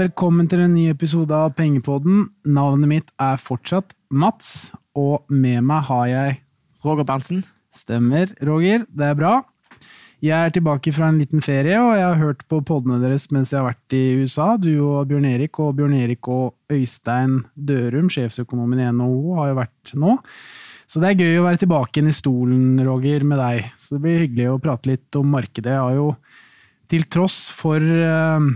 Velkommen 0.00 0.46
til 0.48 0.62
en 0.64 0.70
ny 0.72 0.86
episode 0.88 1.34
av 1.36 1.50
Pengepodden. 1.58 2.22
Navnet 2.48 2.88
mitt 2.88 3.08
er 3.20 3.34
fortsatt 3.36 3.90
Mats, 4.08 4.70
og 4.96 5.26
med 5.28 5.60
meg 5.66 5.82
har 5.90 6.04
jeg 6.08 6.36
Roger 6.86 7.04
Berntsen. 7.04 7.42
Stemmer, 7.76 8.30
Roger. 8.46 8.86
Det 8.88 9.10
er 9.10 9.18
bra. 9.18 9.32
Jeg 10.24 10.46
er 10.46 10.54
tilbake 10.56 10.94
fra 10.96 11.10
en 11.10 11.18
liten 11.20 11.44
ferie, 11.44 11.76
og 11.76 11.92
jeg 11.98 12.06
har 12.06 12.16
hørt 12.22 12.46
på 12.48 12.62
podene 12.64 12.96
deres 13.02 13.26
mens 13.34 13.52
jeg 13.52 13.60
har 13.60 13.66
vært 13.74 13.98
i 13.98 14.22
USA. 14.22 14.54
Du 14.62 14.70
og 14.78 15.10
Bjørn 15.10 15.28
Erik, 15.34 15.60
og 15.60 15.76
Bjørn 15.82 15.98
Erik 15.98 16.32
og 16.32 16.72
Øystein 16.72 17.42
Dørum, 17.52 18.08
sjefsøkonomen 18.08 18.80
i 18.80 18.88
NHO, 18.94 19.36
har 19.42 19.52
jo 19.52 19.60
vært 19.60 19.94
nå. 20.00 20.16
Så 20.88 21.04
det 21.04 21.10
er 21.10 21.26
gøy 21.26 21.42
å 21.42 21.46
være 21.50 21.64
tilbake 21.66 21.98
igjen 21.98 22.14
i 22.14 22.16
stolen, 22.16 22.64
Roger, 22.88 23.28
med 23.28 23.42
deg. 23.42 23.68
Så 23.76 23.98
det 23.98 24.04
blir 24.06 24.24
hyggelig 24.24 24.48
å 24.54 24.58
prate 24.64 24.94
litt 24.94 25.20
om 25.20 25.28
markedet. 25.36 25.76
Jeg 25.76 25.84
har 25.90 26.00
jo 26.00 26.10
til 26.88 27.04
tross 27.12 27.42
for 27.52 27.84
uh, 27.84 28.48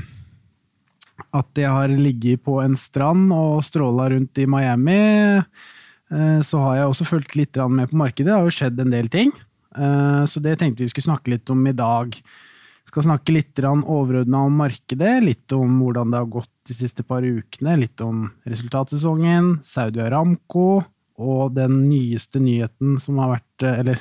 at 1.34 1.60
jeg 1.60 1.70
har 1.70 1.90
ligget 1.90 2.42
på 2.46 2.58
en 2.62 2.76
strand 2.78 3.32
og 3.34 3.62
stråla 3.66 4.08
rundt 4.14 4.40
i 4.42 4.48
Miami, 4.50 5.00
uh, 6.14 6.40
så 6.44 6.62
har 6.66 6.80
jeg 6.80 6.90
også 6.90 7.08
fulgt 7.08 7.36
litt 7.38 7.60
med 7.70 7.90
på 7.90 8.00
markedet. 8.00 8.30
Det 8.30 8.36
har 8.36 8.48
jo 8.48 8.56
skjedd 8.58 8.82
en 8.82 8.94
del 8.94 9.10
ting. 9.12 9.34
Uh, 9.74 10.22
så 10.30 10.42
det 10.42 10.58
tenkte 10.60 10.84
vi 10.84 10.90
skulle 10.92 11.10
snakke 11.10 11.34
litt 11.34 11.50
om 11.50 11.62
i 11.66 11.76
dag. 11.76 12.14
Vi 12.14 12.92
skal 12.92 13.06
snakke 13.08 13.34
litt 13.34 13.62
overordna 13.64 14.44
om 14.46 14.58
markedet, 14.60 15.16
litt 15.24 15.54
om 15.56 15.78
hvordan 15.82 16.12
det 16.12 16.20
har 16.20 16.32
gått 16.40 16.50
de 16.68 16.76
siste 16.76 17.04
par 17.06 17.24
ukene, 17.24 17.78
litt 17.80 18.00
om 18.04 18.28
resultatsesongen, 18.48 19.58
Saudi 19.66 20.02
Aramco 20.04 20.82
og 21.14 21.54
den 21.54 21.84
nyeste 21.88 22.40
nyheten 22.42 22.96
som 22.98 23.20
har 23.22 23.36
vært 23.36 23.62
Eller 23.62 24.00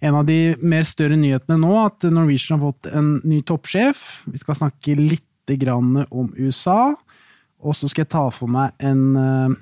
en 0.00 0.14
av 0.14 0.26
de 0.28 0.54
mer 0.62 0.84
større 0.86 1.16
nyhetene 1.18 1.58
nå, 1.58 1.72
at 1.82 2.06
Norwegian 2.06 2.60
har 2.60 2.70
fått 2.70 2.88
en 2.94 3.16
ny 3.26 3.40
toppsjef. 3.42 4.04
Vi 4.30 4.38
skal 4.38 4.58
snakke 4.60 4.94
litt 4.98 5.26
om 5.48 6.34
USA. 6.38 6.94
Og 7.58 7.74
så 7.74 7.88
skal 7.88 8.04
jeg 8.04 8.12
ta 8.14 8.28
for 8.30 8.50
meg 8.50 8.70
en 8.78 9.16
uh, 9.16 9.56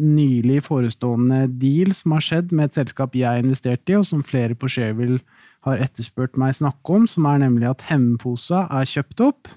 nylig 0.00 0.62
forestående 0.64 1.46
deal 1.60 1.92
som 1.94 2.16
har 2.16 2.24
skjedd 2.24 2.52
med 2.52 2.70
et 2.70 2.80
selskap 2.80 3.14
jeg 3.16 3.28
har 3.28 3.42
investert 3.42 3.88
i, 3.90 3.96
og 3.98 4.06
som 4.08 4.24
flere 4.24 4.56
på 4.56 4.70
Shareville 4.72 5.20
har 5.66 5.82
etterspurt 5.84 6.38
meg 6.40 6.56
snakke 6.56 6.96
om, 6.96 7.06
som 7.06 7.26
er 7.30 7.42
nemlig 7.44 7.68
at 7.70 7.84
Hemfosa 7.90 8.66
er 8.72 8.88
kjøpt 8.88 9.22
opp. 9.22 9.52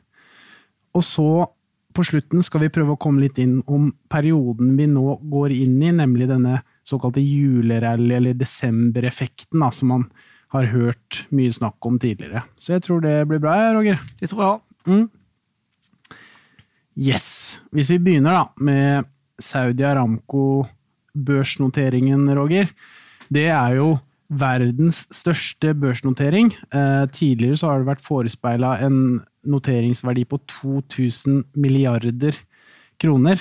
Og 0.95 1.03
så, 1.03 1.29
på 1.95 2.05
slutten, 2.05 2.43
skal 2.45 2.65
vi 2.65 2.71
prøve 2.73 2.93
å 2.93 3.01
komme 3.01 3.23
litt 3.23 3.39
inn 3.41 3.57
om 3.65 3.89
perioden 4.11 4.75
vi 4.77 4.87
nå 4.91 5.17
går 5.31 5.55
inn 5.55 5.79
i, 5.81 5.91
nemlig 5.95 6.29
denne 6.29 6.61
såkalte 6.85 7.23
julerally, 7.23 8.13
eller 8.19 8.37
desembereffekten, 8.37 9.63
da, 9.63 9.71
som 9.73 9.95
man 9.95 10.07
har 10.53 10.69
hørt 10.71 11.25
mye 11.35 11.53
snakk 11.55 11.83
om 11.87 11.97
tidligere. 11.99 12.45
Så 12.59 12.75
jeg 12.75 12.85
tror 12.85 13.01
det 13.03 13.17
blir 13.29 13.41
bra, 13.43 13.57
Roger. 13.75 13.97
Det 14.19 14.29
tror 14.31 14.43
jeg 14.43 14.51
òg. 14.51 14.65
Mm. 14.85 15.05
Yes. 16.95 17.59
Hvis 17.75 17.91
vi 17.91 17.99
begynner 17.99 18.31
da 18.31 18.47
med 18.63 19.03
Saudi 19.41 19.83
Aramco-børsnoteringen, 19.83 22.29
Roger. 22.37 22.69
Det 23.27 23.47
er 23.51 23.75
jo 23.75 23.99
verdens 24.29 25.07
største 25.13 25.73
børsnotering. 25.77 26.53
Eh, 26.73 27.05
tidligere 27.11 27.57
så 27.59 27.67
har 27.69 27.79
det 27.81 27.87
vært 27.91 28.01
forespeila 28.05 28.79
en 28.85 29.21
noteringsverdi 29.45 30.23
på 30.29 30.37
2000 30.61 31.43
milliarder 31.59 32.33
kroner. 33.01 33.37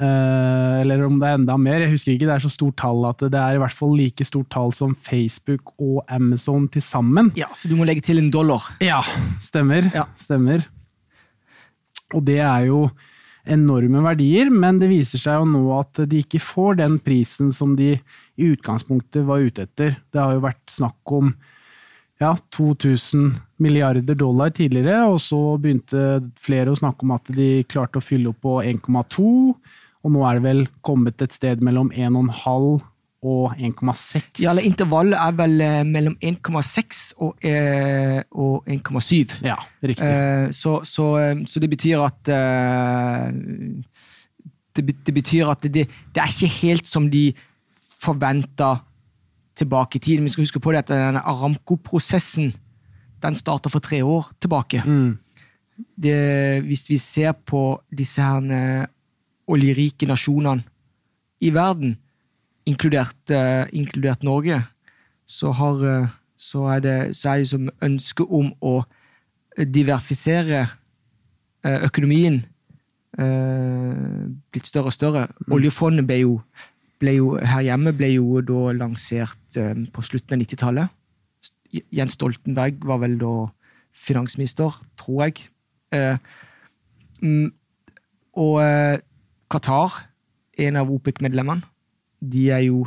Uh, 0.00 0.80
eller 0.80 1.04
om 1.04 1.20
det 1.20 1.28
er 1.28 1.34
enda 1.36 1.56
mer, 1.60 1.82
jeg 1.84 1.92
husker 1.92 2.12
ikke. 2.14 2.24
Det 2.24 2.34
er 2.34 2.42
så 2.42 2.50
stort 2.50 2.76
tall 2.80 3.04
at 3.10 3.20
det 3.20 3.38
er 3.38 3.54
i 3.54 3.58
hvert 3.60 3.76
fall 3.76 3.92
like 3.98 4.24
stort 4.24 4.48
tall 4.50 4.72
som 4.72 4.94
Facebook 4.96 5.60
og 5.76 6.04
Amazon 6.08 6.68
til 6.72 6.82
sammen. 6.82 7.32
Ja, 7.36 7.46
Så 7.54 7.68
du 7.68 7.76
må 7.76 7.84
legge 7.84 8.00
til 8.00 8.18
en 8.18 8.30
dollar? 8.32 8.62
Ja, 8.80 9.02
stemmer. 9.44 9.82
Ja. 9.92 10.04
stemmer. 10.16 10.64
Og 12.12 12.24
det 12.26 12.40
er 12.44 12.68
jo 12.68 12.86
enorme 13.42 14.04
verdier, 14.04 14.52
men 14.54 14.78
det 14.78 14.90
viser 14.92 15.18
seg 15.18 15.40
jo 15.40 15.48
nå 15.50 15.62
at 15.80 16.04
de 16.06 16.20
ikke 16.22 16.40
får 16.42 16.78
den 16.78 17.00
prisen 17.02 17.50
som 17.54 17.74
de 17.78 17.96
i 17.96 18.50
utgangspunktet 18.52 19.26
var 19.26 19.42
ute 19.42 19.66
etter. 19.66 19.96
Det 20.14 20.22
har 20.22 20.36
jo 20.36 20.44
vært 20.44 20.62
snakk 20.70 21.14
om 21.18 21.32
ja, 22.22 22.36
2000 22.54 23.32
milliarder 23.62 24.14
dollar 24.14 24.52
tidligere, 24.54 25.00
og 25.10 25.18
så 25.24 25.56
begynte 25.58 26.20
flere 26.38 26.70
å 26.70 26.78
snakke 26.78 27.02
om 27.02 27.16
at 27.16 27.32
de 27.34 27.64
klarte 27.66 27.98
å 27.98 28.04
fylle 28.04 28.30
opp 28.30 28.44
på 28.46 28.60
1,2 28.62 29.32
og 30.02 30.10
nå 30.10 30.24
er 30.26 30.38
det 30.38 30.46
vel 30.46 30.64
kommet 30.86 31.22
et 31.22 31.34
sted 31.34 31.62
mellom 31.62 31.92
1,5 31.94 32.80
og 33.22 33.54
1,6. 33.54 34.42
Ja, 34.42 34.50
eller 34.50 34.66
Intervallet 34.66 35.14
er 35.14 35.34
vel 35.38 35.60
eh, 35.62 35.82
mellom 35.86 36.16
1,6 36.18 37.02
og, 37.22 37.36
eh, 37.46 38.18
og 38.34 38.66
1,7. 38.66 39.36
Ja, 39.46 39.54
riktig. 39.82 40.08
Eh, 40.08 40.50
så, 40.50 40.80
så, 40.84 41.06
så, 41.46 41.60
det 41.62 41.70
betyr 41.70 42.02
at 42.02 42.32
det, 44.74 44.94
det, 45.06 45.14
betyr 45.14 45.52
at 45.52 45.62
det, 45.62 45.86
det, 45.86 46.18
er 46.18 46.26
ikke 46.26 46.50
helt 46.66 46.86
som 46.88 47.10
de 47.10 47.32
forventa 48.02 48.74
tilbake 49.54 49.96
i 49.96 50.02
tid. 50.02 50.20
Vi 50.20 50.28
skal 50.28 50.42
huske 50.48 50.60
på 50.60 50.72
det 50.72 50.82
at 50.82 50.90
denne 50.90 51.22
Aramco-prosessen 51.22 52.50
den 53.22 53.38
starta 53.38 53.70
for 53.70 53.78
tre 53.78 54.02
år 54.02 54.32
tilbake. 54.42 54.82
Mm. 54.82 55.18
Det, 55.78 56.62
hvis 56.66 56.88
vi 56.90 56.98
ser 56.98 57.32
på 57.46 57.82
disse 57.94 58.22
her 58.22 58.88
oljerike 59.46 60.06
nasjonene 60.10 60.64
i 61.42 61.50
verden, 61.54 62.01
inkludert, 62.68 63.18
uh, 63.30 63.66
inkludert 63.72 64.22
Norge, 64.22 64.62
så, 65.26 65.52
har, 65.52 65.82
uh, 65.82 66.08
så, 66.36 66.66
er 66.76 66.84
det, 66.84 66.96
så 67.16 67.32
er 67.32 67.42
det 67.42 67.48
som 67.50 67.70
ønske 67.82 68.26
om 68.26 68.52
å 68.60 68.82
diversifisere 69.58 70.66
uh, 71.66 71.80
økonomien 71.82 72.42
blitt 73.12 74.64
større 74.64 74.88
og 74.88 74.94
større. 74.96 75.22
Mm. 75.44 75.50
Oljefondet 75.52 76.06
ble 76.08 76.16
jo, 76.22 76.36
ble 76.96 77.12
jo, 77.18 77.26
her 77.44 77.60
hjemme 77.66 77.90
ble 77.92 78.08
jo 78.14 78.40
da 78.40 78.70
lansert 78.72 79.58
på 79.92 80.04
slutten 80.06 80.32
av 80.32 80.40
90-tallet. 80.40 80.94
Jens 81.92 82.16
Stoltenberg 82.16 82.80
var 82.88 83.02
vel 83.02 83.18
da 83.20 83.34
finansminister, 83.92 84.78
tror 84.96 85.26
jeg. 85.26 85.44
Mm, 87.20 87.52
og 88.40 88.56
Qatar, 89.52 90.00
en 90.64 90.80
av 90.80 90.96
OPEC-medlemmene, 90.96 91.68
de, 92.22 92.84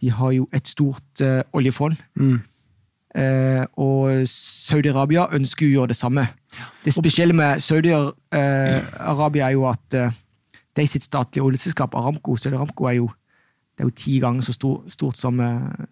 de, 0.00 0.10
har 0.10 0.32
jo 0.32 0.48
et 0.52 0.68
stort 0.68 1.22
uh, 1.22 1.40
oljefond. 1.52 1.96
Mm. 2.14 2.40
Uh, 3.18 3.64
og 3.76 4.28
Saudi-Arabia 4.28 5.28
ønsker 5.32 5.66
jo 5.66 5.70
å 5.70 5.76
gjøre 5.80 5.92
det 5.94 5.96
samme. 5.96 6.26
Det 6.84 6.92
spesielle 6.94 7.34
med 7.36 7.62
Saudi-Arabia 7.64 9.48
er 9.48 9.56
jo 9.56 9.64
at 9.70 9.96
uh, 9.96 10.12
de 10.76 10.86
sitt 10.86 11.06
statlige 11.06 11.44
oljeselskap, 11.44 11.94
Aramco, 11.94 12.36
Saudi-Aramco 12.36 12.90
er 12.90 13.00
jo 13.00 13.08
det 13.78 13.84
er 13.84 13.86
jo 13.92 13.94
ti 13.94 14.12
ganger 14.18 14.42
så 14.42 14.52
stort, 14.52 14.88
stort 14.90 15.14
som, 15.14 15.38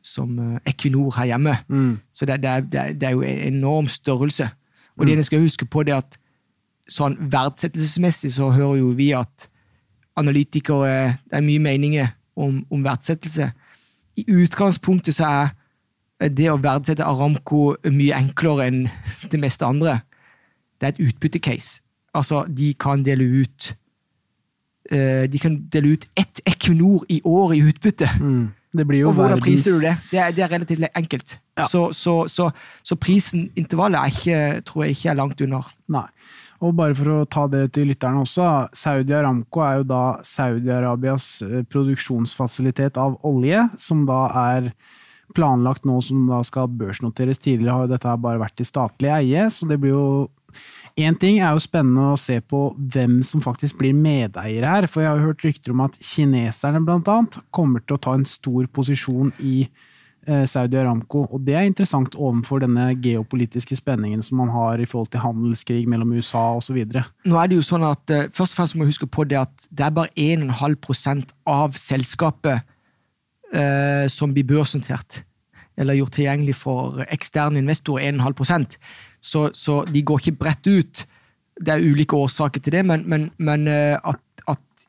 som, 0.02 0.30
Equinor 0.66 1.12
her 1.20 1.28
hjemme. 1.30 1.52
Mm. 1.68 2.00
Så 2.12 2.26
det, 2.26 2.40
det, 2.42 2.50
er, 2.50 2.92
det, 2.98 3.06
er, 3.06 3.12
jo 3.14 3.22
en 3.22 3.54
enorm 3.54 3.86
størrelse. 3.86 4.48
Og 4.96 5.04
mm. 5.04 5.06
det 5.06 5.14
en 5.14 5.22
skal 5.28 5.44
huske 5.44 5.68
på, 5.70 5.84
det 5.86 5.94
at 5.94 6.16
sånn 6.90 7.16
verdsettelsesmessig 7.32 8.32
så 8.36 8.50
hører 8.54 8.80
jo 8.80 8.90
vi 8.96 9.10
at 9.16 9.48
analytikere 10.16 11.18
Det 11.28 11.36
er 11.36 11.44
mye 11.44 11.60
meninger 11.60 12.12
om, 12.36 12.60
om 12.70 12.84
verdsettelse. 12.84 13.50
I 14.16 14.24
utgangspunktet 14.32 15.16
så 15.16 15.28
er 16.20 16.28
det 16.32 16.48
å 16.50 16.60
verdsette 16.60 17.04
Aramco 17.04 17.74
mye 17.92 18.16
enklere 18.16 18.68
enn 18.70 18.84
det 19.32 19.40
meste 19.40 19.66
andre. 19.68 20.00
Det 20.80 20.88
er 20.88 20.94
et 20.94 21.02
utbyttecase. 21.08 21.82
Altså, 22.16 22.44
de 22.48 22.72
kan 22.80 23.02
dele 23.04 23.26
ut 23.42 23.74
uh, 24.92 25.24
De 25.28 25.38
kan 25.40 25.58
dele 25.72 25.96
ut 25.96 26.06
ett 26.16 26.40
Equinor 26.48 27.04
i 27.12 27.20
år 27.24 27.52
i 27.52 27.60
utbytte. 27.68 28.08
Mm. 28.20 28.46
Det 28.76 28.86
blir 28.86 29.00
jo 29.00 29.08
og 29.08 29.14
hvordan 29.14 29.40
priser 29.40 29.76
du 29.76 29.84
det? 29.84 29.94
Det 30.10 30.20
er, 30.20 30.32
det 30.36 30.44
er 30.44 30.50
relativt 30.52 30.88
enkelt. 30.96 31.38
Ja. 31.58 31.64
Så, 31.68 31.92
så, 31.92 32.26
så, 32.28 32.50
så, 32.84 32.96
prisen, 32.96 33.50
intervallet, 33.56 33.98
er 33.98 34.06
ikke, 34.06 34.60
tror 34.68 34.84
jeg 34.84 34.96
ikke 34.96 35.08
er 35.10 35.14
langt 35.14 35.40
under. 35.40 35.70
Nei. 35.88 36.04
Og 36.64 36.72
bare 36.76 36.96
for 36.96 37.12
å 37.12 37.24
ta 37.28 37.44
det 37.52 37.66
til 37.76 37.90
lytterne 37.90 38.22
også, 38.24 38.46
Saudi 38.76 39.12
Aramco 39.16 39.60
er 39.64 39.80
jo 39.80 39.88
da 39.90 40.04
Saudi-Arabias 40.24 41.26
eh, 41.44 41.64
produksjonsfasilitet 41.68 42.96
av 43.00 43.18
olje, 43.28 43.66
som 43.80 44.06
da 44.08 44.22
er 44.46 44.70
planlagt 45.36 45.84
nå 45.84 45.98
som 46.04 46.24
da 46.30 46.40
skal 46.46 46.70
børsnoteres. 46.78 47.42
Tidligere 47.42 47.74
har 47.74 47.86
jo 47.86 47.92
dette 47.92 48.16
bare 48.22 48.40
vært 48.40 48.62
i 48.62 48.68
statlig 48.68 49.12
eie, 49.12 49.48
så 49.52 49.68
det 49.68 49.80
blir 49.82 49.96
jo 49.96 50.08
Én 50.96 51.12
ting 51.20 51.42
er 51.44 51.50
jo 51.52 51.60
spennende 51.60 52.14
å 52.14 52.16
se 52.16 52.38
på 52.40 52.70
hvem 52.72 53.18
som 53.26 53.42
faktisk 53.44 53.76
blir 53.76 53.92
medeiere 53.92 54.70
her, 54.70 54.86
for 54.88 55.02
jeg 55.04 55.10
har 55.10 55.18
jo 55.20 55.26
hørt 55.28 55.44
rykter 55.44 55.74
om 55.74 55.82
at 55.84 55.98
kineserne 56.00 56.80
blant 56.86 57.10
annet 57.12 57.36
kommer 57.52 57.82
til 57.84 57.98
å 57.98 58.00
ta 58.06 58.14
en 58.16 58.24
stor 58.24 58.64
posisjon 58.72 59.34
i 59.44 59.66
Saudi 60.26 60.78
Aramco. 60.80 61.22
Og 61.30 61.42
det 61.46 61.54
er 61.54 61.68
interessant 61.68 62.16
overfor 62.18 62.62
denne 62.64 62.88
geopolitiske 63.02 63.78
spenningen 63.78 64.24
som 64.26 64.40
man 64.42 64.50
har 64.50 64.82
i 64.82 64.88
forhold 64.88 65.12
til 65.12 65.22
handelskrig 65.22 65.84
mellom 65.88 66.16
USA 66.16 66.48
osv. 66.58 66.80
Nå 67.26 67.38
er 67.38 67.50
det 67.50 67.60
jo 67.60 67.66
sånn 67.66 67.86
at 67.86 68.14
uh, 68.14 68.24
Først 68.34 68.56
og 68.56 68.60
fremst 68.60 68.76
må 68.76 68.84
vi 68.84 68.94
huske 68.94 69.08
på 69.10 69.26
det 69.28 69.38
at 69.38 69.68
det 69.70 69.86
er 69.86 69.94
bare 69.94 70.10
1,5 70.18 71.22
av 71.46 71.78
selskapet 71.78 72.64
eh, 73.54 74.06
som 74.12 74.34
blir 74.34 74.46
børsnotert 74.48 75.22
eller 75.76 75.98
gjort 75.98 76.16
tilgjengelig 76.16 76.56
for 76.56 77.04
eksterne 77.12 77.60
investorer. 77.60 78.08
1,5% 78.12 78.78
så, 79.20 79.48
så 79.52 79.82
de 79.90 80.02
går 80.02 80.22
ikke 80.22 80.40
bredt 80.40 80.66
ut. 80.66 81.06
det 81.60 81.72
er 81.72 81.84
ulike 81.84 82.16
årsaker 82.16 82.60
til 82.60 82.72
det, 82.72 82.84
men, 82.84 83.04
men, 83.08 83.30
men 83.38 83.68
eh, 83.68 83.96
at, 84.04 84.20
at 84.48 84.86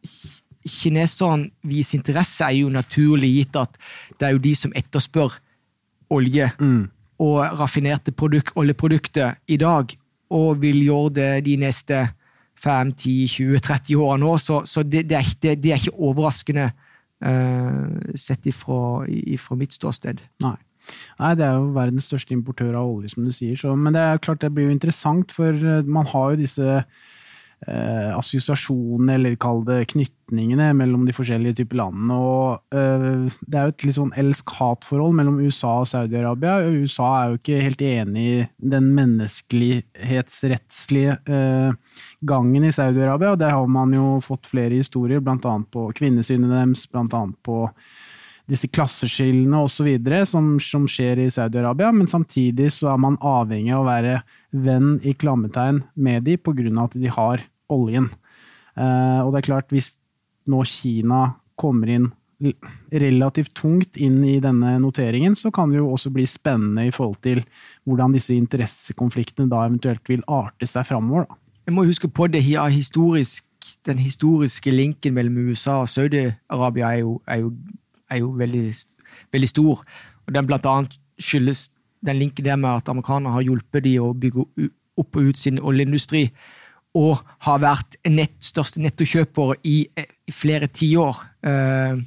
kineserne 0.68 1.50
viser 1.68 2.00
interesse, 2.00 2.46
er 2.46 2.60
jo 2.62 2.70
naturlig 2.74 3.32
gitt 3.36 3.60
at 3.60 3.78
det 4.20 4.28
er 4.28 4.36
jo 4.36 4.44
de 4.44 4.54
som 4.56 4.76
etterspør 4.76 5.40
olje 6.14 6.52
Mm. 6.60 6.90
og 7.20 7.60
raffinerte 7.60 8.12
produk 8.12 8.52
oljeprodukter 8.56 9.36
i 9.48 9.58
dag, 9.58 9.98
og 10.30 10.62
vil 10.62 10.84
gjøre 10.84 11.14
det 11.14 11.46
de 11.46 11.56
neste 11.58 12.08
5, 12.58 12.94
10, 12.94 13.28
20, 13.28 13.60
30 13.60 13.96
årene 13.96 14.26
òg. 14.26 14.40
Så, 14.40 14.62
så 14.66 14.84
det, 14.84 15.08
det, 15.10 15.18
er 15.18 15.26
ikke, 15.26 15.56
det, 15.56 15.72
er 15.72 15.82
ikke 15.82 16.00
overraskende 16.00 16.72
uh, 17.26 18.14
sett 18.16 18.46
ifra, 18.50 19.06
ifra 19.08 19.58
mitt 19.60 19.74
ståsted. 19.74 20.24
Nei. 20.44 20.58
Nei, 21.20 21.34
det 21.36 21.44
er 21.44 21.58
jo 21.58 21.74
verdens 21.76 22.08
største 22.08 22.34
importør 22.36 22.78
av 22.80 22.88
olje, 22.88 23.12
som 23.14 23.26
du 23.26 23.34
sier. 23.36 23.58
Så, 23.60 23.74
men 23.76 23.96
det 23.96 24.04
er 24.04 24.22
klart 24.24 24.44
det 24.44 24.54
blir 24.56 24.70
jo 24.70 24.76
interessant, 24.76 25.34
for 25.36 25.52
eh, 25.52 25.84
man 25.84 26.08
har 26.14 26.32
jo 26.32 26.40
disse 26.40 26.78
eh, 27.66 28.18
assosiasjonene, 28.18 29.14
eller 29.18 29.36
kall 29.42 29.64
det 29.68 29.90
knytningene, 29.94 30.68
mellom 30.78 31.02
de 31.08 31.14
forskjellige 31.16 31.56
typer 31.62 31.78
landene. 31.82 32.14
Og 32.14 32.48
eh, 32.76 33.26
det 33.48 33.56
er 33.58 33.64
jo 33.66 33.72
et 33.74 33.86
litt 33.88 33.98
sånn 33.98 34.18
elsk-hat-forhold 34.24 35.14
mellom 35.18 35.42
USA 35.42 35.74
og 35.82 35.90
Saudi-Arabia. 35.92 36.54
USA 36.78 37.08
er 37.18 37.26
jo 37.30 37.36
ikke 37.42 37.66
helt 37.66 37.82
enig 37.88 38.24
i 38.28 38.46
den 38.76 38.86
menneskelighetsrettslige 38.98 41.14
eh, 41.26 41.72
gangen 42.28 42.64
i 42.68 42.76
Saudi-Arabia, 42.76 43.30
og 43.34 43.42
der 43.42 43.52
har 43.56 43.68
man 43.72 43.90
jo 43.96 44.06
fått 44.26 44.46
flere 44.50 44.76
historier, 44.78 45.22
annet 45.24 45.72
på 45.74 45.82
kvinnesynet 45.98 46.50
deres, 46.52 46.82
blant 46.92 47.14
annet 47.18 47.38
på 47.46 47.58
disse 48.48 48.70
klasseskillene 48.72 49.60
osv. 49.66 49.90
Som, 50.30 50.54
som 50.64 50.88
skjer 50.90 51.24
i 51.24 51.32
Saudi-Arabia, 51.34 51.92
men 51.96 52.08
samtidig 52.08 52.72
så 52.76 52.94
er 52.94 53.02
man 53.04 53.20
avhengig 53.20 53.74
av 53.76 53.84
å 53.84 53.90
være 53.90 54.20
venn 54.52 54.96
i 55.04 55.16
klammetegn 55.20 55.84
med 55.96 56.28
de 56.28 56.38
av 56.40 56.86
at 56.86 56.96
de 57.00 57.12
har 57.12 57.44
oljen. 57.74 58.08
Eh, 58.78 59.20
og 59.24 59.34
det 59.34 59.42
er 59.42 59.50
klart, 59.50 59.74
hvis 59.74 59.98
nå 60.48 60.64
Kina 60.68 61.26
kommer 61.60 61.92
inn 61.92 62.08
relativt 62.94 63.56
tungt 63.58 63.98
inn 63.98 64.20
i 64.26 64.38
denne 64.40 64.76
noteringen, 64.82 65.34
så 65.36 65.50
kan 65.52 65.72
det 65.72 65.80
jo 65.80 65.90
også 65.96 66.12
bli 66.14 66.26
spennende 66.30 66.86
i 66.86 66.94
forhold 66.94 67.18
til 67.26 67.42
hvordan 67.88 68.14
disse 68.14 68.36
interessekonfliktene 68.38 69.50
da 69.50 69.64
eventuelt 69.66 70.06
vil 70.10 70.22
arte 70.30 70.70
seg 70.70 70.86
framover. 70.86 71.26
Jeg 71.66 71.76
må 71.76 71.88
huske 71.88 72.08
på 72.08 72.30
det 72.32 72.46
ja, 72.48 72.68
historisk, 72.72 73.44
Den 73.84 73.98
historiske 74.00 74.72
linken 74.72 75.12
mellom 75.18 75.50
USA 75.50 75.82
og 75.82 75.90
Saudi-Arabia 75.92 76.94
er 76.94 77.02
er 77.28 77.42
jo, 77.42 77.52
er 78.12 78.22
jo 78.22 78.32
veldig, 78.38 78.68
veldig 79.34 79.50
stor. 79.50 79.82
Og 80.28 80.36
den 80.36 80.50
blant 80.50 80.68
annet 80.70 81.00
skyldes 81.20 81.70
den 82.06 82.20
linken 82.22 82.46
der 82.46 82.60
med 82.60 82.70
at 82.70 82.90
amerikanerne 82.90 83.34
har 83.34 83.46
hjulpet 83.46 83.84
de 83.84 83.98
å 84.00 84.14
bygge 84.14 84.46
opp 84.98 85.18
og 85.18 85.30
ut 85.30 85.38
sin 85.38 85.60
oljeindustri, 85.60 86.28
og 86.98 87.20
har 87.46 87.60
vært 87.62 87.98
nett, 88.10 88.38
største 88.42 88.82
nettokjøpere 88.82 89.60
i, 89.70 89.84
i 89.86 90.34
flere 90.34 90.70
tiår. 90.74 91.20
Eh, 91.46 92.00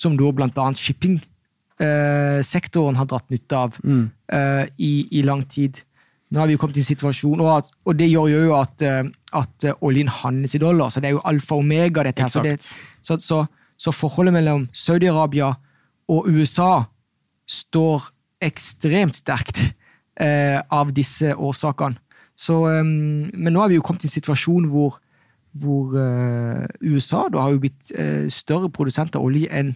som 0.00 0.16
da 0.16 0.30
annet 0.32 0.80
shippingsektoren 0.80 2.96
har 2.96 3.06
dratt 3.10 3.30
nytte 3.30 3.56
av 3.56 3.76
eh, 3.84 4.66
i, 4.78 5.18
i 5.18 5.22
lang 5.26 5.44
tid. 5.50 5.82
Nå 6.30 6.40
har 6.40 6.46
vi 6.46 6.52
jo 6.54 6.60
kommet 6.62 6.76
i 6.78 6.80
en 6.84 6.86
situasjon, 6.86 7.40
og, 7.42 7.58
at, 7.58 7.70
og 7.84 7.96
det 7.98 8.08
gjør 8.10 8.28
jo 8.30 8.54
at, 8.54 8.82
eh, 8.86 9.04
at 9.36 9.64
eh, 9.66 9.74
oljen 9.86 10.08
handles 10.20 10.54
i 10.54 10.58
dollar, 10.62 10.88
så 10.90 11.00
det 11.02 11.08
er 11.10 11.16
jo 11.16 11.26
alfa 11.26 11.54
og 11.56 11.60
omega. 11.64 12.02
dette 12.06 12.22
her. 12.22 12.30
Så, 12.30 12.42
det, 12.46 12.56
så, 13.02 13.18
så, 13.18 13.46
så 13.80 13.92
forholdet 13.96 14.34
mellom 14.36 14.66
Saudi-Arabia 14.76 15.54
og 16.10 16.28
USA 16.28 16.84
står 17.48 18.10
ekstremt 18.44 19.20
sterkt 19.20 19.62
eh, 20.20 20.58
av 20.60 20.92
disse 20.96 21.32
årsakene. 21.32 21.96
Så, 22.36 22.60
eh, 22.68 22.84
men 22.84 23.54
nå 23.54 23.62
har 23.62 23.72
vi 23.72 23.78
jo 23.78 23.86
kommet 23.86 24.04
i 24.04 24.10
en 24.10 24.16
situasjon 24.16 24.68
hvor, 24.72 25.00
hvor 25.56 25.96
eh, 25.96 26.66
USA 26.84 27.26
da 27.32 27.46
har 27.46 27.56
jo 27.56 27.64
blitt 27.64 27.92
eh, 27.96 28.28
større 28.32 28.70
produsent 28.72 29.16
av 29.16 29.24
olje 29.24 29.48
enn 29.48 29.74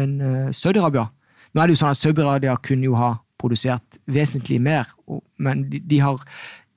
en, 0.00 0.18
eh, 0.20 0.50
Saudi-Arabia. 0.56 1.08
Nå 1.52 1.60
er 1.60 1.68
det 1.68 1.76
jo 1.76 1.84
sånn 1.84 1.92
at 1.94 2.00
Saudi-Arabia 2.02 2.56
kunne 2.64 2.88
jo 2.88 2.96
ha 2.96 3.14
produsert 3.36 3.98
vesentlig 4.08 4.62
mer, 4.64 4.88
og, 5.08 5.20
men 5.36 5.66
de, 5.68 5.80
de 5.84 6.00
har 6.00 6.22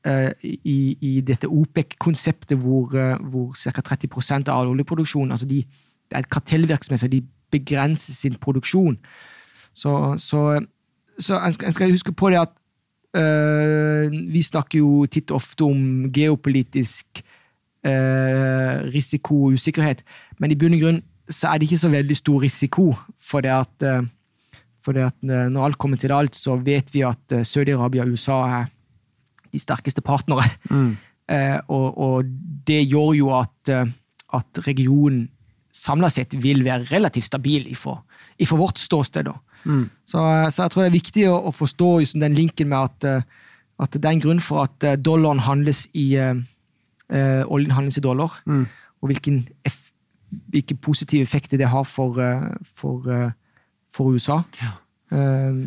eh, 0.08 0.32
i, 0.44 0.80
i 1.00 1.20
dette 1.24 1.48
OPEC-konseptet 1.48 2.60
hvor, 2.60 2.92
hvor 3.32 3.54
ca. 3.56 3.84
30% 3.96 4.52
av 4.52 4.72
oljeproduksjonen 4.74 5.36
altså 5.36 5.48
de, 5.48 5.64
kartellvirksomhet, 6.12 7.00
så 7.00 7.08
de 7.08 7.22
begrenser 7.52 8.14
sin 8.14 8.38
produksjon. 8.42 8.98
Så, 9.74 10.16
så, 10.18 10.60
så 11.20 11.40
en, 11.40 11.54
skal, 11.54 11.68
en 11.68 11.74
skal 11.74 11.92
huske 11.92 12.12
på 12.12 12.30
det 12.30 12.42
at 12.42 12.54
øh, 13.22 14.12
vi 14.12 14.42
snakker 14.42 14.80
jo 14.80 15.06
titt 15.06 15.32
ofte 15.32 15.68
om 15.68 16.10
geopolitisk 16.14 17.22
øh, 17.86 18.90
risiko 18.94 19.44
og 19.44 19.60
usikkerhet, 19.60 20.04
men 20.40 20.52
i 20.52 20.60
bunn 20.60 20.78
og 20.78 20.84
grunn 20.84 21.02
så 21.30 21.52
er 21.52 21.60
det 21.60 21.70
ikke 21.70 21.84
så 21.84 21.92
veldig 21.94 22.16
stor 22.18 22.42
risiko. 22.42 22.88
For 23.22 23.46
det 23.46 23.54
at, 23.54 23.86
eh, 23.86 24.02
for 24.86 24.98
det 24.98 25.06
at 25.12 25.24
eh, 25.24 25.50
når 25.54 25.66
alt 25.66 25.78
kommer 25.78 25.98
til 25.98 26.12
alt, 26.12 26.36
så 26.36 26.56
vet 26.56 26.94
vi 26.94 27.06
at 27.06 27.36
eh, 27.36 27.46
Saudi-Arabia 27.46 28.02
og 28.02 28.16
USA 28.18 28.40
er 28.60 28.72
de 29.54 29.60
sterkeste 29.62 30.02
partnere. 30.02 30.48
Mm. 30.70 30.98
Eh, 31.30 31.60
og, 31.78 31.98
og 31.98 32.26
det 32.68 32.82
gjør 32.90 33.14
jo 33.14 33.34
at, 33.38 33.70
at 34.34 34.68
regionen 34.68 35.30
samla 35.72 36.10
sett 36.10 36.34
vil 36.42 36.64
være 36.66 36.88
relativt 36.90 37.30
stabil 37.30 37.68
ifra, 37.72 37.98
ifra 38.42 38.58
vårt 38.58 38.80
ståsted. 38.82 39.30
Mm. 39.64 39.90
Så, 40.08 40.22
så 40.50 40.64
jeg 40.64 40.72
tror 40.74 40.84
det 40.84 40.90
er 40.90 40.98
viktig 40.98 41.26
å, 41.30 41.36
å 41.50 41.54
forstå 41.56 41.90
liksom, 42.00 42.24
den 42.24 42.38
linken 42.38 42.72
med 42.72 42.80
at, 42.80 43.08
eh, 43.08 43.46
at 43.84 43.96
det 43.98 44.06
er 44.06 44.16
en 44.16 44.24
grunn 44.24 44.42
for 44.44 44.66
at 44.66 44.88
eh, 44.88 44.98
dollaren 45.00 45.44
handles 45.46 45.86
i 45.94 46.14
eh, 46.20 46.42
oljen 47.50 47.74
handles 47.74 47.98
i 48.00 48.06
dollar, 48.06 48.40
Mm. 48.46 48.68
og 49.02 49.10
hvilken 49.10 49.42
eff, 49.66 49.90
hvilke 50.52 50.76
positive 50.78 51.26
effekter 51.26 51.58
det 51.58 51.70
har 51.72 51.86
for, 51.88 52.20
for, 52.78 53.08
for 53.90 54.14
USA. 54.14 54.44
Ja. 54.62 54.76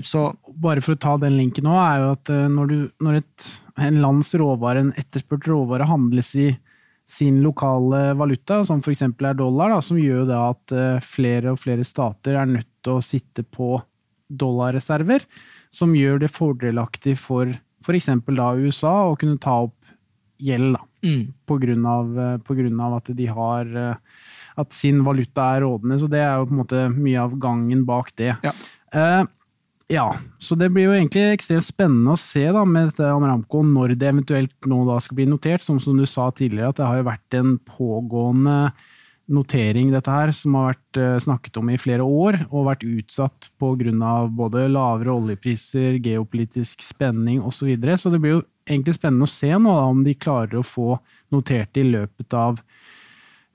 Så 0.07 0.21
Bare 0.63 0.85
for 0.85 0.95
å 0.95 1.01
ta 1.03 1.17
den 1.19 1.35
linken 1.35 1.65
nå, 1.67 1.73
er 1.75 1.97
jo 1.99 2.11
at 2.15 2.31
når, 2.31 2.69
du, 2.71 2.77
når 3.03 3.17
et, 3.19 3.47
en 3.89 3.99
lands 4.05 4.31
råvare, 4.39 4.85
en 4.85 4.93
etterspurt 4.95 5.49
råvare, 5.51 5.89
handles 5.91 6.31
i 6.39 6.53
sin 7.13 7.43
lokale 7.45 8.13
valuta, 8.17 8.63
som 8.65 8.81
f.eks. 8.81 9.03
er 9.05 9.37
dollar, 9.37 9.75
da, 9.75 9.81
som 9.85 9.99
gjør 10.01 10.25
da 10.31 10.43
at 10.53 10.75
eh, 10.77 11.03
flere 11.05 11.53
og 11.53 11.61
flere 11.61 11.85
stater 11.85 12.39
er 12.41 12.49
nødt 12.49 12.71
til 12.85 12.97
å 12.97 13.05
sitte 13.05 13.45
på 13.45 13.75
dollarreserver, 14.33 15.27
som 15.73 15.93
gjør 15.97 16.23
det 16.23 16.33
fordelaktig 16.33 17.19
for 17.21 17.53
f.eks. 17.83 18.09
da 18.33 18.49
USA 18.57 18.95
å 19.11 19.17
kunne 19.21 19.41
ta 19.43 19.59
opp 19.67 19.77
gjeld, 20.43 20.79
da, 20.79 20.83
mm, 21.07 21.25
på 21.47 21.59
grunn 21.63 21.85
av, 21.87 22.15
eh, 22.19 22.37
på 22.47 22.57
grunn 22.59 22.81
av 22.81 22.97
at 23.01 23.13
de 23.19 23.29
har 23.29 23.77
eh, 23.77 24.23
at 24.63 24.75
sin 24.77 25.01
valuta 25.05 25.53
er 25.57 25.65
rådende, 25.67 25.99
så 26.01 26.09
det 26.11 26.21
er 26.25 26.35
jo 26.37 26.49
på 26.49 26.57
en 26.57 26.63
måte 26.63 26.83
mye 26.93 27.21
av 27.23 27.37
gangen 27.41 27.87
bak 27.89 28.13
det. 28.21 28.35
Ja. 28.45 28.53
Eh, 28.93 29.23
ja, 29.91 30.07
så 30.39 30.57
det 30.59 30.69
blir 30.73 30.89
jo 30.89 30.95
egentlig 30.97 31.25
ekstremt 31.33 31.67
spennende 31.67 32.15
å 32.15 32.21
se 32.21 32.45
da 32.55 32.63
med 32.69 32.91
dette 32.91 33.09
Amramco 33.11 33.63
når 33.67 33.97
det 33.99 34.09
eventuelt 34.09 34.69
nå 34.71 34.83
da 34.89 34.99
skal 35.03 35.19
bli 35.19 35.27
notert, 35.31 35.65
som, 35.65 35.81
som 35.83 35.99
du 35.99 36.07
sa 36.09 36.31
tidligere, 36.31 36.73
at 36.73 36.81
det 36.81 36.89
har 36.89 37.01
jo 37.01 37.09
vært 37.11 37.39
en 37.39 37.55
pågående 37.67 38.57
notering, 39.33 39.93
dette 39.93 40.13
her, 40.13 40.33
som 40.35 40.57
har 40.59 40.73
vært 40.73 41.01
eh, 41.01 41.17
snakket 41.23 41.59
om 41.61 41.71
i 41.71 41.79
flere 41.81 42.05
år, 42.05 42.41
og 42.51 42.67
vært 42.69 42.87
utsatt 42.87 43.51
av 43.63 44.33
både 44.37 44.67
lavere 44.69 45.15
oljepriser, 45.15 45.99
geopolitisk 46.03 46.83
spenning 46.85 47.41
osv. 47.41 47.63
Så, 47.63 47.69
videre. 47.71 47.97
så 47.97 48.11
det 48.11 48.21
blir 48.23 48.37
jo 48.37 48.45
egentlig 48.67 48.97
spennende 48.99 49.29
å 49.29 49.33
se 49.33 49.53
nå 49.55 49.71
da, 49.71 49.87
om 49.91 50.03
de 50.07 50.15
klarer 50.19 50.59
å 50.59 50.67
få 50.67 50.97
notert 51.33 51.73
det 51.75 51.85
i 51.85 51.93
løpet 51.93 52.35
av 52.37 52.61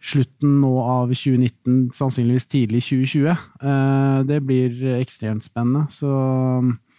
slutten 0.04 0.60
nå 0.62 0.72
av 0.82 1.12
2019, 1.12 1.90
sannsynligvis 1.96 2.48
tidlig 2.52 2.84
2020. 2.86 3.30
Eh, 3.62 4.24
Det 4.28 4.40
blir 4.46 5.00
ekstremt 5.00 5.44
spennende. 5.44 5.88
Så 5.90 6.08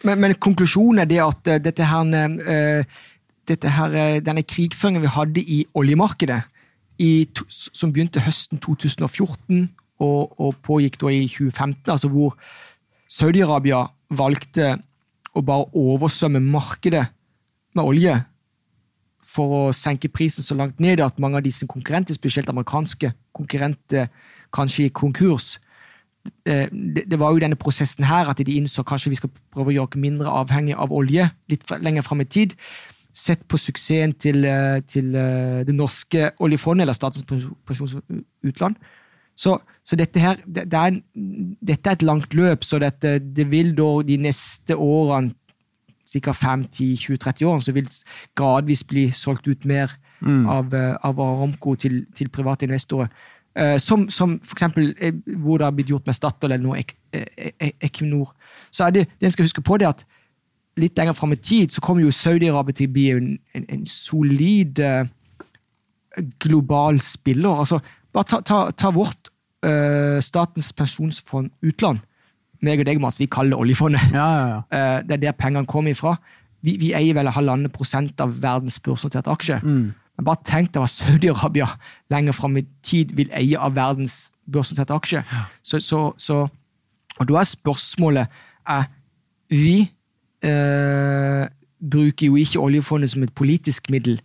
men, 0.05 0.21
men 0.21 0.35
konklusjonen 0.35 1.02
er 1.02 1.11
det 1.11 1.21
at 1.23 1.49
eh, 1.49 1.62
dette 1.62 1.87
her, 1.87 2.12
eh, 2.14 2.85
dette 3.49 3.69
her, 3.69 4.21
denne 4.21 4.43
krigføringen 4.43 5.02
vi 5.02 5.14
hadde 5.14 5.40
i 5.43 5.64
oljemarkedet, 5.75 6.43
i, 6.99 7.28
som 7.49 7.93
begynte 7.93 8.21
høsten 8.21 8.59
2014 8.59 9.69
og, 10.02 10.35
og 10.40 10.57
pågikk 10.67 10.99
da 11.00 11.12
i 11.14 11.28
2015, 11.31 11.93
altså 11.95 12.11
hvor 12.11 12.35
Saudi-Arabia 13.09 13.85
valgte 14.11 14.75
å 15.37 15.43
bare 15.47 15.69
oversvømme 15.78 16.43
markedet 16.43 17.05
med 17.76 17.85
olje 17.85 18.17
for 19.29 19.55
å 19.59 19.63
senke 19.77 20.09
prisen 20.09 20.45
så 20.45 20.57
langt 20.57 20.81
ned 20.81 21.03
at 21.05 21.19
mange 21.21 21.37
av 21.37 21.45
disse 21.45 21.67
konkurrenter, 21.69 22.17
spesielt 22.17 22.49
amerikanske 22.49 23.13
konkurrenter, 23.37 24.09
kanskje 24.55 24.87
gikk 24.87 25.01
konkurs. 25.03 25.59
Eh, 26.47 26.69
Det, 26.73 27.05
det 27.11 27.19
var 27.21 27.33
jo 27.33 27.43
denne 27.45 27.57
prosessen 27.57 28.05
her 28.09 28.29
at 28.29 28.41
de 28.41 28.57
innså 28.57 28.83
kanskje 28.83 29.11
vi 29.13 29.21
skal 29.21 29.31
prøve 29.53 29.73
å 29.73 29.77
gjøre 29.77 29.89
oss 29.89 30.01
mindre 30.01 30.33
avhengig 30.33 30.77
av 30.77 30.93
olje 30.93 31.29
litt 31.49 31.65
lenger 31.81 32.03
fram 32.03 32.25
i 32.25 32.29
tid. 32.29 32.55
Sett 33.13 33.45
på 33.49 33.59
suksessen 33.61 34.15
til, 34.17 34.45
eh, 34.45 34.81
til 34.87 35.15
eh, 35.15 35.65
det 35.69 35.75
norske 35.75 36.33
oljefondet, 36.41 36.85
eller 36.85 36.97
Statens 36.97 37.25
pensjonsutland. 37.69 38.77
Så, 39.39 39.59
så 39.85 39.97
dette 39.97 40.19
her, 40.19 40.41
det, 40.47 40.67
det 40.73 40.79
er 40.79 40.93
en, 40.93 41.03
dette 41.63 41.87
er 41.87 41.99
et 41.99 42.03
langt 42.03 42.35
løp, 42.35 42.65
så 42.67 42.81
dette, 42.83 43.19
det 43.21 43.47
vil 43.51 43.71
da 43.77 44.03
de 44.03 44.17
neste 44.19 44.75
årene 44.75 45.35
stikker 46.09 46.33
5-10-20-30 46.33 47.45
år, 47.50 47.59
så 47.61 47.73
vil 47.77 47.88
gradvis 48.37 48.85
bli 48.88 49.11
solgt 49.12 49.49
ut 49.49 49.65
mer 49.69 49.93
Mm. 50.21 50.49
av, 50.50 50.73
eh, 50.75 50.97
av 51.07 51.21
Aramco 51.23 51.77
til, 51.79 52.00
til 52.15 52.29
private 52.29 52.67
investorer. 52.67 53.07
Uh, 53.59 53.77
som, 53.79 54.09
som 54.11 54.33
eksempel 54.53 54.88
eh, 55.00 55.12
hvor 55.38 55.59
det 55.59 55.65
har 55.67 55.73
blitt 55.75 55.88
gjort 55.91 56.07
med 56.07 56.15
Statoil 56.15 56.53
eller 56.53 56.62
noe 56.65 56.79
Ek- 56.79 56.97
eh, 57.12 57.50
eh, 57.61 57.71
Equinor. 57.87 58.33
Så 58.71 58.85
er 58.87 58.91
det, 58.97 59.05
det 59.21 59.27
en 59.27 59.31
skal 59.35 59.47
huske 59.47 59.62
på, 59.62 59.79
det 59.79 59.87
at 59.88 60.03
litt 60.79 60.99
lenger 60.99 61.15
fram 61.15 61.33
i 61.33 61.37
tid 61.43 61.71
så 61.75 61.81
kommer 61.83 62.03
jo 62.03 62.11
Saudi-Arabia 62.15 62.75
til 62.79 62.91
å 62.91 62.93
bli 62.93 63.07
en, 63.15 63.31
en, 63.55 63.65
en 63.69 63.87
solid 63.87 64.79
uh, 64.83 65.07
global 66.43 67.00
spiller. 67.00 67.59
Altså, 67.62 67.79
bare 68.15 68.25
ta, 68.31 68.41
ta, 68.41 68.61
ta 68.71 68.91
vårt 68.95 69.31
uh, 69.67 70.19
Statens 70.23 70.73
pensjonsfond 70.73 71.50
utland. 71.62 72.03
Meg 72.65 72.83
og 72.83 72.88
deg, 72.88 72.99
Mats, 73.03 73.21
vi 73.21 73.29
kaller 73.31 73.55
det 73.55 73.62
oljefondet. 73.62 74.12
Ja, 74.15 74.27
ja, 74.27 74.47
ja. 74.50 74.61
Eh, 74.79 74.99
det 75.07 75.19
er 75.19 75.25
der 75.29 75.38
pengene 75.38 75.69
kommer 75.69 75.95
ifra. 75.95 76.17
Vi, 76.67 76.75
vi 76.81 76.93
eier 76.97 77.15
vel 77.15 77.31
halvannen 77.31 77.71
prosent 77.71 78.19
av 78.21 78.35
verdens 78.43 78.81
børsnoterte 78.83 79.31
aksjer. 79.31 79.62
Mm. 79.62 79.93
Men 80.19 80.27
bare 80.27 80.43
tenk 80.43 80.73
deg 80.75 80.83
hva 80.83 80.91
Saudi-Arabia 80.91 81.69
lenger 82.11 82.35
fram 82.35 82.57
i 82.59 82.65
tid 82.83 83.15
vil 83.15 83.31
eie 83.38 83.59
av 83.59 83.77
verdens 83.77 84.33
børsnoterte 84.50 84.97
aksjer. 84.97 85.37
Så, 85.62 85.79
så, 85.85 86.00
så, 86.19 86.41
og 87.19 87.29
da 87.31 87.38
er 87.38 87.47
spørsmålet 87.47 88.41
er, 88.69 88.88
Vi 89.49 89.77
eh, 90.45 91.45
bruker 91.79 92.27
jo 92.27 92.37
ikke 92.37 92.61
oljefondet 92.61 93.15
som 93.15 93.23
et 93.23 93.33
politisk 93.33 93.87
middel. 93.95 94.19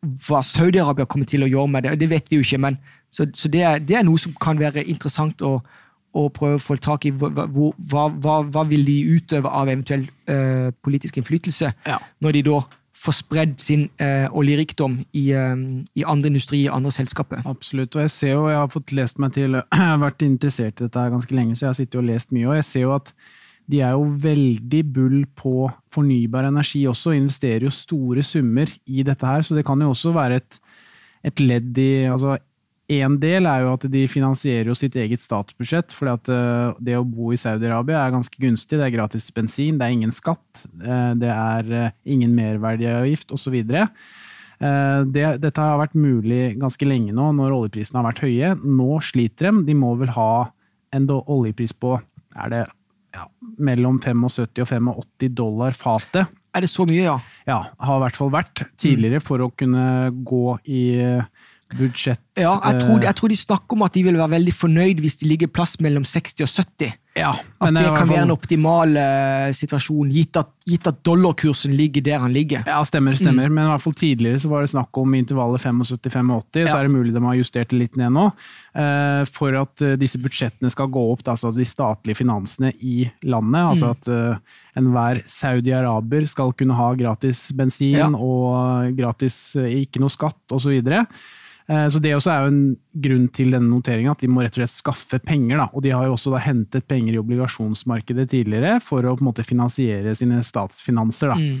Hva 0.00 0.40
Saudi-Arabia 0.46 1.10
kommer 1.10 1.26
til 1.26 1.42
å 1.42 1.50
gjøre 1.50 1.74
med 1.74 1.84
det, 1.88 1.98
det 1.98 2.10
vet 2.14 2.30
vi 2.30 2.38
jo 2.38 2.46
ikke. 2.46 2.62
men 2.62 2.78
Så, 3.10 3.26
så 3.34 3.48
det, 3.48 3.62
er, 3.62 3.78
det 3.78 3.98
er 3.98 4.06
noe 4.06 4.18
som 4.18 4.32
kan 4.40 4.58
være 4.58 4.86
interessant 4.86 5.42
å, 5.42 5.58
å 6.12 6.28
prøve 6.34 6.58
å 6.58 6.62
få 6.62 6.76
tak 6.82 7.06
i. 7.08 7.14
Hva, 7.16 7.30
hva, 7.32 7.46
hva, 7.48 8.04
hva, 8.12 8.36
hva 8.52 8.62
vil 8.68 8.84
de 8.86 8.98
utøve 9.16 9.48
av 9.48 9.70
eventuell 9.72 10.06
eh, 10.30 10.70
politisk 10.84 11.18
innflytelse? 11.20 11.72
Ja. 11.88 11.98
når 12.20 12.38
de 12.38 12.46
da 12.50 12.62
får 13.02 13.16
spredd 13.16 13.54
sin 13.58 13.86
eh, 14.02 14.28
oljerikdom 14.30 14.98
i, 15.18 15.24
eh, 15.34 15.62
i 15.98 16.04
andre 16.06 16.30
industri, 16.30 16.64
i 16.66 16.72
andre 16.72 16.92
selskaper. 16.94 17.42
Absolutt. 17.48 17.96
Og 17.96 18.04
jeg 18.04 18.14
ser 18.14 18.34
jo, 18.36 18.48
jeg 18.50 18.60
har 18.60 18.72
fått 18.72 18.92
lest 18.94 19.18
meg 19.22 19.34
til, 19.34 19.58
jeg 19.58 19.80
har 19.80 20.02
vært 20.06 20.26
interessert 20.26 20.76
i 20.76 20.86
dette 20.86 21.00
her 21.00 21.14
ganske 21.14 21.38
lenge, 21.38 21.56
så 21.56 21.66
jeg 21.66 21.72
har 21.72 21.80
sittet 21.80 22.02
og 22.02 22.06
lest 22.10 22.34
mye, 22.34 22.50
og 22.50 22.60
jeg 22.60 22.68
ser 22.68 22.86
jo 22.86 22.94
at 22.98 23.14
de 23.72 23.80
er 23.80 23.94
jo 23.94 24.06
veldig 24.22 24.82
bull 24.92 25.18
på 25.38 25.66
fornybar 25.94 26.48
energi 26.48 26.82
også, 26.90 27.12
og 27.12 27.20
investerer 27.20 27.66
jo 27.66 27.74
store 27.74 28.24
summer 28.26 28.70
i 28.86 29.04
dette 29.06 29.26
her, 29.26 29.44
så 29.46 29.56
det 29.56 29.64
kan 29.66 29.80
jo 29.80 29.92
også 29.94 30.14
være 30.14 30.40
et, 30.42 30.58
et 31.30 31.42
ledd 31.42 31.78
i 31.78 31.92
altså 32.10 32.36
en 33.04 33.16
del 33.22 33.46
er 33.48 33.64
jo 33.64 33.72
at 33.76 33.84
de 33.92 34.02
finansierer 34.10 34.68
jo 34.70 34.76
sitt 34.76 34.96
eget 34.98 35.22
statsbudsjett, 35.22 35.94
for 35.94 36.10
eh, 36.12 36.72
det 36.82 36.96
å 36.98 37.06
bo 37.06 37.32
i 37.32 37.38
Saudi-Arabia 37.40 38.00
er 38.02 38.14
ganske 38.14 38.42
gunstig. 38.42 38.78
Det 38.78 38.86
er 38.88 38.94
gratis 38.96 39.30
bensin, 39.34 39.78
det 39.78 39.86
er 39.86 39.96
ingen 39.96 40.14
skatt, 40.14 40.64
eh, 40.82 41.12
det 41.18 41.30
er 41.32 41.72
eh, 41.78 41.94
ingen 42.16 42.34
merverdiavgift 42.36 43.34
osv. 43.34 43.62
Det, 44.62 45.22
dette 45.42 45.58
har 45.58 45.80
vært 45.80 45.96
mulig 45.98 46.52
ganske 46.60 46.86
lenge 46.86 47.10
nå, 47.16 47.32
når 47.34 47.54
oljeprisene 47.56 47.98
har 47.98 48.12
vært 48.12 48.20
høye. 48.22 48.52
Nå 48.62 49.00
sliter 49.02 49.48
de. 49.48 49.64
De 49.66 49.74
må 49.74 49.88
vel 49.98 50.12
ha 50.14 50.52
en 50.94 51.08
oljepris 51.10 51.74
på 51.74 51.96
er 52.38 52.52
det 52.52 52.60
ja, 53.16 53.26
mellom 53.58 53.98
75 54.00 54.22
og 54.92 55.02
85 55.10 55.34
dollar 55.34 55.74
fatet. 55.76 56.30
Er 56.52 56.64
det 56.64 56.68
så 56.68 56.84
mye, 56.88 57.00
ja? 57.00 57.16
Ja, 57.48 57.58
har 57.80 57.98
i 57.98 58.04
hvert 58.04 58.18
fall 58.18 58.32
vært 58.32 58.64
tidligere 58.80 59.22
for 59.24 59.40
å 59.40 59.50
kunne 59.56 60.12
gå 60.12 60.46
i 60.68 60.84
budsjett. 61.78 62.20
Ja, 62.40 62.54
jeg 62.64 62.80
tror, 62.80 63.02
jeg 63.04 63.14
tror 63.18 63.28
de 63.28 63.36
snakker 63.36 63.76
om 63.76 63.82
at 63.84 63.92
de 63.92 64.02
vil 64.06 64.16
være 64.16 64.30
veldig 64.38 64.52
fornøyd 64.56 65.00
hvis 65.04 65.18
de 65.20 65.28
ligger 65.28 65.50
plass 65.52 65.76
mellom 65.84 66.04
60 66.08 66.40
og 66.46 66.48
70. 66.48 66.92
Ja, 67.12 67.28
At 67.60 67.74
det 67.76 67.82
kan 67.92 68.08
være 68.08 68.22
en 68.24 68.30
optimal 68.32 68.94
eh, 68.96 69.50
situasjon, 69.52 70.08
gitt 70.14 70.38
at, 70.40 70.48
gitt 70.64 70.86
at 70.88 71.02
dollarkursen 71.04 71.74
ligger 71.76 72.00
der 72.06 72.22
han 72.24 72.32
ligger. 72.32 72.62
Ja, 72.64 72.78
stemmer, 72.88 73.12
stemmer. 73.12 73.50
Men 73.52 73.66
i 73.66 73.72
hvert 73.74 73.84
fall 73.84 73.92
tidligere 74.00 74.40
så 74.40 74.48
var 74.48 74.64
det 74.64 74.70
snakk 74.72 74.96
om 75.02 75.12
intervallet 75.18 75.60
75-85, 75.60 76.70
så 76.70 76.78
er 76.78 76.86
det 76.88 76.94
mulig 76.94 77.12
de 77.12 77.20
har 77.26 77.36
justert 77.36 77.68
det 77.74 77.82
litt 77.82 77.98
ned 78.00 78.14
nå. 78.16 78.24
eh, 78.80 79.26
For 79.28 79.60
at 79.60 79.84
eh, 79.84 79.98
disse 80.00 80.16
budsjettene 80.24 80.72
skal 80.72 80.88
gå 80.88 81.04
opp, 81.12 81.26
altså 81.28 81.52
de 81.52 81.68
statlige 81.68 82.16
finansene 82.22 82.72
i 82.80 83.04
landet. 83.28 83.60
Altså 83.74 83.92
at 83.92 84.08
eh, 84.08 84.56
enhver 84.80 85.20
saudi-araber 85.28 86.24
skal 86.32 86.56
kunne 86.56 86.80
ha 86.80 86.94
gratis 86.96 87.50
bensin 87.52 87.98
Ja. 88.00 88.08
og 88.08 88.96
gratis, 88.96 89.36
eh, 89.60 89.82
ikke 89.84 90.00
noe 90.00 90.08
skatt 90.16 90.56
osv. 90.56 90.80
Eh, 91.68 91.86
Så 91.88 92.00
det 92.02 92.14
også 92.16 92.32
er 92.32 92.40
jo 92.42 92.52
en 92.52 92.76
grunn 93.04 93.28
til 93.32 93.50
denne 93.54 93.70
noteringen, 93.70 94.10
at 94.10 94.20
de 94.20 94.28
må 94.28 94.42
rett 94.42 94.56
og 94.58 94.62
slett 94.62 94.74
skaffe 94.74 95.20
penger. 95.22 95.58
Da. 95.58 95.68
Og 95.72 95.82
de 95.82 95.90
har 95.94 96.06
jo 96.06 96.16
også 96.16 96.32
da 96.34 96.42
hentet 96.42 96.86
penger 96.88 97.14
i 97.14 97.22
obligasjonsmarkedet 97.22 98.28
tidligere 98.30 98.80
for 98.82 99.02
å 99.02 99.16
på 99.16 99.22
en 99.22 99.30
måte 99.30 99.46
finansiere 99.46 100.14
sine 100.18 100.42
statsfinanser. 100.42 101.32
Da. 101.32 101.38
Mm. 101.38 101.58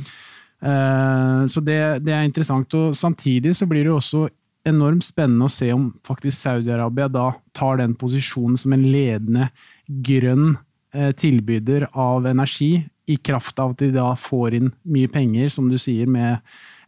Eh, 0.62 1.46
Så 1.46 1.60
det, 1.64 2.04
det 2.04 2.12
er 2.14 2.22
interessant. 2.26 2.74
Og 2.74 2.94
samtidig 2.94 3.54
så 3.56 3.66
blir 3.66 3.84
det 3.84 3.92
jo 3.92 3.98
også 4.00 4.28
enormt 4.64 5.02
spennende 5.02 5.48
å 5.48 5.50
se 5.50 5.72
om 5.74 5.88
faktisk 6.06 6.38
Saudi-Arabia 6.38 7.08
da 7.10 7.32
tar 7.52 7.80
den 7.80 7.96
posisjonen 7.98 8.56
som 8.56 8.72
en 8.76 8.84
ledende 8.86 9.48
grønn 9.88 10.56
eh, 10.94 11.10
tilbyder 11.18 11.88
av 11.98 12.26
energi, 12.30 12.84
i 13.10 13.16
kraft 13.18 13.58
av 13.58 13.72
at 13.72 13.80
de 13.82 13.88
da 13.90 14.12
får 14.14 14.54
inn 14.54 14.68
mye 14.86 15.08
penger, 15.10 15.48
som 15.50 15.66
du 15.68 15.74
sier, 15.76 16.06
med 16.06 16.38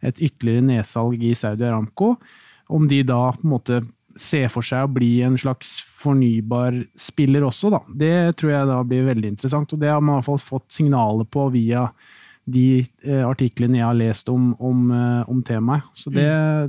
et 0.01 0.21
ytterligere 0.23 0.63
nedsalg 0.63 1.19
i 1.27 1.33
Saudi 1.35 1.65
Aramco. 1.67 2.13
Om 2.67 2.87
de 2.89 3.03
da 3.05 3.21
på 3.35 3.45
en 3.45 3.53
måte 3.53 3.81
ser 4.15 4.47
for 4.51 4.65
seg 4.65 4.85
å 4.87 4.91
bli 4.95 5.19
en 5.27 5.35
slags 5.39 5.77
fornybar 5.83 6.77
spiller 6.99 7.43
også, 7.45 7.71
da. 7.73 7.81
Det 7.87 8.37
tror 8.39 8.53
jeg 8.53 8.69
da 8.69 8.77
blir 8.87 9.09
veldig 9.09 9.33
interessant, 9.33 9.73
og 9.75 9.81
det 9.81 9.91
har 9.91 10.03
man 10.03 10.15
i 10.15 10.19
hvert 10.19 10.29
fall 10.29 10.45
fått 10.45 10.69
signaler 10.77 11.27
på 11.27 11.49
via 11.53 11.89
de 12.45 12.85
eh, 13.01 13.23
artiklene 13.25 13.79
jeg 13.79 13.87
har 13.87 13.97
lest 13.97 14.29
om, 14.29 14.51
om, 14.61 14.89
eh, 14.93 15.29
om 15.31 15.41
temaet. 15.45 15.87
Så 15.97 16.13
det, 16.13 16.27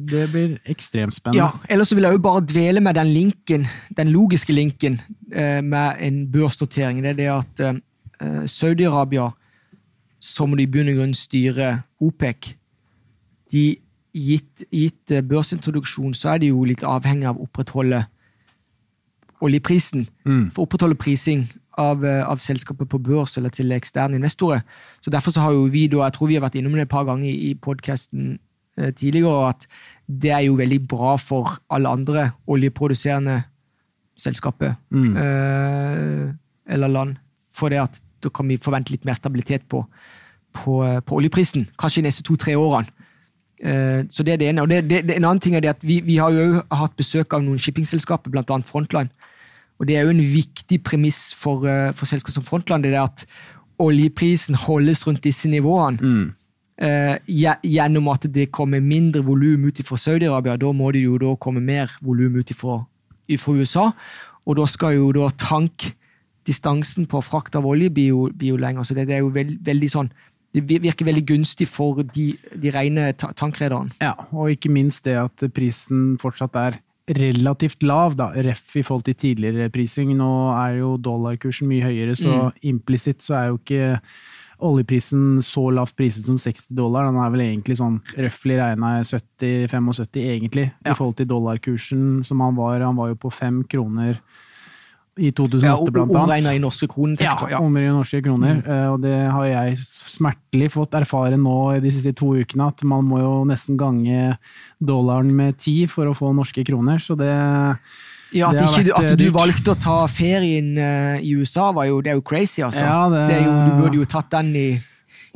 det 0.09 0.25
blir 0.33 0.55
ekstremt 0.73 1.15
spennende. 1.15 1.45
Ja, 1.45 1.69
ellers 1.69 1.93
vil 1.93 2.07
jeg 2.09 2.17
jo 2.17 2.23
bare 2.25 2.45
dvele 2.49 2.81
med 2.85 2.97
den 2.97 3.13
linken, 3.13 3.67
den 3.97 4.13
logiske 4.15 4.57
linken 4.57 4.99
eh, 5.31 5.61
med 5.61 6.01
en 6.03 6.23
børsnotering. 6.33 7.03
Det 7.05 7.13
er 7.13 7.19
det 7.21 7.29
at 7.35 7.65
eh, 7.67 8.45
Saudi-Arabia, 8.49 9.29
som 10.19 10.57
de 10.57 10.65
i 10.65 10.71
bunn 10.71 10.89
og 10.95 11.03
grunn 11.03 11.17
styrer 11.17 11.83
OPEC, 12.01 12.55
de 13.53 13.67
gitt, 14.17 14.65
gitt 14.73 15.13
eh, 15.13 15.23
børsintroduksjon, 15.23 16.15
så 16.17 16.33
er 16.35 16.43
de 16.43 16.51
jo 16.53 16.65
litt 16.65 16.85
avhengig 16.87 17.29
av 17.29 17.37
å 17.39 17.47
opprettholde 17.47 18.05
oljeprisen. 19.45 20.07
Mm. 20.25 20.49
For 20.55 20.65
å 20.65 20.67
opprettholde 20.67 20.97
prising 20.99 21.45
av, 21.77 22.05
eh, 22.05 22.23
av 22.25 22.41
selskapet 22.41 22.89
på 22.89 23.01
børs 23.05 23.37
eller 23.37 23.53
til 23.53 23.73
eksterne 23.77 24.17
investorer. 24.17 24.63
Så 25.05 25.11
Derfor 25.13 25.31
så 25.35 25.41
har 25.45 25.53
jo 25.53 25.67
vi, 25.69 25.87
da, 25.93 26.05
jeg 26.07 26.17
tror 26.17 26.29
vi 26.29 26.39
har 26.39 26.47
vært 26.47 26.57
innom 26.57 26.73
det 26.73 26.87
et 26.87 26.95
par 26.95 27.05
ganger 27.05 27.29
i, 27.29 27.51
i 27.51 27.55
podkasten 27.55 28.39
eh, 28.79 28.93
tidligere, 28.93 29.51
at 29.51 29.67
det 30.09 30.31
er 30.33 30.47
jo 30.47 30.57
veldig 30.57 30.81
bra 30.89 31.17
for 31.21 31.59
alle 31.71 31.89
andre 31.89 32.31
oljeproduserende 32.47 33.43
selskaper 34.17 34.77
Mm. 34.91 35.17
eh, 35.17 36.33
eller 36.73 36.89
land. 36.89 37.17
For 37.53 37.69
det 37.69 37.79
at 37.79 38.01
da 38.23 38.31
kan 38.31 38.49
vi 38.49 38.57
forvente 38.57 38.91
litt 38.91 39.05
mer 39.05 39.15
stabilitet 39.15 39.69
på, 39.69 39.85
på, 40.53 41.01
på 41.05 41.17
oljeprisen. 41.17 41.67
Kanskje 41.79 42.01
de 42.01 42.09
neste 42.09 42.25
to-tre 42.25 42.57
årene. 42.57 42.89
Eh, 43.63 44.05
Så 44.11 44.23
det 44.23 44.33
er 44.35 44.37
det 44.37 44.49
ene. 44.49 44.63
Og 44.63 44.69
det, 44.69 44.83
det, 44.89 45.03
det, 45.09 45.17
en 45.17 45.25
annen 45.25 45.41
ting 45.41 45.55
er 45.57 45.61
det 45.65 45.71
at 45.77 45.85
vi, 45.85 46.01
vi 46.05 46.17
har 46.17 46.31
jo 46.31 46.63
hatt 46.71 46.97
besøk 46.97 47.33
av 47.33 47.43
noen 47.43 47.59
shippingselskaper, 47.59 48.31
bl.a. 48.31 48.59
Frontline. 48.65 49.11
Og 49.79 49.87
det 49.89 49.97
er 49.97 50.05
jo 50.05 50.15
en 50.15 50.25
viktig 50.25 50.83
premiss 50.85 51.35
for, 51.37 51.67
eh, 51.69 51.93
for 51.93 52.07
selskap 52.09 52.35
som 52.35 52.45
Frontline, 52.45 52.83
det 52.83 52.95
er 52.95 53.05
at 53.05 53.27
oljeprisen 53.79 54.57
holdes 54.57 55.07
rundt 55.07 55.25
disse 55.25 55.49
nivåene. 55.53 56.01
Mm. 56.01 56.35
eh, 56.79 57.17
gjennom 57.65 58.09
at 58.13 58.27
det 58.33 58.51
kommer 58.53 58.81
mindre 58.81 59.23
volum 59.25 59.65
ut 59.65 59.81
fra 59.85 59.97
Saudi-Arabia. 59.97 60.59
Da 60.61 60.73
må 60.73 60.93
det 60.93 61.03
jo 61.05 61.17
da 61.19 61.35
komme 61.37 61.61
mer 61.61 61.89
volum 62.03 62.37
ut 62.37 62.53
fra 62.57 62.85
USA. 63.29 63.91
Og 64.47 64.57
da 64.57 64.67
skal 64.67 64.95
jo 64.95 65.13
da 65.13 65.31
tankdistansen 65.41 67.07
på 67.07 67.23
frakt 67.25 67.57
av 67.57 67.67
olje 67.67 67.91
bli 67.91 68.09
jo, 68.11 68.31
bli 68.31 68.49
jo 68.53 68.57
lenger. 68.57 68.85
Så 68.85 68.95
det, 68.95 69.07
det 69.09 69.17
er 69.17 69.25
jo 69.25 69.33
veld, 69.33 69.59
veldig 69.65 69.91
sånn 69.91 70.13
Det 70.57 70.65
virker 70.81 71.05
veldig 71.11 71.25
gunstig 71.29 71.69
for 71.69 72.01
de, 72.17 72.31
de 72.57 72.71
rene 72.73 73.11
ta 73.21 73.29
tankrederne. 73.37 73.93
Ja, 74.01 74.15
og 74.33 74.49
ikke 74.55 74.73
minst 74.73 75.05
det 75.05 75.19
at 75.21 75.45
prisen 75.57 76.15
fortsatt 76.23 76.57
er 76.57 76.79
relativt 77.07 77.85
lav, 77.87 78.17
da, 78.19 78.31
ref 78.43 78.73
i 78.81 78.83
forhold 78.83 79.05
til 79.07 79.15
tidligere 79.21 79.69
prising. 79.71 80.11
Nå 80.19 80.31
er 80.57 80.81
jo 80.81 80.97
dollarkursen 80.99 81.69
mye 81.71 81.85
høyere, 81.85 82.17
så 82.19 82.49
implisitt 82.67 83.23
så 83.23 83.37
er 83.39 83.53
jo 83.53 83.61
ikke 83.61 84.01
oljeprisen 84.67 85.43
så 85.45 85.67
lavt 85.77 85.95
priset 85.99 86.27
som 86.27 86.39
60 86.41 86.71
dollar. 86.75 87.07
Den 87.11 87.21
er 87.21 87.31
vel 87.35 87.45
egentlig 87.45 87.77
sånn 87.79 88.01
røftlig 88.17 88.57
regna 88.59 88.95
70-75, 89.05 90.25
egentlig, 90.25 90.67
Ja. 90.85 90.93
i 90.93 90.95
forhold 90.97 91.17
til 91.21 91.29
dollarkursen 91.29 92.25
som 92.25 92.41
han 92.41 92.57
var. 92.57 92.81
Han 92.81 92.97
var 92.97 93.09
jo 93.13 93.15
på 93.21 93.33
fem 93.33 93.63
kroner 93.65 94.19
i 95.17 95.31
2008, 95.33 95.65
Ja, 95.65 95.77
blant 95.91 96.11
annet. 96.13 96.23
Omregna 96.23 96.53
i 96.55 96.59
norske 96.61 96.89
kroner. 96.93 97.17
Ja, 97.25 97.37
ja. 97.51 97.61
i 97.61 97.87
norske 97.89 98.21
kroner. 98.23 98.59
Mm. 98.61 98.93
Og 98.93 99.01
det 99.01 99.15
har 99.33 99.47
jeg 99.49 99.79
smertelig 99.81 100.69
fått 100.75 100.97
erfare 100.99 101.39
nå 101.41 101.57
de 101.81 101.93
siste 101.95 102.13
to 102.17 102.35
ukene, 102.37 102.69
at 102.69 102.85
man 102.85 103.07
må 103.09 103.21
jo 103.23 103.33
nesten 103.49 103.79
gange 103.81 104.37
dollaren 104.83 105.33
med 105.37 105.57
ti 105.63 105.87
for 105.89 106.11
å 106.11 106.17
få 106.17 106.35
norske 106.37 106.65
kroner. 106.69 107.01
Så 107.01 107.17
det 107.17 107.33
Ja, 108.35 108.51
at, 108.51 108.59
ikke, 108.59 108.91
eh, 108.91 109.13
at 109.13 109.17
du 109.17 109.31
valgte 109.33 109.73
å 109.73 109.79
ta 109.81 110.07
ferien 110.11 110.77
eh, 110.77 111.21
i 111.23 111.33
USA, 111.39 111.71
var 111.73 111.87
jo, 111.87 112.01
det 112.03 112.11
er 112.13 112.19
jo 112.19 112.23
crazy, 112.27 112.61
altså. 112.63 112.83
Ja, 112.85 113.09
det- 113.09 113.29
det 113.31 113.45
jo, 113.45 113.53
du 113.53 113.83
burde 113.83 113.97
jo 114.03 114.05
tatt 114.05 114.31
den 114.31 114.55
i, 114.57 114.69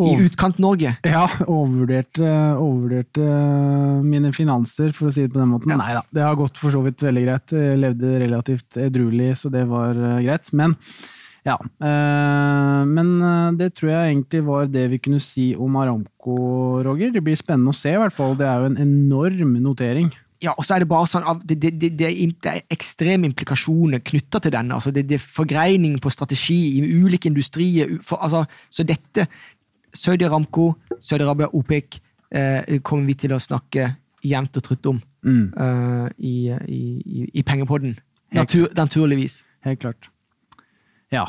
i 0.09 0.16
Utkant-Norge. 0.26 0.95
Ja, 1.07 1.26
overvurderte, 1.45 2.26
overvurderte, 2.57 3.28
mine 4.07 4.33
finanser, 4.37 4.95
for 4.97 5.11
å 5.11 5.14
si 5.14 5.26
det 5.26 5.35
på 5.35 5.42
den 5.42 5.52
måten. 5.52 5.75
Ja. 5.75 5.80
Nei 5.80 5.95
da, 5.99 6.04
det 6.16 6.26
har 6.26 6.38
gått 6.40 6.61
for 6.61 6.75
så 6.75 6.83
vidt 6.85 7.04
veldig 7.04 7.25
greit. 7.26 7.57
Jeg 7.57 7.80
levde 7.80 8.19
relativt 8.25 8.80
edruelig, 8.80 9.33
så 9.42 9.52
det 9.52 9.66
var 9.71 9.99
eh, 9.99 10.21
greit. 10.26 10.52
Men 10.57 10.76
ja. 11.47 11.57
Øh, 11.57 12.80
men 12.88 13.12
det 13.57 13.73
tror 13.78 13.95
jeg 13.95 14.14
egentlig 14.14 14.42
var 14.45 14.66
det 14.69 14.88
vi 14.92 15.02
kunne 15.02 15.21
si 15.25 15.50
om 15.57 15.78
Aramco, 15.80 16.40
Roger. 16.85 17.14
Det 17.14 17.25
blir 17.25 17.38
spennende 17.38 17.73
å 17.73 17.76
se, 17.76 17.95
i 17.95 18.00
hvert 18.00 18.16
fall. 18.16 18.37
Det 18.38 18.49
er 18.49 18.61
jo 18.61 18.73
en 18.73 18.83
enorm 18.85 19.57
notering. 19.64 20.12
Ja, 20.40 20.54
og 20.57 20.64
så 20.64 20.75
er 20.75 20.83
det 20.83 20.88
bare 20.88 21.09
sånn 21.09 21.26
det, 21.45 21.59
det, 21.61 21.75
det, 21.76 21.90
det 22.00 22.09
er 22.49 22.62
ekstreme 22.73 23.28
implikasjoner 23.28 24.00
knytta 24.00 24.40
til 24.40 24.54
denne. 24.54 24.76
altså 24.76 24.92
Det, 24.95 25.04
er 25.12 25.21
forgreining 25.21 25.99
på 26.00 26.12
strategi 26.12 26.78
i 26.78 26.85
ulike 27.02 27.28
industrier. 27.28 27.99
For, 28.04 28.23
altså, 28.25 28.47
så 28.73 28.87
dette 28.88 29.26
Saudi 29.94 30.25
Aramco, 30.25 30.75
Saudi-Arabia, 31.00 31.49
OPEC, 31.54 32.00
eh, 32.30 32.78
kommer 32.82 33.06
vi 33.11 33.16
til 33.25 33.35
å 33.35 33.40
snakke 33.42 33.88
jevnt 34.23 34.59
og 34.61 34.64
trutt 34.66 34.87
om 34.90 34.99
mm. 35.25 35.44
uh, 35.56 36.09
i, 36.18 36.35
i, 36.68 37.26
i 37.32 37.42
Pengepodden. 37.47 37.97
Natur, 38.37 38.68
naturligvis. 38.76 39.40
Helt 39.64 39.80
klart. 39.80 40.11
Ja. 41.12 41.25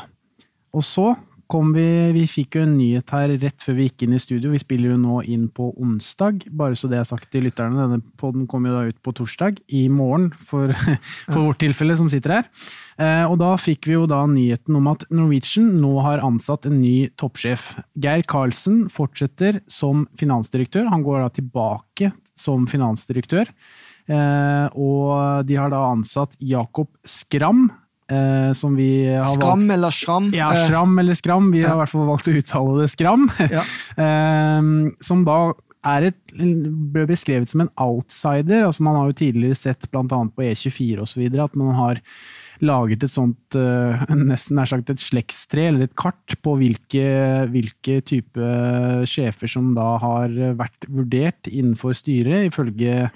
Og 0.72 0.84
så 0.84 1.14
kom 1.52 1.72
vi 1.76 1.86
Vi 2.16 2.24
fikk 2.30 2.56
jo 2.56 2.64
en 2.64 2.76
nyhet 2.78 3.12
her 3.12 3.32
rett 3.42 3.64
før 3.64 3.76
vi 3.76 3.88
gikk 3.88 4.06
inn 4.06 4.16
i 4.16 4.20
studio. 4.22 4.52
Vi 4.54 4.60
spiller 4.62 4.94
jo 4.94 5.00
nå 5.00 5.18
inn 5.28 5.48
på 5.52 5.68
onsdag, 5.80 6.46
bare 6.48 6.78
så 6.78 6.88
det 6.90 7.00
er 7.00 7.08
sagt 7.08 7.28
til 7.32 7.46
lytterne. 7.46 7.76
Denne 7.76 8.00
poden 8.20 8.46
kommer 8.50 8.72
jo 8.72 8.78
da 8.78 8.92
ut 8.92 9.00
på 9.04 9.14
torsdag, 9.18 9.60
i 9.72 9.84
morgen, 9.92 10.30
for, 10.36 10.72
for 11.32 11.40
vårt 11.50 11.60
tilfelle, 11.62 11.96
som 11.98 12.08
sitter 12.12 12.38
her. 12.38 12.48
Eh, 12.96 13.24
og 13.28 13.38
da 13.42 13.52
fikk 13.60 13.88
vi 13.90 13.96
jo 13.96 14.08
da 14.10 14.22
nyheten 14.28 14.76
om 14.78 14.90
at 14.92 15.04
Norwegian 15.12 15.70
nå 15.82 15.92
har 16.06 16.24
ansatt 16.24 16.68
en 16.70 16.80
ny 16.80 17.10
toppsjef. 17.20 17.72
Geir 18.00 18.24
Karlsen 18.28 18.86
fortsetter 18.92 19.60
som 19.70 20.06
finansdirektør. 20.20 20.88
Han 20.92 21.04
går 21.06 21.24
da 21.24 21.32
tilbake 21.36 22.12
som 22.38 22.68
finansdirektør. 22.70 23.52
Eh, 24.10 24.66
og 24.74 25.46
de 25.46 25.60
har 25.60 25.70
da 25.72 25.84
ansatt 25.92 26.34
Jakob 26.42 26.90
Skram 27.06 27.68
Eh, 28.12 28.52
som 28.58 28.76
vi 28.76 28.90
har 29.08 29.24
Skram 29.32 29.64
valgt. 29.64 29.74
eller 29.76 29.90
Schram? 29.96 30.30
Ja, 30.36 30.52
Schram 30.66 30.98
eller 30.98 31.18
Skram. 31.18 31.50
Vi 31.54 31.62
har 31.64 31.76
i 31.76 31.82
hvert 31.82 31.92
fall 31.92 32.08
valgt 32.10 32.28
å 32.28 32.36
uttale 32.38 32.78
det 32.82 32.90
Skram. 32.92 33.28
Ja. 33.52 33.64
eh, 33.96 34.70
som 35.04 35.24
da 35.28 35.38
er 35.82 36.12
et, 36.12 36.20
ble 36.36 37.08
beskrevet 37.10 37.50
som 37.50 37.64
en 37.64 37.72
outsider. 37.80 38.68
altså 38.68 38.84
Man 38.86 39.00
har 39.00 39.10
jo 39.10 39.18
tidligere 39.18 39.58
sett 39.58 39.88
bl.a. 39.90 40.06
på 40.06 40.46
E24 40.46 41.02
og 41.02 41.10
så 41.10 41.22
videre, 41.22 41.48
at 41.48 41.58
man 41.58 41.74
har 41.74 42.00
laget 42.62 43.02
et 43.02 43.10
sånt 43.10 43.56
uh, 43.58 44.04
nesten 44.30 44.60
nær 44.60 44.70
sagt 44.70 44.92
et 44.92 45.02
slektstre, 45.02 45.64
eller 45.72 45.88
et 45.88 45.96
kart, 45.98 46.36
på 46.44 46.54
hvilke, 46.60 47.06
hvilke 47.50 47.98
type 48.06 48.52
sjefer 49.10 49.50
som 49.50 49.72
da 49.74 49.96
har 50.04 50.36
vært 50.60 50.86
vurdert 50.86 51.50
innenfor 51.50 51.96
styret, 51.98 52.52
ifølge 52.52 53.08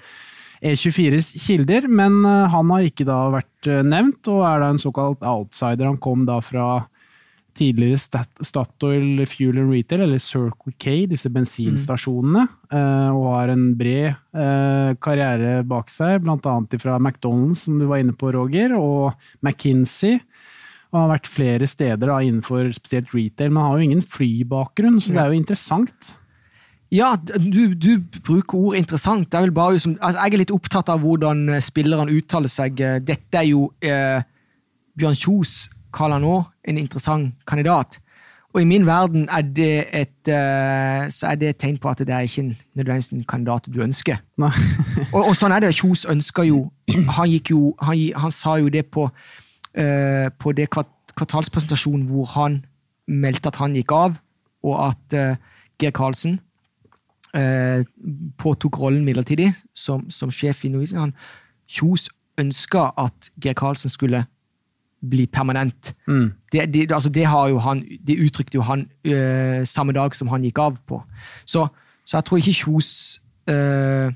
E24s 0.61 1.33
kilder, 1.45 1.87
men 1.89 2.19
eh, 2.25 2.45
han 2.53 2.73
har 2.73 2.85
ikke 2.87 3.07
da 3.07 3.17
vært 3.33 3.69
eh, 3.69 3.83
nevnt, 3.85 4.29
og 4.33 4.45
er 4.47 4.63
da 4.63 4.69
en 4.73 4.81
såkalt 4.81 5.25
outsider. 5.25 5.87
Han 5.87 5.99
kom 6.01 6.25
da 6.27 6.39
fra 6.43 6.85
tidligere 7.57 7.97
Statoil 8.45 9.23
Fuel 9.29 9.63
and 9.63 9.73
Retail, 9.73 10.03
eller 10.05 10.21
Circle 10.21 10.75
K, 10.77 11.07
disse 11.09 11.31
bensinstasjonene, 11.33 12.43
mm. 12.69 13.15
og 13.17 13.31
har 13.33 13.49
en 13.49 13.63
bred 13.73 14.99
karriere 15.01 15.63
bak 15.65 15.89
seg, 15.89 16.27
annet 16.29 16.75
fra 16.77 16.99
McDonald's, 17.01 17.63
som 17.65 17.79
du 17.81 17.87
var 17.89 18.03
inne 18.03 18.13
på, 18.13 18.29
Roger, 18.35 18.75
og 18.77 19.17
McKinsey. 19.41 20.19
Og 20.93 20.99
har 21.01 21.09
vært 21.15 21.31
flere 21.33 21.65
steder 21.65 22.13
da, 22.13 22.19
innenfor 22.21 22.69
spesielt 22.77 23.09
retail, 23.17 23.49
men 23.49 23.65
har 23.65 23.73
jo 23.73 23.89
ingen 23.89 24.05
flybakgrunn, 24.05 25.01
så 25.01 25.17
det 25.17 25.23
er 25.23 25.33
jo 25.33 25.41
interessant. 25.41 26.13
Ja, 26.93 27.15
du, 27.17 27.75
du, 27.75 27.99
bruker 28.23 28.57
ord 28.57 28.77
interessant. 28.79 29.33
Jeg, 29.33 29.51
altså, 29.51 29.91
jeg, 29.97 30.33
er 30.33 30.39
litt 30.39 30.53
opptatt 30.55 30.89
av 30.89 31.01
hvordan 31.03 31.43
spilleren 31.59 31.65
spillerne 31.65 32.15
uttaler 32.15 32.51
seg. 32.51 32.79
Eh, 32.79 32.99
dette 33.03 33.41
er 33.41 33.49
jo 33.49 33.67
eh, 33.83 34.21
Bjørn 34.97 35.17
Kjos 35.19 35.67
kaller 35.93 36.21
nå 36.23 36.39
en 36.67 36.79
interessant 36.79 37.33
kandidat. 37.47 37.99
Og 38.55 38.61
i 38.63 38.65
min 38.65 38.87
verden 38.87 39.27
er 39.29 39.41
det 39.41 39.73
et, 39.93 40.29
eh, 40.31 41.09
så 41.11 41.33
er 41.33 41.35
det 41.35 41.49
et 41.49 41.59
tegn 41.61 41.77
på 41.77 41.91
at 41.91 41.99
det 41.99 42.13
er 42.15 42.25
ikke 42.25 42.47
nødvendigvis 42.47 43.11
en 43.13 43.25
kandidat 43.27 43.67
du 43.67 43.81
ønsker. 43.83 44.17
og, 45.13 45.19
og, 45.27 45.35
sånn 45.35 45.53
er 45.53 45.67
det. 45.67 45.75
Kjos 45.75 46.07
ønsker 46.09 46.47
jo 46.47 46.63
Han, 46.87 47.29
jo, 47.49 47.75
han, 47.83 47.99
han 48.15 48.31
sa 48.31 48.55
jo 48.61 48.71
det 48.71 48.85
på, 48.87 49.09
eh, 49.75 50.31
på 50.39 50.55
det 50.55 50.69
kvartalspresentasjonen 50.71 52.07
hvor 52.07 52.25
han 52.37 52.61
meldte 53.07 53.51
at 53.51 53.59
han 53.59 53.75
gikk 53.75 53.91
av, 53.91 54.15
og 54.63 54.75
at 54.87 55.15
eh, 55.15 55.35
Geir 55.77 55.91
Karlsen 55.91 56.39
eh, 57.37 57.83
påtok 58.37 58.79
rollen 58.81 59.05
midlertidig 59.05 59.51
som, 59.75 60.07
som 60.09 60.31
sjef 60.33 60.65
i 60.65 60.71
Norwegian. 60.73 61.13
Kjos 61.69 62.07
ønska 62.39 62.91
at 62.97 63.31
Geir 63.43 63.57
Karlsen 63.57 63.93
skulle 63.93 64.25
bli 65.09 65.27
permanent. 65.29 65.93
Mm. 66.07 66.31
Det, 66.51 66.73
det, 66.73 66.91
altså 66.91 67.09
det, 67.09 67.25
han, 67.27 67.83
det, 68.07 68.19
uttrykte 68.19 68.55
jo 68.55 68.61
han 68.61 68.87
øh, 69.05 69.65
samme 69.65 69.93
dag 69.93 70.15
som 70.15 70.27
han 70.27 70.43
gikk 70.43 70.59
av 70.59 70.77
på. 70.87 71.01
Så, 71.45 71.67
så 72.05 72.17
jeg 72.17 72.25
tror 72.25 72.37
ikke 72.37 72.53
Kjos 72.53 73.21
øh, 73.49 74.11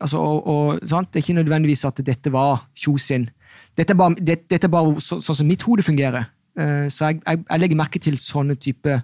altså, 0.00 0.18
og, 0.18 0.46
og, 0.46 0.80
Det 0.80 0.96
er 0.96 1.16
ikke 1.16 1.32
nødvendigvis 1.32 1.84
at 1.84 2.00
dette 2.06 2.32
var 2.32 2.68
Kjos 2.74 3.02
sin 3.02 3.30
Dette 3.76 3.92
er 3.92 3.96
bare, 3.96 4.14
det, 4.14 4.50
dette 4.50 4.66
er 4.66 4.72
bare 4.72 5.00
sånn 5.00 5.22
som 5.22 5.46
mitt 5.48 5.62
hode 5.64 5.82
fungerer. 5.82 6.26
Uh, 6.52 6.90
så 6.92 7.08
jeg, 7.08 7.22
jeg, 7.24 7.38
jeg, 7.50 7.60
legger 7.60 7.78
merke 7.80 8.00
til 8.04 8.18
sånne 8.20 8.54
type 8.60 8.98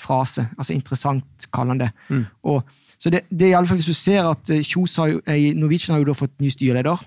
frase. 0.00 0.46
Altså 0.58 0.74
interessant, 0.74 1.46
kaller 1.52 1.74
han 1.74 1.82
det. 1.84 1.90
Mm. 2.08 2.24
Og, 2.42 2.62
så 2.98 3.12
det, 3.12 3.24
det 3.30 3.46
er 3.46 3.54
i 3.54 3.58
alle 3.58 3.68
fall 3.68 3.80
hvis 3.80 3.92
du 3.92 3.96
ser 3.96 4.28
at 4.28 4.52
eh, 4.52 4.64
Kjos 4.64 4.96
har 5.00 5.14
eh, 5.26 5.50
Norwegian 5.56 5.94
har 5.94 6.02
jo 6.02 6.10
da 6.10 6.16
fått 6.16 6.40
ny 6.40 6.50
styreleder. 6.52 7.04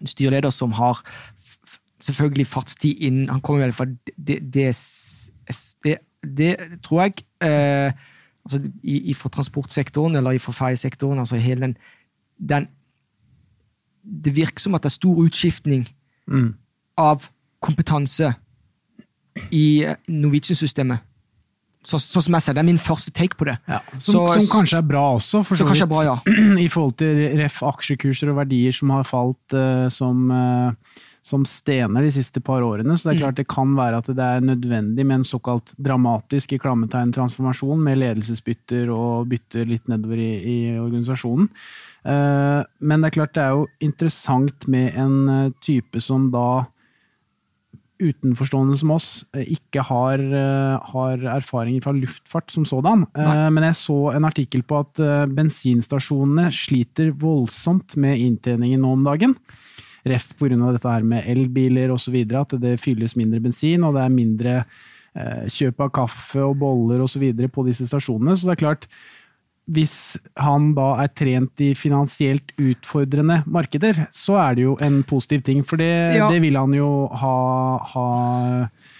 En 0.00 0.10
styreleder 0.10 0.50
som 0.50 0.72
har 0.76 1.00
selvfølgelig 2.02 2.46
fartstid 2.50 3.02
inn 3.06 3.28
Han 3.30 3.40
kommer 3.40 3.62
vel 3.62 3.74
fra 3.76 3.86
det, 3.86 4.40
det, 4.54 4.72
det, 5.84 5.96
det 6.38 6.56
tror 6.82 7.04
jeg 7.04 7.22
eh, 7.44 7.92
altså 8.44 8.60
i, 8.82 9.14
fra 9.14 9.30
transportsektoren 9.30 10.16
eller 10.16 10.38
fra 10.38 10.52
ferjesektoren. 10.52 11.18
altså 11.18 11.36
hele 11.36 11.60
den, 11.60 11.76
den, 12.48 12.68
Det 14.02 14.36
virker 14.36 14.60
som 14.60 14.74
at 14.74 14.82
det 14.82 14.90
er 14.90 14.98
stor 14.98 15.22
utskiftning 15.22 15.86
mm. 16.26 16.54
av 16.98 17.28
kompetanse 17.60 18.32
i 19.50 19.84
eh, 19.84 19.96
Norwegian-systemet. 20.08 20.98
Så, 21.82 21.98
sånn 21.98 22.26
som 22.28 22.36
jeg 22.38 22.44
ser 22.44 22.54
det, 22.54 22.62
er 22.62 22.68
min 22.68 22.80
første 22.80 23.10
take 23.14 23.38
på 23.38 23.46
det. 23.48 23.56
Ja, 23.66 23.80
som, 23.96 24.04
så, 24.14 24.26
som, 24.36 24.50
kanskje 24.52 24.78
er 24.78 24.84
bra 24.86 25.02
også, 25.16 25.42
for 25.46 25.58
så 25.58 25.66
vidt. 25.66 25.82
Bra, 25.90 26.02
ja. 26.06 26.18
I 26.64 26.68
forhold 26.70 26.94
til 27.02 27.24
ref 27.40 27.62
aksjekurser 27.66 28.30
og 28.30 28.38
verdier 28.38 28.74
som 28.76 28.92
har 28.94 29.08
falt 29.08 29.56
uh, 29.56 29.88
som, 29.90 30.28
uh, 30.30 31.00
som, 31.26 31.46
stener 31.48 32.06
de 32.06 32.12
siste 32.14 32.42
par 32.44 32.62
årene. 32.62 32.94
Så 32.94 33.08
det 33.08 33.12
er 33.12 33.18
mm. 33.18 33.22
klart 33.24 33.40
det 33.40 33.48
kan 33.50 33.72
være 33.78 34.02
at 34.02 34.10
det 34.14 34.28
er 34.28 34.46
nødvendig 34.46 35.06
med 35.08 35.20
en 35.20 35.26
såkalt 35.26 35.74
dramatisk 35.74 36.54
i 36.54 36.60
klammetegn 36.62 37.14
transformasjon, 37.16 37.82
med 37.82 37.98
ledelsesbytter 37.98 38.92
og 38.94 39.32
bytter 39.32 39.66
litt 39.66 39.90
nedover 39.90 40.22
i, 40.22 40.32
i 40.38 40.58
organisasjonen. 40.78 41.50
Uh, 42.06 42.62
men 42.78 43.02
det 43.02 43.10
er 43.10 43.18
klart 43.18 43.34
det 43.34 43.42
er 43.42 43.58
jo 43.58 43.66
interessant 43.82 44.70
med 44.70 44.94
en 45.02 45.50
type 45.62 45.98
som 46.02 46.30
da 46.30 46.46
utenforstående 48.02 48.76
som 48.80 48.92
oss 48.94 49.08
eh, 49.36 49.46
ikke 49.54 49.84
har, 49.88 50.20
eh, 50.20 50.90
har 50.92 51.26
erfaringer 51.38 51.84
fra 51.84 51.94
luftfart 51.96 52.52
som 52.54 52.66
sådan. 52.68 53.06
Eh, 53.14 53.28
Nei. 53.28 53.50
Men 53.56 53.68
jeg 53.68 53.78
så 53.80 53.98
en 54.12 54.28
artikkel 54.28 54.64
på 54.66 54.82
at 54.82 55.02
bensinstasjonene 55.32 56.50
sliter 56.54 57.12
voldsomt 57.18 57.96
med 58.00 58.20
inntjeningen 58.20 58.82
nå 58.82 58.94
om 58.98 59.06
dagen. 59.06 59.36
Ref 60.08 60.32
pga. 60.38 60.56
dette 60.72 60.88
her 60.88 61.04
med 61.06 61.28
elbiler 61.30 61.92
osv. 61.94 62.16
At 62.38 62.56
det 62.60 62.80
fylles 62.82 63.16
mindre 63.16 63.40
bensin, 63.40 63.84
og 63.84 63.94
det 63.94 64.02
er 64.02 64.16
mindre 64.16 64.64
kjøp 65.12 65.82
av 65.84 65.90
kaffe 65.92 66.40
og 66.40 66.56
boller 66.56 67.02
osv. 67.04 67.26
på 67.52 67.66
disse 67.66 67.86
stasjonene. 67.86 68.34
Så 68.34 68.48
det 68.48 68.54
er 68.56 68.62
klart, 68.64 68.86
hvis 69.70 70.18
han 70.42 70.72
da 70.74 70.88
er 71.04 71.10
trent 71.14 71.62
i 71.62 71.70
finansielt 71.78 72.50
utfordrende 72.58 73.42
markeder, 73.46 74.06
så 74.10 74.40
er 74.42 74.56
det 74.58 74.64
jo 74.66 74.74
en 74.82 75.02
positiv 75.06 75.44
ting. 75.46 75.62
For 75.66 75.78
det, 75.78 75.92
ja. 76.16 76.26
det 76.32 76.40
vil 76.42 76.58
han 76.58 76.74
jo 76.74 76.88
ha, 77.20 77.36
ha, 77.92 78.06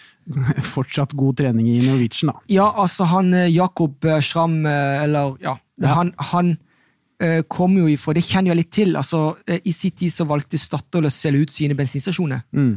fortsatt 0.74 1.16
god 1.18 1.40
trening 1.42 1.72
i 1.72 1.80
Norwegian, 1.82 2.30
da. 2.30 2.44
Ja, 2.52 2.68
altså 2.78 3.08
han 3.10 3.32
eh, 3.34 3.50
Jakob 3.50 4.06
eh, 4.06 4.20
Schram, 4.22 4.60
eh, 4.66 5.02
eller 5.02 5.34
ja, 5.42 5.56
ja. 5.82 5.96
han, 5.98 6.14
han 6.32 6.58
kom 7.46 7.76
jo 7.78 7.84
ifra 7.86 8.16
Det 8.16 8.24
kjenner 8.26 8.50
jeg 8.50 8.58
litt 8.58 8.70
til. 8.74 8.96
altså 8.98 9.36
I 9.46 9.70
sin 9.70 9.92
tid 9.94 10.10
så 10.10 10.24
valgte 10.26 10.58
Statoil 10.58 11.06
å 11.06 11.12
selge 11.14 11.44
ut 11.44 11.52
sine 11.54 11.76
bensinstasjoner. 11.78 12.40
Mm. 12.50 12.72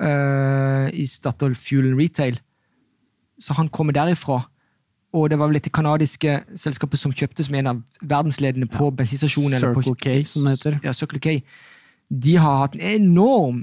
Uh, 0.00 0.88
I 0.88 1.04
Statoil 1.04 1.52
Fuel 1.52 1.90
and 1.90 2.00
Retail. 2.00 2.38
Så 3.36 3.52
han 3.58 3.68
kommer 3.68 3.92
derifra 3.92 4.38
og 5.14 5.28
det 5.30 5.38
var 5.38 5.50
vel 5.50 5.60
dette 5.60 5.70
kanadiske 5.70 6.40
selskapet 6.58 6.98
som 6.98 7.12
kjøpte, 7.14 7.44
som 7.46 7.54
er 7.54 7.62
en 7.62 7.70
av 7.70 7.82
verdensledende 8.02 8.66
på 8.70 8.88
ja. 8.88 8.94
bensinstasjonen. 8.98 9.60
Circle 9.62 9.94
K, 10.00 10.14
som 10.26 10.48
heter. 10.50 10.78
Ja, 10.82 10.94
Circle 10.96 11.20
K. 11.22 11.36
De 12.10 12.34
har 12.40 12.64
hatt 12.64 12.74
en 12.74 13.04
enorm, 13.06 13.60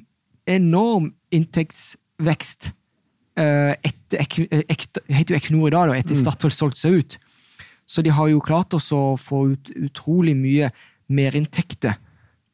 enorm 0.48 1.10
inntektsvekst 1.36 2.72
uh, 2.72 3.74
etter, 3.76 4.24
ek, 4.24 4.40
ek, 4.64 4.88
heter 5.12 5.36
jo 5.36 5.42
Equinor 5.42 5.68
i 5.68 5.76
dag, 5.76 5.92
da, 5.92 6.00
etter 6.00 6.18
Statoil 6.20 6.56
solgte 6.56 6.86
seg 6.86 7.02
ut. 7.02 7.20
Så 7.92 8.04
de 8.06 8.14
har 8.16 8.32
jo 8.32 8.40
klart 8.44 8.72
også 8.78 9.04
å 9.12 9.20
få 9.20 9.44
ut 9.52 9.74
utrolig 9.76 10.38
mye 10.40 10.72
merinntekter 11.12 11.98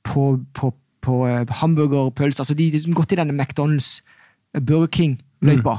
på, 0.08 0.32
på, 0.58 0.72
på 1.06 1.24
eh, 1.30 1.44
hamburger 1.62 2.08
og 2.08 2.16
pølser. 2.18 2.42
Altså 2.42 2.58
de, 2.58 2.72
har 2.74 2.98
gått 2.98 3.14
i 3.14 3.20
denne 3.20 3.36
McDonald's, 3.36 4.00
eh, 4.56 4.64
Burger 4.64 4.90
King-løypa. 4.98 5.78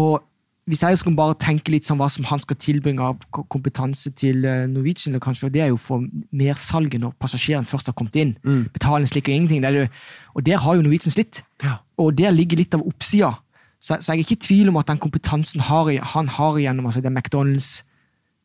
Og 0.00 0.22
hvis 0.70 0.82
jeg 0.82 0.98
skal 0.98 1.14
bare 1.18 1.34
tenke 1.42 1.72
litt 1.74 1.86
sånn 1.88 1.98
hva 1.98 2.06
som 2.12 2.26
han 2.28 2.40
skal 2.42 2.56
tilbringe 2.62 3.02
av 3.02 3.22
kompetanse 3.50 4.12
til 4.14 4.44
eh, 4.46 4.66
Norwegian, 4.70 5.18
kanskje, 5.22 5.50
det 5.50 5.64
er 5.64 5.72
jo 5.72 5.78
for 5.80 6.04
mersalget 6.30 7.02
når 7.02 7.16
passasjeren 7.18 7.66
først 7.66 7.90
har 7.90 7.96
kommet 7.98 8.18
inn. 8.20 8.36
Mm. 8.46 8.68
En 8.70 9.06
og 9.08 9.28
ingenting. 9.28 9.62
Det 9.64 9.72
det, 9.74 9.88
og 10.34 10.46
der 10.46 10.62
har 10.62 10.76
jo 10.78 10.84
Norwegian 10.86 11.10
slitt. 11.10 11.42
Ja. 11.64 11.80
Og 11.98 12.14
der 12.18 12.30
ligger 12.30 12.56
litt 12.56 12.74
av 12.74 12.86
oppsida. 12.86 13.32
Så, 13.80 13.96
så 13.98 14.12
jeg 14.12 14.20
er 14.20 14.22
ikke 14.22 14.38
i 14.38 14.46
tvil 14.46 14.68
om 14.70 14.78
at 14.78 14.86
den 14.86 15.02
kompetansen 15.02 15.64
har, 15.66 15.90
han 16.14 16.28
har 16.28 16.60
gjennom 16.62 16.86
altså 16.86 17.02
det 17.02 17.10
McDonald's 17.10 17.82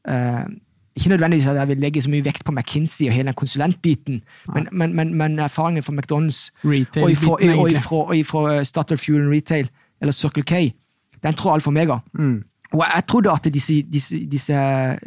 eh, 0.10 0.48
Ikke 0.98 1.10
nødvendigvis 1.10 1.48
at 1.48 1.56
jeg 1.56 1.68
vil 1.68 1.78
legge 1.78 2.02
så 2.02 2.10
mye 2.10 2.26
vekt 2.26 2.42
på 2.46 2.52
McKinsey 2.52 3.06
og 3.06 3.14
hele 3.14 3.30
den 3.30 3.38
konsulentbiten, 3.38 4.24
men, 4.56 4.68
men, 4.72 4.96
men, 4.96 5.14
men 5.14 5.40
erfaringen 5.40 5.84
fra 5.84 5.94
McDonald's 5.94 6.50
og 6.66 7.12
ifra, 7.12 7.38
og 7.38 7.72
ifra, 7.72 8.02
og 8.10 8.18
ifra 8.18 8.98
Fuel 8.98 9.22
and 9.22 9.30
Retail, 9.30 9.70
eller 10.02 10.12
Circle 10.12 10.42
K, 10.42 10.74
er 11.28 11.54
alfa 11.54 11.70
og 11.70 11.74
mega. 11.74 12.00
Mm. 12.14 12.44
Og 12.74 12.82
jeg 12.96 13.04
trodde 13.08 13.32
at 13.32 13.48
disse, 13.54 13.82
disse, 13.84 14.18
disse 14.28 14.54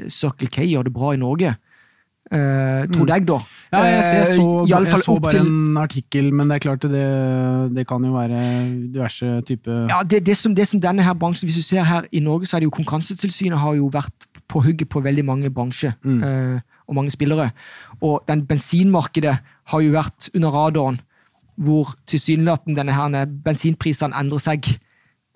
Circle 0.08 0.48
K 0.48 0.64
gjør 0.64 0.82
det 0.88 0.92
bra 0.92 1.12
i 1.12 1.20
Norge. 1.20 1.54
Uh, 2.30 2.86
trodde 2.94 3.12
jeg, 3.16 3.24
da. 3.26 3.36
Mm. 3.42 3.72
Ja, 3.72 3.78
jeg, 3.82 4.04
jeg, 4.14 4.26
så, 4.36 4.42
Eh, 4.62 4.76
alle 4.76 4.86
fall 4.86 5.00
jeg 5.00 5.04
så 5.04 5.14
bare 5.20 5.30
til- 5.32 5.46
en 5.46 5.76
artikkel, 5.76 6.32
men 6.32 6.48
det 6.48 6.54
er 6.56 6.58
klart 6.62 6.82
det, 6.82 7.74
det 7.74 7.86
kan 7.88 8.04
jo 8.04 8.12
være 8.14 8.42
diverse 8.92 9.42
type 9.48 9.70
Ja, 9.90 10.02
det, 10.06 10.20
det, 10.26 10.36
som, 10.36 10.54
det 10.54 10.68
som 10.68 10.80
denne 10.80 11.02
her 11.02 11.14
bransjen, 11.14 11.48
Hvis 11.48 11.56
du 11.56 11.62
ser 11.62 11.82
her 11.82 12.02
i 12.12 12.20
Norge, 12.20 12.46
så 12.46 12.56
er 12.56 12.60
det 12.60 12.64
jo 12.68 12.70
Konkurransetilsynet 12.76 13.58
har 13.58 13.74
jo 13.74 13.88
vært 13.92 14.28
på 14.48 14.62
hugget 14.62 14.88
på 14.88 15.00
veldig 15.02 15.24
mange 15.24 15.50
bransjer 15.50 15.92
Mm. 16.04 16.22
uh, 16.22 16.60
og 16.88 16.94
mange 16.94 17.10
spillere. 17.10 17.50
Og 18.02 18.22
den 18.28 18.46
bensinmarkedet 18.46 19.36
har 19.66 19.80
jo 19.80 19.90
vært 19.90 20.28
under 20.34 20.50
radaren, 20.50 21.00
hvor 21.56 21.94
tilsynelatende 22.06 22.76
denne 22.78 22.92
her 22.94 23.26
bensinprisene 23.26 24.14
endrer 24.18 24.38
seg 24.38 24.66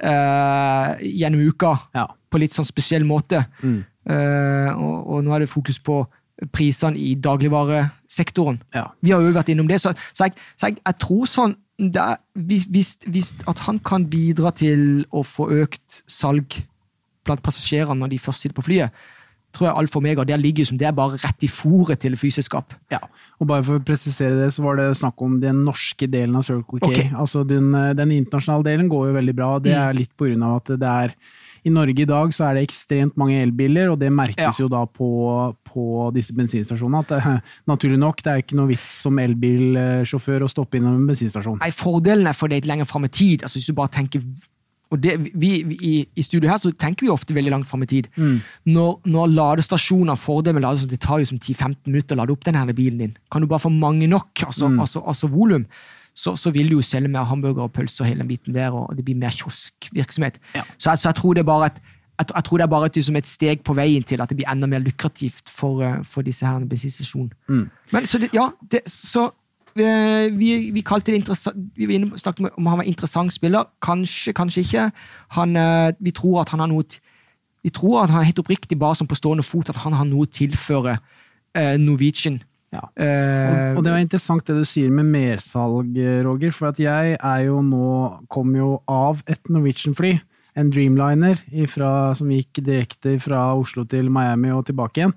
eh, 0.02 0.96
gjennom 1.00 1.40
uka 1.48 1.74
Ja. 1.94 2.06
på 2.30 2.38
litt 2.38 2.52
sånn 2.52 2.66
spesiell 2.66 3.04
måte. 3.04 3.44
Mm. 3.62 3.84
Eh, 4.10 4.70
og, 4.76 4.96
og 5.14 5.24
nå 5.24 5.32
er 5.34 5.44
det 5.44 5.48
fokus 5.52 5.78
på 5.78 6.02
prisene 6.52 6.98
i 6.98 7.14
dagligvaresektoren. 7.14 8.58
ja. 8.74 8.88
Vi 9.02 9.10
har 9.14 9.20
jo 9.22 9.32
vært 9.32 9.48
innom 9.54 9.68
det, 9.68 9.80
så, 9.80 9.92
så, 10.12 10.24
jeg, 10.26 10.34
så 10.58 10.66
jeg, 10.68 10.78
jeg 10.84 10.98
tror 10.98 11.26
sånn 11.30 11.54
er, 11.78 12.16
hvis, 12.34 12.66
hvis 13.06 13.34
at 13.50 13.58
han 13.66 13.78
kan 13.82 14.04
bidra 14.10 14.50
til 14.54 15.04
å 15.10 15.22
få 15.26 15.48
økt 15.62 16.02
salg 16.10 16.60
blant 17.24 17.42
passasjerene 17.42 17.98
når 18.02 18.12
de 18.12 18.18
først 18.18 18.44
sitter 18.44 18.54
på 18.58 18.66
flyet, 18.66 18.90
tror 19.54 19.68
jeg 19.70 19.76
alfa 19.80 20.00
omega. 20.00 20.24
Der 20.28 20.40
ligger 20.42 20.66
som 20.68 20.78
det 20.80 20.88
er 20.90 20.92
bare 20.96 21.16
rett 21.22 21.46
i 21.46 21.50
fòret 21.50 22.02
til 22.02 22.16
flyselskap. 22.18 22.74
Ja, 22.92 22.98
og 23.40 23.46
bare 23.50 23.62
for 23.66 23.78
å 23.80 23.84
presisere 23.86 24.36
det, 24.42 24.50
så 24.54 24.62
var 24.66 24.76
det 24.80 24.90
snakk 24.98 25.22
om 25.22 25.38
den 25.42 25.62
norske 25.64 26.06
delen 26.10 26.36
av 26.36 26.42
Circle 26.46 26.80
K. 26.82 26.90
Okay. 26.90 27.08
Altså 27.14 27.44
den, 27.46 27.70
den 27.96 28.12
internasjonale 28.18 28.64
delen 28.66 28.90
går 28.92 29.08
jo 29.08 29.16
veldig 29.20 29.34
bra. 29.38 29.58
Det 29.58 29.72
Mm. 29.74 29.80
er 29.88 29.98
litt 30.02 30.12
på 30.16 30.26
grunn 30.28 30.42
av 30.42 30.56
at 30.60 30.74
det 30.78 30.90
er 30.90 31.14
i 31.64 31.70
Norge 31.72 32.02
i 32.02 32.04
dag 32.04 32.28
så 32.36 32.44
er 32.50 32.54
det 32.58 32.66
ekstremt 32.68 33.16
mange 33.16 33.38
elbiler, 33.40 33.88
og 33.90 33.98
det 33.98 34.10
merkes 34.12 34.36
Ja. 34.58 34.64
jo 34.64 34.68
da 34.68 34.82
på, 34.84 35.08
på 35.64 36.10
disse 36.12 36.34
bensinstasjonene. 36.36 36.98
At 37.00 37.08
det, 37.08 37.42
naturlig 37.66 37.98
nok, 37.98 38.20
det 38.22 38.30
er 38.34 38.42
ikke 38.42 38.56
noe 38.58 38.68
vits 38.68 39.00
som 39.00 39.16
elbilsjåfør 39.18 40.44
å 40.44 40.50
stoppe 40.50 40.76
innom 40.78 40.98
en 40.98 41.06
bensinstasjon. 41.08 41.58
Nei, 41.62 41.70
Fordelen 41.74 42.26
er 42.28 42.36
for 42.36 42.48
det 42.52 42.60
litt 42.62 42.68
lenger 42.70 42.84
fram 42.90 43.06
i 43.06 43.08
tid. 43.08 43.42
altså 43.42 43.58
Hvis 43.58 43.66
du 43.70 43.72
bare 43.78 43.88
tenker 43.96 44.20
og 44.94 45.00
det, 45.02 45.16
vi, 45.34 45.50
vi, 45.66 45.78
i, 45.82 45.94
I 46.14 46.24
studio 46.24 46.50
her 46.50 46.60
så 46.62 46.70
tenker 46.72 47.06
vi 47.06 47.12
ofte 47.12 47.34
veldig 47.36 47.52
langt 47.52 47.68
fram 47.70 47.82
i 47.84 47.90
tid. 47.90 48.08
Mm. 48.16 48.38
Når, 48.74 48.92
når 49.10 49.32
ladestasjoner 49.34 50.16
det 50.46 50.54
med 50.54 50.62
ladestasjoner, 50.64 50.94
Det 50.94 51.00
tar 51.02 51.20
jo 51.22 51.28
som 51.32 51.40
10-15 51.40 51.90
minutter 51.90 52.16
å 52.16 52.22
lade 52.22 52.32
opp 52.32 52.46
denne 52.46 52.76
bilen 52.76 52.98
din. 53.02 53.16
Kan 53.30 53.42
du 53.42 53.48
bare 53.50 53.64
få 53.64 53.72
mange 53.72 54.06
nok, 54.06 54.30
altså, 54.46 54.70
Mm. 54.70 54.80
altså, 54.80 55.02
altså 55.06 55.28
volum, 55.28 55.66
så, 56.14 56.36
så 56.38 56.50
vil 56.54 56.68
du 56.70 56.76
jo 56.78 56.82
selge 56.82 57.08
mer 57.10 57.26
hamburger 57.26 57.66
og 57.66 57.72
pølser 57.74 58.04
og 58.04 58.08
hele 58.08 58.22
den 58.22 58.28
biten 58.30 58.54
der, 58.54 58.70
og 58.70 58.94
det 58.96 59.04
blir 59.04 59.18
mer 59.18 59.34
kioskvirksomhet. 59.34 60.38
Ja. 60.54 60.62
Så, 60.78 60.90
jeg, 60.90 60.98
så 60.98 61.08
jeg 61.08 61.18
tror 61.18 61.34
det 61.34 61.42
er 61.42 61.50
bare 61.50 61.66
et 61.72 61.82
jeg, 62.14 62.28
jeg 62.30 62.44
tror 62.46 62.58
det 62.60 62.64
er 62.64 62.70
bare 62.70 62.86
et, 62.86 62.96
liksom 62.96 63.16
et 63.18 63.26
steg 63.26 63.62
på 63.66 63.74
veien 63.74 64.04
til 64.06 64.22
at 64.22 64.30
det 64.30 64.36
blir 64.38 64.50
enda 64.50 64.68
mer 64.70 64.82
lukrativt 64.84 65.50
for, 65.50 65.82
eh, 65.82 65.96
for 66.06 66.22
disse 66.22 66.46
her 66.46 66.62
bensinstasjonene. 66.70 67.34
Mm. 67.48 67.64
Men 67.92 68.06
så 68.06 68.20
det, 68.22 68.30
ja, 68.36 68.50
det, 68.70 68.84
så 68.86 69.32
vi, 69.74 69.86
vi, 70.38 70.70
vi 70.70 70.82
kalte 70.86 71.12
det 71.12 71.34
Vi 71.74 71.98
snakket 72.16 72.54
om 72.56 72.66
han 72.70 72.78
var 72.78 72.86
interessant 72.86 73.32
spiller. 73.32 73.66
Kanskje, 73.82 74.32
kanskje 74.32 74.62
ikke. 74.64 74.90
Han, 75.38 75.56
eh, 75.56 75.92
vi 76.00 76.12
tror 76.14 76.40
at 76.42 76.54
han 76.54 76.60
har 76.60 76.70
noe 76.70 76.84
Vi 77.64 77.70
tror 77.70 78.02
at 78.04 78.10
han 78.10 78.24
helt 78.24 78.38
oppriktig 78.38 78.78
bare 78.78 78.94
som 78.94 79.06
på 79.08 79.16
stående 79.16 79.42
fot 79.42 79.70
at 79.72 79.76
han 79.82 79.94
har 79.96 80.04
noe 80.04 80.26
å 80.26 80.30
tilføre 80.30 80.98
eh, 81.56 81.76
Norwegian. 81.80 82.42
Ja. 82.74 82.82
Eh, 82.98 83.70
Og, 83.72 83.78
og 83.78 83.84
det 83.86 83.92
var 83.94 84.02
interessant 84.02 84.46
det 84.46 84.56
du 84.58 84.64
sier 84.66 84.90
med 84.90 85.06
mersalg, 85.06 85.96
Roger, 86.26 86.52
for 86.52 86.72
at 86.72 86.80
jeg 86.82 87.16
er 87.16 87.40
jo 87.46 87.60
nå 87.62 87.88
Kom 88.28 88.54
jo 88.58 88.80
av 88.90 89.22
et 89.30 89.40
Norwegian-fly, 89.48 90.18
en 90.58 90.70
Dreamliner 90.74 91.40
ifra, 91.54 92.12
som 92.18 92.30
gikk 92.34 92.60
direkte 92.66 93.16
fra 93.22 93.46
Oslo 93.56 93.86
til 93.88 94.10
Miami 94.10 94.50
og 94.54 94.66
tilbake 94.66 95.00
igjen, 95.00 95.14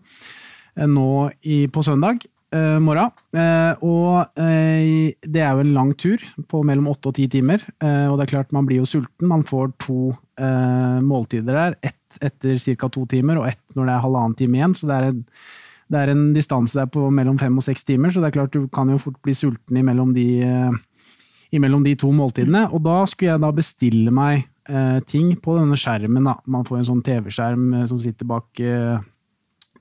eh, 0.77 0.87
nå 0.87 1.29
i, 1.43 1.65
på 1.67 1.83
søndag 1.83 2.23
eh, 2.55 2.77
morgen. 2.83 3.11
Uh, 3.35 3.73
og 3.85 4.39
uh, 4.39 5.11
det 5.21 5.43
er 5.43 5.51
jo 5.53 5.63
en 5.63 5.73
lang 5.75 5.93
tur 5.99 6.23
på 6.49 6.63
mellom 6.67 6.89
åtte 6.91 7.11
og 7.11 7.17
ti 7.17 7.27
timer, 7.31 7.63
og 7.81 8.17
det 8.17 8.27
er 8.27 8.33
klart 8.33 8.55
man 8.55 8.67
blir 8.67 8.81
jo 8.81 8.89
sulten. 8.89 9.29
Man 9.29 9.45
får 9.47 9.71
to 9.83 10.11
måltider 10.37 11.55
der, 11.55 11.77
ett 11.81 12.19
etter 12.21 12.59
ca. 12.77 12.89
to 12.93 13.05
timer 13.09 13.39
og 13.41 13.47
ett 13.49 13.75
når 13.75 13.87
det 13.87 13.93
er 13.93 14.03
halvannen 14.03 14.35
time 14.37 14.59
igjen, 14.59 14.75
så 14.77 14.89
det 14.89 14.97
er 14.97 15.07
en 15.11 15.23
det 15.87 16.01
er 16.01 16.11
en 16.11 16.23
distanse 16.35 16.75
der 16.75 16.89
på 16.91 17.05
mellom 17.15 17.37
fem 17.39 17.55
og 17.57 17.63
seks 17.63 17.85
timer, 17.87 18.11
så 18.11 18.19
det 18.19 18.27
er 18.27 18.35
klart 18.35 18.51
du 18.51 18.67
kan 18.67 18.89
jo 18.91 18.99
fort 18.99 19.21
bli 19.23 19.31
sulten 19.31 19.77
imellom 19.79 20.11
de, 20.11 20.43
imellom 21.55 21.85
de 21.85 21.93
to 21.95 22.11
måltidene. 22.11 22.65
Og 22.75 22.83
da 22.83 22.97
skulle 23.07 23.31
jeg 23.31 23.43
da 23.45 23.51
bestille 23.55 24.11
meg 24.11 24.43
ting 25.07 25.31
på 25.39 25.55
denne 25.55 25.79
skjermen. 25.79 26.27
Da. 26.27 26.35
Man 26.43 26.67
får 26.67 26.81
en 26.81 26.89
sånn 26.89 27.05
TV-skjerm 27.07 27.69
som 27.87 28.01
sitter 28.03 28.27
bak 28.27 28.59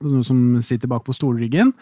noe 0.05 0.25
som 0.25 0.39
sitter 0.65 0.89
bak 0.91 1.05
på 1.07 1.15
stolryggen. 1.15 1.73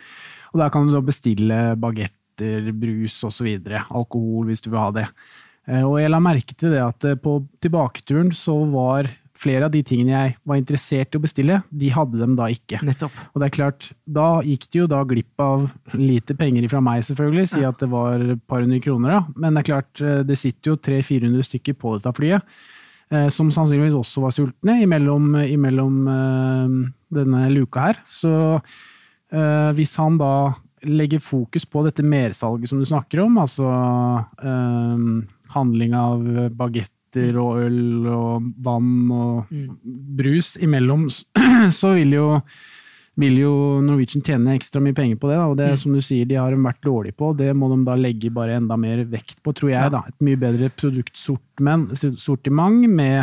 Og 0.56 0.62
der 0.64 0.72
kan 0.72 0.88
du 0.88 0.96
bestille 1.04 1.58
bagetter, 1.76 2.72
brus 2.80 3.18
osv. 3.28 3.50
Alkohol 3.92 4.48
hvis 4.48 4.64
du 4.64 4.70
vil 4.72 4.80
ha 4.80 4.88
det. 4.96 5.06
Eh, 5.68 5.84
Og 5.84 6.00
jeg 6.00 6.12
la 6.14 6.20
merke 6.24 6.56
til 6.56 6.72
det 6.72 6.80
at 6.84 7.04
eh, 7.12 7.16
på 7.20 7.42
tilbaketuren 7.64 8.32
så 8.36 8.56
var 8.72 9.10
flere 9.36 9.68
av 9.68 9.72
de 9.74 9.82
tingene 9.84 10.14
jeg 10.16 10.36
var 10.48 10.56
interessert 10.62 11.12
i 11.12 11.20
å 11.20 11.24
bestille, 11.26 11.58
de 11.68 11.90
hadde 11.92 12.22
dem 12.22 12.38
da 12.40 12.46
ikke. 12.48 12.80
nettopp. 12.88 13.12
Og 13.34 13.42
det 13.42 13.50
er 13.50 13.56
klart, 13.58 13.90
da 14.08 14.28
gikk 14.48 14.64
det 14.72 14.80
jo 14.80 14.86
da 14.88 15.02
glipp 15.04 15.44
av 15.44 15.66
lite 16.00 16.38
penger 16.40 16.70
fra 16.72 16.80
meg, 16.80 17.04
selvfølgelig. 17.04 17.50
Si 17.52 17.66
at 17.68 17.84
det 17.84 17.90
var 17.92 18.24
et 18.24 18.46
par 18.48 18.64
hundre 18.64 18.80
kroner, 18.80 19.12
da. 19.18 19.34
Men 19.36 19.58
det 19.60 19.66
er 19.66 19.70
klart, 19.74 20.00
eh, 20.00 20.22
det 20.24 20.38
sitter 20.40 20.72
jo 20.72 20.78
300-400 20.80 21.50
stykker 21.50 21.76
på 21.76 21.98
dette 22.00 22.16
flyet. 22.16 22.48
Som 23.30 23.52
sannsynligvis 23.54 23.94
også 23.94 24.24
var 24.24 24.32
sultne 24.34 24.80
imellom, 24.82 25.28
imellom 25.46 26.00
denne 27.14 27.42
luka 27.54 27.84
her. 27.92 28.00
Så 28.10 28.32
hvis 29.76 29.98
han 30.00 30.16
da 30.22 30.36
legger 30.86 31.20
fokus 31.20 31.66
på 31.66 31.84
dette 31.86 32.04
mersalget 32.06 32.70
som 32.70 32.80
du 32.80 32.86
snakker 32.86 33.20
om, 33.26 33.38
altså 33.42 33.66
eh, 34.44 34.98
handling 35.56 35.94
av 35.98 36.24
bagetter 36.58 37.38
og 37.40 37.60
øl 37.64 38.08
og 38.12 38.44
vann 38.64 39.12
og 39.14 39.46
brus 40.18 40.58
imellom, 40.62 41.10
så 41.80 41.94
vil 41.96 42.14
jo, 42.18 42.40
vil 43.22 43.38
jo 43.40 43.54
Norwegian 43.86 44.24
tjene 44.26 44.56
ekstra 44.58 44.80
mye 44.84 44.98
penger 44.98 45.18
på 45.22 45.28
det. 45.32 45.38
Da. 45.40 45.46
Og 45.48 45.58
det 45.62 45.72
som 45.82 45.90
du 45.96 46.02
sier, 46.04 46.26
de 46.28 46.40
har 46.40 46.50
de 46.52 46.58
vært 46.66 46.84
dårlige 46.84 47.18
på. 47.18 47.26
Det 47.40 47.52
må 47.56 47.66
de 47.72 47.78
da 47.88 47.96
legge 48.00 48.36
bare 48.36 48.58
enda 48.60 48.76
mer 48.80 48.98
vekt 49.10 49.38
på, 49.44 49.50
tror 49.56 49.70
jeg. 49.72 49.92
Da. 49.96 50.02
Et 50.12 50.20
mye 50.28 50.42
bedre 50.44 50.68
produktsortiment 50.76 52.84
med 52.92 53.20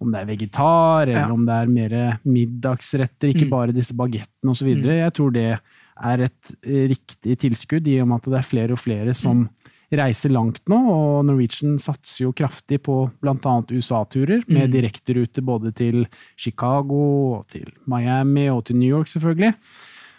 om 0.00 0.10
det 0.12 0.20
er 0.22 0.26
vegetar, 0.26 1.02
eller 1.08 1.26
Ja. 1.28 1.32
om 1.32 1.46
det 1.46 1.54
er 1.54 1.66
mer 1.66 2.18
middagsretter, 2.24 3.32
ikke 3.32 3.46
Mm. 3.46 3.50
bare 3.50 3.72
disse 3.72 3.94
bagettene 3.96 4.50
osv. 4.50 4.64
videre 4.74 4.96
Jeg 5.04 5.12
tror 5.14 5.32
det 5.32 5.60
er 6.02 6.20
et 6.20 6.56
eh, 6.64 6.88
riktig 6.88 7.38
tilskudd, 7.38 7.86
i 7.88 8.00
og 8.00 8.08
med 8.08 8.16
at 8.16 8.30
det 8.30 8.38
er 8.38 8.42
flere 8.50 8.72
og 8.72 8.78
flere 8.78 9.14
som 9.14 9.48
reiser 9.92 10.30
langt 10.30 10.64
nå, 10.68 10.76
og 10.76 11.24
Norwegian 11.24 11.78
satser 11.78 12.24
jo 12.26 12.32
kraftig 12.32 12.80
på 12.82 13.10
bl.a. 13.22 13.62
USA-turer, 13.70 14.42
med 14.48 14.68
Mm. 14.68 14.72
direkterute 14.72 15.40
både 15.44 15.72
til 15.74 16.06
Chicago, 16.36 17.44
til 17.48 17.66
Miami 17.86 18.48
og 18.48 18.64
til 18.66 18.76
New 18.76 18.88
York, 18.98 19.06
selvfølgelig. 19.06 19.54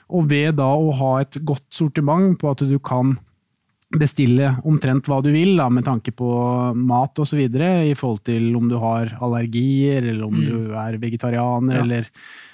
Og 0.10 0.30
ved 0.30 0.56
da 0.56 0.64
å 0.74 0.94
ha 0.96 1.18
et 1.22 1.38
godt 1.44 1.70
sortiment 1.70 2.38
på 2.40 2.50
at 2.50 2.58
du 2.60 2.80
kan 2.80 3.18
bestille 3.96 4.50
omtrent 4.68 5.08
hva 5.08 5.22
du 5.24 5.30
vil, 5.32 5.54
da, 5.56 5.70
med 5.72 5.86
tanke 5.88 6.12
på 6.16 6.28
mat 6.76 7.20
osv., 7.24 7.40
i 7.40 7.96
forhold 7.96 8.24
til 8.28 8.50
om 8.60 8.68
du 8.68 8.76
har 8.82 9.14
allergier, 9.24 10.04
eller 10.04 10.26
om 10.28 10.36
du 10.36 10.74
er 10.76 10.98
vegetarianer, 11.00 11.78
Ja. 11.78 11.84
eller 11.84 12.10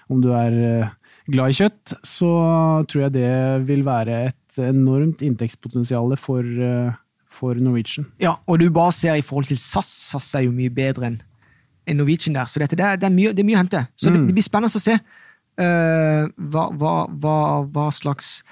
om 0.10 0.22
du 0.22 0.30
er 0.32 0.54
eh, 0.54 0.90
glad 1.32 1.50
i 1.50 1.58
kjøtt, 1.58 1.96
så 2.06 2.86
tror 2.86 3.06
jeg 3.06 3.16
det 3.16 3.68
vil 3.68 3.84
være 3.84 4.28
et 4.30 4.60
enormt 4.62 5.24
inntektspotensial 5.26 6.16
for, 6.18 6.44
eh, 6.44 6.94
for 7.28 7.56
Norwegian. 7.56 8.06
Ja, 8.22 8.36
og 8.46 8.60
du 8.60 8.70
bare 8.70 8.92
ser 8.92 9.16
i 9.16 9.26
forhold 9.26 9.50
til 9.50 9.58
SAS. 9.58 9.90
SAS 10.12 10.36
er 10.36 10.46
jo 10.46 10.52
mye 10.52 10.70
bedre 10.70 11.10
enn 11.10 11.98
Norwegian 11.98 12.36
der. 12.36 12.46
Så 12.46 12.60
dette, 12.62 12.78
det, 12.78 12.86
er, 12.86 12.96
det, 12.96 13.10
er 13.10 13.16
mye, 13.16 13.34
det 13.34 13.42
er 13.42 13.50
mye 13.50 13.58
å 13.58 13.64
hente. 13.64 13.88
Så 13.98 14.12
det, 14.12 14.28
det 14.28 14.36
blir 14.38 14.46
spennende 14.46 14.70
å 14.70 14.84
se 14.84 15.00
uh, 15.00 16.30
hva, 16.38 16.68
hva, 16.78 16.94
hva, 17.10 17.38
hva, 17.74 17.88
slags 17.92 18.44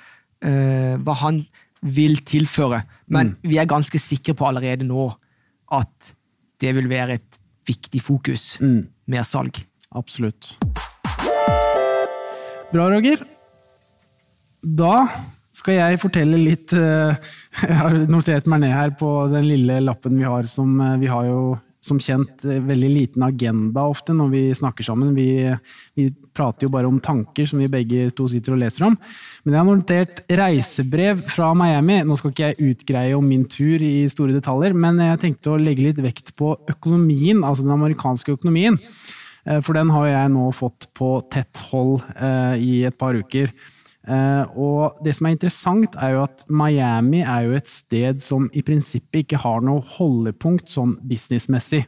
uh, 0.43 0.97
Hva 1.01 1.15
han 1.21 1.45
vil 1.81 2.19
tilføre. 2.27 2.83
Men 3.11 3.35
vi 3.43 3.57
er 3.57 3.69
ganske 3.69 3.99
sikre 4.01 4.35
på 4.37 4.47
allerede 4.47 4.85
nå 4.87 5.09
at 5.73 6.13
det 6.61 6.75
vil 6.77 6.89
være 6.91 7.17
et 7.17 7.39
viktig 7.67 8.01
fokus. 8.03 8.55
Mm. 8.61 8.85
Mersalg. 9.09 9.63
Absolutt. 9.95 10.55
Bra, 12.71 12.87
Roger. 12.87 13.23
Da 14.61 14.95
skal 15.55 15.79
jeg 15.79 15.99
fortelle 15.99 16.37
litt 16.39 16.71
eh, 16.77 17.17
Jeg 17.65 17.77
har 17.81 17.97
notert 18.09 18.47
meg 18.51 18.63
ned 18.63 18.73
her 18.75 18.93
på 18.97 19.09
den 19.33 19.49
lille 19.49 19.81
lappen 19.83 20.15
vi 20.19 20.27
har, 20.27 20.47
som 20.47 20.77
eh, 20.79 20.99
vi 21.01 21.09
har 21.11 21.27
jo 21.27 21.41
som 21.81 21.99
kjent 22.01 22.45
eh, 22.45 22.61
veldig 22.61 22.89
liten 22.93 23.23
agenda 23.25 23.87
ofte 23.89 24.13
når 24.13 24.29
vi 24.33 24.41
snakker 24.57 24.85
sammen. 24.85 25.15
Vi, 25.17 25.27
vi, 25.97 26.09
prater 26.31 26.63
jo 26.63 26.71
bare 26.71 26.87
om 26.87 27.01
tanker 27.03 27.47
som 27.49 27.59
vi 27.59 27.67
begge 27.67 28.05
to 28.15 28.23
sitter 28.31 28.55
og 28.55 28.61
leser 28.61 28.85
om. 28.87 28.93
Men 29.43 29.55
jeg 29.55 29.59
har 29.59 29.67
notert 29.67 30.21
reisebrev 30.39 31.25
fra 31.27 31.49
Miami. 31.57 31.97
Nå 32.07 32.15
skal 32.19 32.31
ikke 32.31 32.51
jeg 32.51 32.69
utgreie 32.71 33.17
om 33.17 33.27
min 33.27 33.43
tur 33.51 33.83
i 33.83 34.05
store 34.11 34.37
detaljer, 34.37 34.77
men 34.77 35.01
jeg 35.03 35.19
tenkte 35.25 35.51
å 35.51 35.59
legge 35.59 35.89
litt 35.89 35.99
vekt 35.99 36.31
på 36.39 36.53
økonomien, 36.71 37.43
altså 37.43 37.65
den 37.65 37.75
amerikanske 37.75 38.37
økonomien. 38.37 38.79
For 39.65 39.75
den 39.75 39.91
har 39.91 40.07
jeg 40.07 40.31
nå 40.37 40.47
fått 40.55 40.87
på 40.95 41.15
tett 41.33 41.59
hold 41.71 41.99
i 42.61 42.83
et 42.87 42.95
par 43.01 43.17
uker. 43.17 43.51
Uh, 44.01 44.49
og 44.57 45.03
det 45.05 45.13
som 45.13 45.27
er 45.29 45.35
interessant, 45.35 45.95
er 46.01 46.15
jo 46.15 46.23
at 46.25 46.43
Miami 46.49 47.21
er 47.21 47.45
jo 47.45 47.57
et 47.59 47.69
sted 47.69 48.21
som 48.23 48.47
i 48.57 48.63
prinsippet 48.65 49.21
ikke 49.21 49.41
har 49.43 49.61
noe 49.61 49.83
holdepunkt 49.97 50.71
sånn 50.73 50.95
businessmessig. 51.05 51.83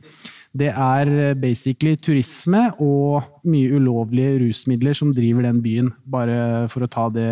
Det 0.53 0.69
er 0.69 1.09
eh, 1.09 1.31
basically 1.33 1.95
turisme 1.97 2.67
og 2.77 3.41
mye 3.49 3.71
ulovlige 3.73 4.35
rusmidler 4.43 4.93
som 4.93 5.09
driver 5.17 5.47
den 5.47 5.63
byen, 5.65 5.89
bare 6.05 6.67
for 6.69 6.85
å 6.85 6.91
ta 6.93 7.07
det 7.09 7.31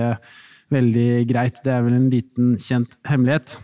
veldig 0.73 1.09
greit. 1.29 1.59
Det 1.61 1.75
er 1.75 1.83
vel 1.85 1.99
en 1.99 2.09
liten 2.09 2.55
kjent 2.57 2.97
hemmelighet. 3.05 3.59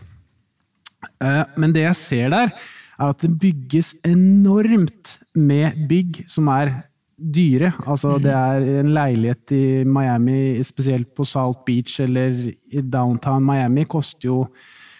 Uh, 1.18 1.42
men 1.58 1.74
det 1.74 1.88
jeg 1.88 1.98
ser 1.98 2.30
der, 2.36 2.54
er 2.98 3.10
at 3.10 3.24
det 3.24 3.34
bygges 3.42 3.96
enormt 4.06 5.16
med 5.34 5.82
bygg 5.90 6.22
som 6.30 6.50
er 6.54 6.72
dyre. 7.18 7.72
Altså, 7.86 8.16
det 8.22 8.32
er 8.32 8.66
en 8.80 8.92
leilighet 8.94 9.54
i 9.56 9.64
Miami, 9.84 10.62
spesielt 10.64 11.10
på 11.16 11.26
South 11.26 11.64
Beach 11.66 12.00
eller 12.04 12.36
i 12.72 12.82
downtown 12.82 13.44
Miami, 13.44 13.84
koster 13.84 14.30
jo 14.30 14.38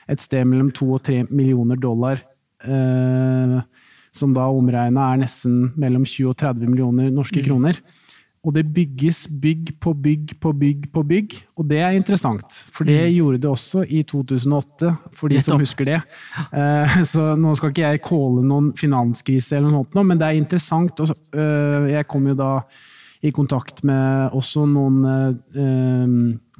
et 0.08 0.20
sted 0.20 0.44
mellom 0.48 0.72
to 0.74 0.90
og 0.96 1.04
tre 1.06 1.22
millioner 1.30 1.78
dollar. 1.78 2.20
Eh, 2.64 3.58
som 4.18 4.34
da 4.34 4.48
omregna 4.50 5.12
er 5.12 5.22
nesten 5.22 5.68
mellom 5.78 6.04
20 6.08 6.32
og 6.32 6.38
30 6.40 6.70
millioner 6.70 7.10
norske 7.14 7.42
mm. 7.42 7.46
kroner. 7.46 7.78
Og 8.48 8.54
det 8.56 8.64
bygges 8.72 9.26
bygg 9.42 9.74
på 9.76 9.92
bygg 9.92 10.30
på 10.40 10.54
bygg 10.56 10.86
på 10.94 11.02
bygg, 11.04 11.34
og 11.60 11.66
det 11.68 11.82
er 11.84 11.96
interessant. 11.98 12.62
For 12.72 12.88
det 12.88 13.02
mm. 13.02 13.14
gjorde 13.18 13.40
det 13.42 13.50
også 13.50 13.82
i 13.84 14.00
2008, 14.08 14.92
for 15.12 15.28
de 15.28 15.40
som 15.44 15.60
husker 15.60 15.90
det. 15.90 15.98
Eh, 16.56 16.94
så 17.12 17.34
nå 17.36 17.52
skal 17.58 17.74
ikke 17.74 17.84
jeg 17.84 18.02
calle 18.06 18.46
noen 18.48 18.70
finanskrise, 18.78 19.58
eller 19.58 19.74
noe, 19.74 20.04
men 20.04 20.16
det 20.16 20.30
er 20.30 20.40
interessant. 20.40 21.02
Eh, 21.04 21.90
jeg 21.92 22.08
kom 22.08 22.30
jo 22.30 22.38
da 22.38 22.52
i 23.20 23.34
kontakt 23.34 23.82
med 23.84 24.32
også 24.38 24.64
noen 24.70 25.02
eh, 25.12 26.08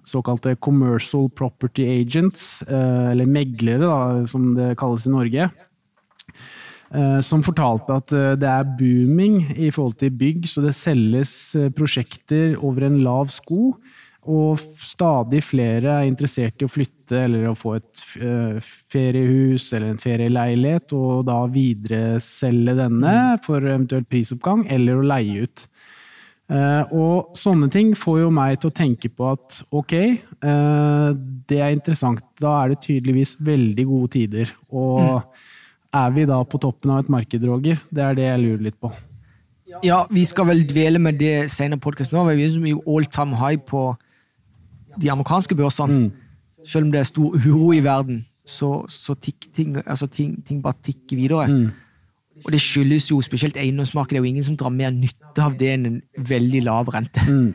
såkalte 0.09 0.59
commercial 0.61 1.31
property 1.33 1.89
agents, 1.89 2.61
eller 2.69 3.29
meglere, 3.29 3.81
da, 3.85 4.29
som 4.29 4.53
det 4.57 4.75
kalles 4.81 5.09
i 5.09 5.13
Norge 5.13 5.49
som 7.21 7.45
fortalte 7.45 7.97
at 8.01 8.13
eh, 8.17 8.35
det 8.41 8.49
er 8.49 8.69
booming 8.79 9.41
i 9.57 9.71
forhold 9.75 9.99
til 10.01 10.15
bygg, 10.17 10.49
så 10.49 10.65
det 10.65 10.77
selges 10.77 11.33
eh, 11.59 11.73
prosjekter 11.75 12.57
over 12.65 12.87
en 12.89 13.01
lav 13.05 13.33
sko. 13.35 13.75
Og 14.29 14.61
stadig 14.61 15.41
flere 15.45 15.99
er 16.01 16.09
interessert 16.09 16.61
i 16.61 16.67
å 16.67 16.73
flytte 16.73 17.23
eller 17.25 17.47
å 17.49 17.57
få 17.57 17.79
et 17.79 18.03
feriehus 18.93 19.71
eller 19.73 19.95
en 19.95 20.01
ferieleilighet, 20.01 20.93
og 20.93 21.23
da 21.25 21.39
videreselge 21.49 22.75
denne 22.77 23.15
for 23.47 23.65
eventuelt 23.65 24.09
prisoppgang, 24.11 24.67
eller 24.69 24.99
å 24.99 25.07
leie 25.15 25.47
ut. 25.47 25.65
Og 26.93 27.33
sånne 27.41 27.71
ting 27.73 27.95
får 27.97 28.21
jo 28.27 28.29
meg 28.37 28.59
til 28.61 28.69
å 28.69 28.77
tenke 28.83 29.09
på 29.09 29.31
at 29.33 29.63
ok, 29.73 29.97
det 31.49 31.63
er 31.63 31.73
interessant. 31.73 32.21
Da 32.37 32.59
er 32.59 32.75
det 32.75 32.83
tydeligvis 32.85 33.39
veldig 33.41 33.89
gode 33.95 34.13
tider. 34.19 34.53
Og 34.69 35.23
mm 35.23 35.48
er 35.95 36.11
vi 36.15 36.27
da 36.29 36.43
på 36.45 36.61
toppen 36.61 36.93
av 36.93 37.05
et 37.05 37.13
marked, 37.13 37.45
Roger? 37.49 37.81
Det 37.91 38.05
er 38.05 38.19
det 38.19 38.27
jeg 38.27 38.43
lurer 38.43 38.67
litt 38.69 38.79
på. 38.81 38.93
Ja, 39.85 40.03
vi 40.11 40.25
skal 40.25 40.49
vel 40.49 40.63
dvele 40.69 41.01
med 41.01 41.19
det 41.21 41.51
senere 41.53 41.81
podkast 41.81 42.13
nå. 42.15 42.25
Vi 42.31 42.47
er 42.47 42.71
jo 42.71 42.83
all 42.89 43.07
time 43.13 43.37
high 43.37 43.61
på 43.61 43.91
de 45.01 45.11
amerikanske 45.13 45.57
børsene. 45.59 45.99
Mm. 45.99 46.65
Selv 46.67 46.89
om 46.89 46.93
det 46.93 47.01
er 47.01 47.09
stor 47.09 47.37
uro 47.37 47.73
i 47.77 47.83
verden, 47.85 48.25
så, 48.49 48.87
så 48.89 49.15
tikk, 49.15 49.51
ting, 49.55 49.77
altså 49.85 50.09
ting, 50.11 50.39
ting, 50.47 50.63
bare 50.65 50.81
tikker 50.83 51.17
videre. 51.17 51.47
Mm. 51.49 51.69
Og 52.47 52.53
det 52.55 52.61
skyldes 52.63 53.11
jo 53.11 53.21
spesielt 53.25 53.59
eiendomsmarkedet. 53.61 54.17
Det 54.17 54.21
er 54.21 54.25
jo 54.25 54.33
ingen 54.33 54.47
som 54.47 54.57
drar 54.57 54.73
mer 54.73 54.93
nytte 54.95 55.45
av 55.45 55.57
det 55.59 55.73
enn 55.75 55.87
en 55.91 56.01
veldig 56.17 56.63
lav 56.67 56.89
rente. 56.95 57.25
Mm. 57.29 57.53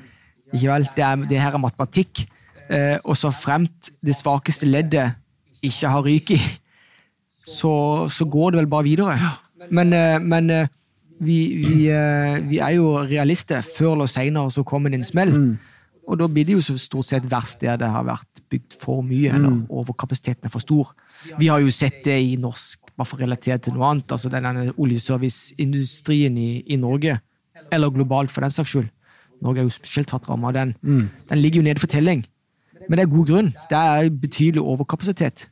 Ikke 0.54 0.70
vel? 0.70 0.88
Det, 0.96 1.06
er, 1.06 1.28
det 1.30 1.42
her 1.42 1.58
er 1.58 1.64
matematikk. 1.64 2.26
Eh, 2.70 2.98
og 3.04 3.18
så 3.20 3.32
fremt 3.34 3.92
det 4.06 4.16
svakeste 4.16 4.70
leddet 4.70 5.18
ikke 5.64 5.90
har 5.90 6.04
ryket, 6.06 6.60
så, 7.46 7.74
så, 8.10 8.26
går 8.26 8.54
det 8.54 8.64
vel 8.64 8.72
bare 8.72 8.88
videre. 8.88 9.18
Men, 9.72 9.94
eh, 9.94 10.20
men 10.20 10.50
eh, 10.50 10.72
vi, 11.24 11.38
vi, 11.60 11.76
eh, 11.92 12.40
vi, 12.48 12.60
er 12.60 12.76
jo 12.78 12.96
realister. 13.04 13.64
Før 13.64 13.98
eller 13.98 14.12
seinere 14.12 14.52
så 14.52 14.64
kommer 14.68 14.92
det 14.92 15.02
en 15.02 15.08
smell. 15.08 15.34
Mm. 15.36 15.54
Og 16.08 16.20
da 16.20 16.28
blir 16.28 16.48
det 16.48 16.58
jo 16.58 16.78
stort 16.78 17.08
sett 17.08 17.28
verst 17.32 17.62
der 17.64 17.78
det 17.80 17.88
har 17.88 18.04
vært 18.08 18.42
bygd 18.52 18.76
for 18.80 19.04
mye, 19.06 19.32
mm. 19.32 19.36
eller 19.38 19.60
overkapasiteten 19.72 20.50
er 20.50 20.54
for 20.54 20.64
stor. 20.64 20.92
Vi 21.40 21.48
har 21.48 21.64
jo 21.64 21.72
sett 21.72 22.02
det 22.06 22.18
i 22.20 22.36
norsk, 22.40 22.92
bare 22.98 23.08
for 23.08 23.24
relatert 23.24 23.64
til 23.64 23.78
noe 23.78 23.94
annet, 23.94 24.12
altså 24.12 24.32
denne 24.32 24.74
oljeserviceindustrien 24.76 26.36
i, 26.38 26.50
i 26.68 26.78
Norge, 26.78 27.16
eller 27.72 27.94
globalt 27.96 28.34
for 28.34 28.44
den 28.44 28.52
saks 28.52 28.76
skyld. 28.76 28.92
Norge 29.44 29.64
er 29.64 29.68
jo 29.70 29.76
spesielt 29.76 30.12
hardt 30.12 30.28
ramma 30.30 30.52
av 30.52 30.58
den. 30.58 30.76
Mm. 30.84 31.08
Den 31.32 31.42
ligger 31.42 31.62
jo 31.62 31.70
nede 31.70 31.84
for 31.84 31.92
telling. 31.92 32.26
Men 32.90 33.00
det 33.00 33.06
er 33.06 33.16
god 33.16 33.30
grunn. 33.32 33.50
Det 33.72 33.80
er 33.80 34.10
betydelig 34.12 34.62
overkapasitet. 34.62 35.48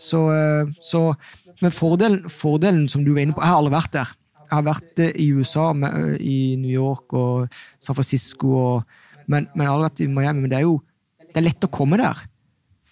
Så, 0.00 0.20
eh, 0.34 0.66
så 0.82 1.14
men 1.62 1.72
fordelen, 1.72 2.28
fordelen, 2.30 2.88
som 2.88 3.04
du 3.04 3.12
var 3.14 3.22
inne 3.22 3.34
på 3.34 3.42
Jeg 3.42 3.50
har 3.50 3.60
aldri 3.60 3.74
vært 3.76 3.92
der. 3.94 4.12
Jeg 4.44 4.52
har 4.52 4.66
vært 4.66 5.02
i 5.14 5.30
USA, 5.32 5.72
med, 5.72 6.20
i 6.20 6.56
New 6.60 6.70
York 6.70 7.14
og 7.16 7.48
San 7.80 7.94
Francisco, 7.96 8.54
og, 8.58 8.82
men, 9.26 9.48
men 9.54 9.68
aldri 9.68 9.88
vært 9.88 10.04
i 10.04 10.10
Miami. 10.10 10.44
Men 10.44 10.52
det 10.52 10.58
er 10.58 10.66
jo 10.66 10.80
det 11.24 11.40
er 11.40 11.48
lett 11.48 11.66
å 11.66 11.72
komme 11.72 11.98
der. 11.98 12.20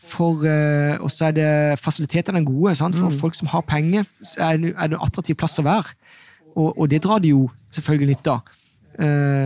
For, 0.03 0.43
og 0.43 1.11
så 1.15 1.29
er 1.29 1.35
det 1.37 1.51
fasilitetene 1.79 2.41
er 2.41 2.47
gode. 2.47 2.73
Sant? 2.75 2.97
For 2.99 3.13
mm. 3.13 3.19
folk 3.21 3.37
som 3.39 3.51
har 3.53 3.63
penger, 3.63 4.09
er 4.35 4.57
det, 4.59 4.73
er 4.73 4.91
det 4.91 4.97
en 4.97 5.05
attraktiv 5.05 5.39
plass 5.39 5.61
å 5.63 5.67
være. 5.67 5.95
Og, 6.57 6.73
og, 6.73 6.89
det 6.91 7.03
drar 7.05 7.23
de 7.23 7.31
jo 7.31 7.45
selvfølgelig 7.71 8.17
nytte 8.17 8.35
av. 8.35 8.57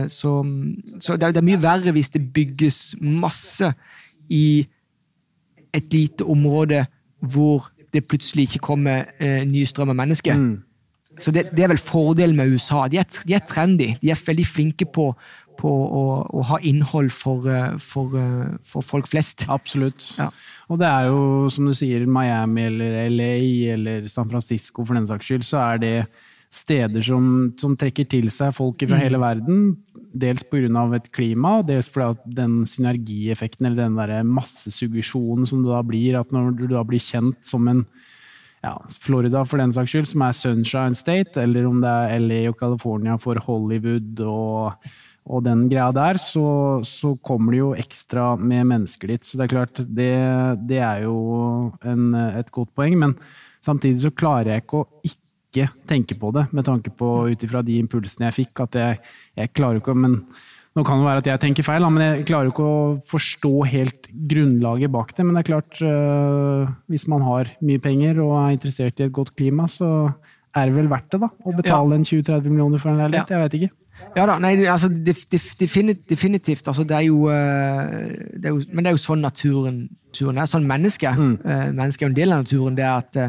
Så, 0.09 0.31
så 0.97 1.13
det, 1.13 1.27
er, 1.27 1.35
det, 1.35 1.39
er, 1.39 1.45
mye 1.45 1.61
verre 1.61 1.93
hvis 1.95 2.09
det 2.15 2.23
bygges 2.33 2.79
masse 2.99 3.69
i 4.33 4.65
et 5.77 5.93
lite 5.93 6.25
område 6.25 6.85
hvor 7.19 7.69
det 7.93 8.05
plutselig 8.07 8.49
ikke 8.49 8.65
kommer 8.71 9.11
eh, 9.19 9.43
nye 9.47 9.67
strøm 9.67 9.93
av 9.93 9.99
mennesker. 9.99 10.37
Mm. 10.37 10.55
Så 11.19 11.33
det, 11.33 11.47
det, 11.55 11.63
er 11.63 11.71
vel 11.71 11.81
fordelen 11.81 12.37
med 12.37 12.53
USA. 12.53 12.85
De 12.91 12.99
er, 13.01 13.07
de 13.27 13.33
er 13.33 13.45
trendy. 13.47 13.93
De 14.01 14.11
er 14.13 14.19
veldig 14.27 14.45
flinke 14.45 14.85
på, 14.93 15.07
på 15.57 15.71
å, 15.71 16.03
å, 16.29 16.43
ha 16.51 16.59
innhold 16.67 17.09
for, 17.15 17.47
eh, 17.49 17.77
for, 17.81 18.13
eh, 18.19 18.53
for, 18.67 18.85
folk 18.85 19.09
flest. 19.09 19.47
Absolutt. 19.49 20.11
Ja. 20.19 20.29
Og 20.69 20.81
det 20.81 20.89
er 20.89 21.09
jo, 21.09 21.47
som 21.53 21.69
du 21.69 21.73
sier, 21.77 22.05
Miami 22.05 22.67
eller 22.67 23.09
LA 23.09 23.33
eller 23.73 24.09
San 24.11 24.29
Francisco 24.29 24.85
for 24.85 24.99
den 24.99 25.07
saks 25.09 25.29
skyld, 25.29 25.47
så 25.47 25.63
er 25.63 25.83
det 25.83 25.95
steder 26.57 27.03
som, 27.05 27.29
som 27.59 27.75
trekker 27.79 28.07
til 28.09 28.31
seg 28.33 28.55
folk 28.57 28.81
fra 28.83 28.97
mm. 28.97 29.03
hele 29.03 29.21
verden. 29.21 29.63
Dels 30.17 30.43
pga. 30.47 30.83
et 30.97 31.11
klima, 31.13 31.61
dels 31.65 31.89
fordi 31.91 32.35
den 32.39 32.59
synergieffekten, 32.65 33.67
eller 33.67 33.83
den 33.85 33.97
der 33.99 34.23
massesuggesjonen 34.25 35.45
som 35.45 35.63
det 35.63 35.73
da 35.73 35.81
blir, 35.85 36.19
at 36.19 36.33
når 36.33 36.55
du 36.57 36.67
da 36.71 36.83
blir 36.87 37.03
kjent 37.03 37.37
som 37.45 37.67
en 37.69 37.85
ja, 38.63 38.73
Florida 38.89 39.43
for 39.45 39.61
den 39.61 39.73
saks 39.75 39.93
skyld, 39.93 40.07
som 40.09 40.23
er 40.25 40.35
Sunshine 40.35 40.97
State, 40.97 41.37
eller 41.41 41.67
om 41.69 41.83
det 41.83 41.91
er 41.91 42.23
LA 42.23 42.39
og 42.51 42.57
California 42.59 43.17
for 43.21 43.39
Hollywood 43.45 44.23
og, 44.25 44.89
og 45.27 45.45
den 45.45 45.67
greia 45.71 45.91
der, 45.95 46.19
så, 46.21 46.47
så, 46.87 47.13
kommer 47.23 47.53
det 47.53 47.61
jo 47.61 47.73
ekstra 47.77 48.31
med 48.39 48.67
mennesker 48.71 49.13
dit. 49.13 49.27
Så 49.27 49.37
det 49.37 49.47
er 49.47 49.53
klart, 49.53 49.83
det, 49.85 50.11
det 50.69 50.81
er 50.81 51.05
jo 51.05 51.17
en, 51.85 52.09
et 52.33 52.51
godt 52.51 52.73
poeng, 52.77 52.97
men 53.03 53.15
samtidig 53.65 54.07
så 54.07 54.15
klarer 54.15 54.55
jeg 54.55 54.65
ikke 54.65 54.83
å 54.83 54.89
ikke 55.03 55.23
ikke 55.47 55.71
tenke 55.89 56.17
på 56.19 56.31
det, 56.35 56.47
med 56.51 56.67
tanke 56.67 56.91
på 56.93 57.09
ut 57.31 57.43
ifra 57.47 57.63
de 57.65 57.79
impulsene 57.81 58.29
jeg 58.29 58.39
fikk. 58.43 58.63
at 58.67 58.75
jeg, 58.75 59.01
jeg 59.37 59.53
klarer 59.55 59.81
ikke 59.81 59.95
men 59.97 60.21
Nå 60.77 60.83
kan 60.85 60.99
det 60.99 61.07
være 61.07 61.21
at 61.23 61.27
jeg 61.31 61.41
tenker 61.41 61.65
feil, 61.65 61.85
men 61.89 62.03
jeg 62.03 62.25
klarer 62.29 62.51
ikke 62.51 62.61
å 62.61 62.81
forstå 63.09 63.53
helt 63.71 64.11
grunnlaget 64.29 64.91
bak 64.93 65.09
det. 65.17 65.23
Men 65.25 65.33
det 65.33 65.41
er 65.41 65.47
klart, 65.47 65.79
øh, 65.81 66.67
hvis 66.93 67.07
man 67.09 67.25
har 67.25 67.49
mye 67.65 67.81
penger 67.81 68.19
og 68.21 68.35
er 68.43 68.51
interessert 68.53 69.01
i 69.01 69.07
et 69.07 69.15
godt 69.15 69.31
klima, 69.33 69.65
så 69.65 69.89
er 70.53 70.69
det 70.69 70.75
vel 70.75 70.91
verdt 70.91 71.09
det, 71.15 71.21
da? 71.23 71.31
Å 71.33 71.55
betale 71.57 71.97
en 71.97 72.05
20-30 72.05 72.45
millioner 72.51 72.83
for 72.83 72.93
en 72.93 73.01
leilighet? 73.01 73.33
Jeg 73.33 73.41
vet 73.41 73.57
ikke. 73.57 73.71
Ja 74.13 74.27
da, 74.29 74.37
nei, 74.37 74.53
altså 74.69 74.91
definitivt. 74.93 76.69
Altså, 76.69 76.85
det 76.85 76.99
er 76.99 77.07
jo, 77.07 77.25
det 77.25 78.45
er 78.45 78.53
jo 78.53 78.61
Men 78.69 78.85
det 78.85 78.91
er 78.91 78.97
jo 78.99 79.01
sånn 79.01 79.25
naturen, 79.25 79.79
naturen 80.11 80.37
er. 80.37 80.51
Sånn 80.51 80.69
menneske. 80.69 81.09
Mm. 81.09 81.37
Mennesket 81.73 82.05
er 82.05 82.05
jo 82.05 82.13
en 82.13 82.21
del 82.21 82.35
av 82.35 82.45
naturen. 82.45 82.77
Det 82.77 82.85
er 82.85 83.01
at 83.01 83.23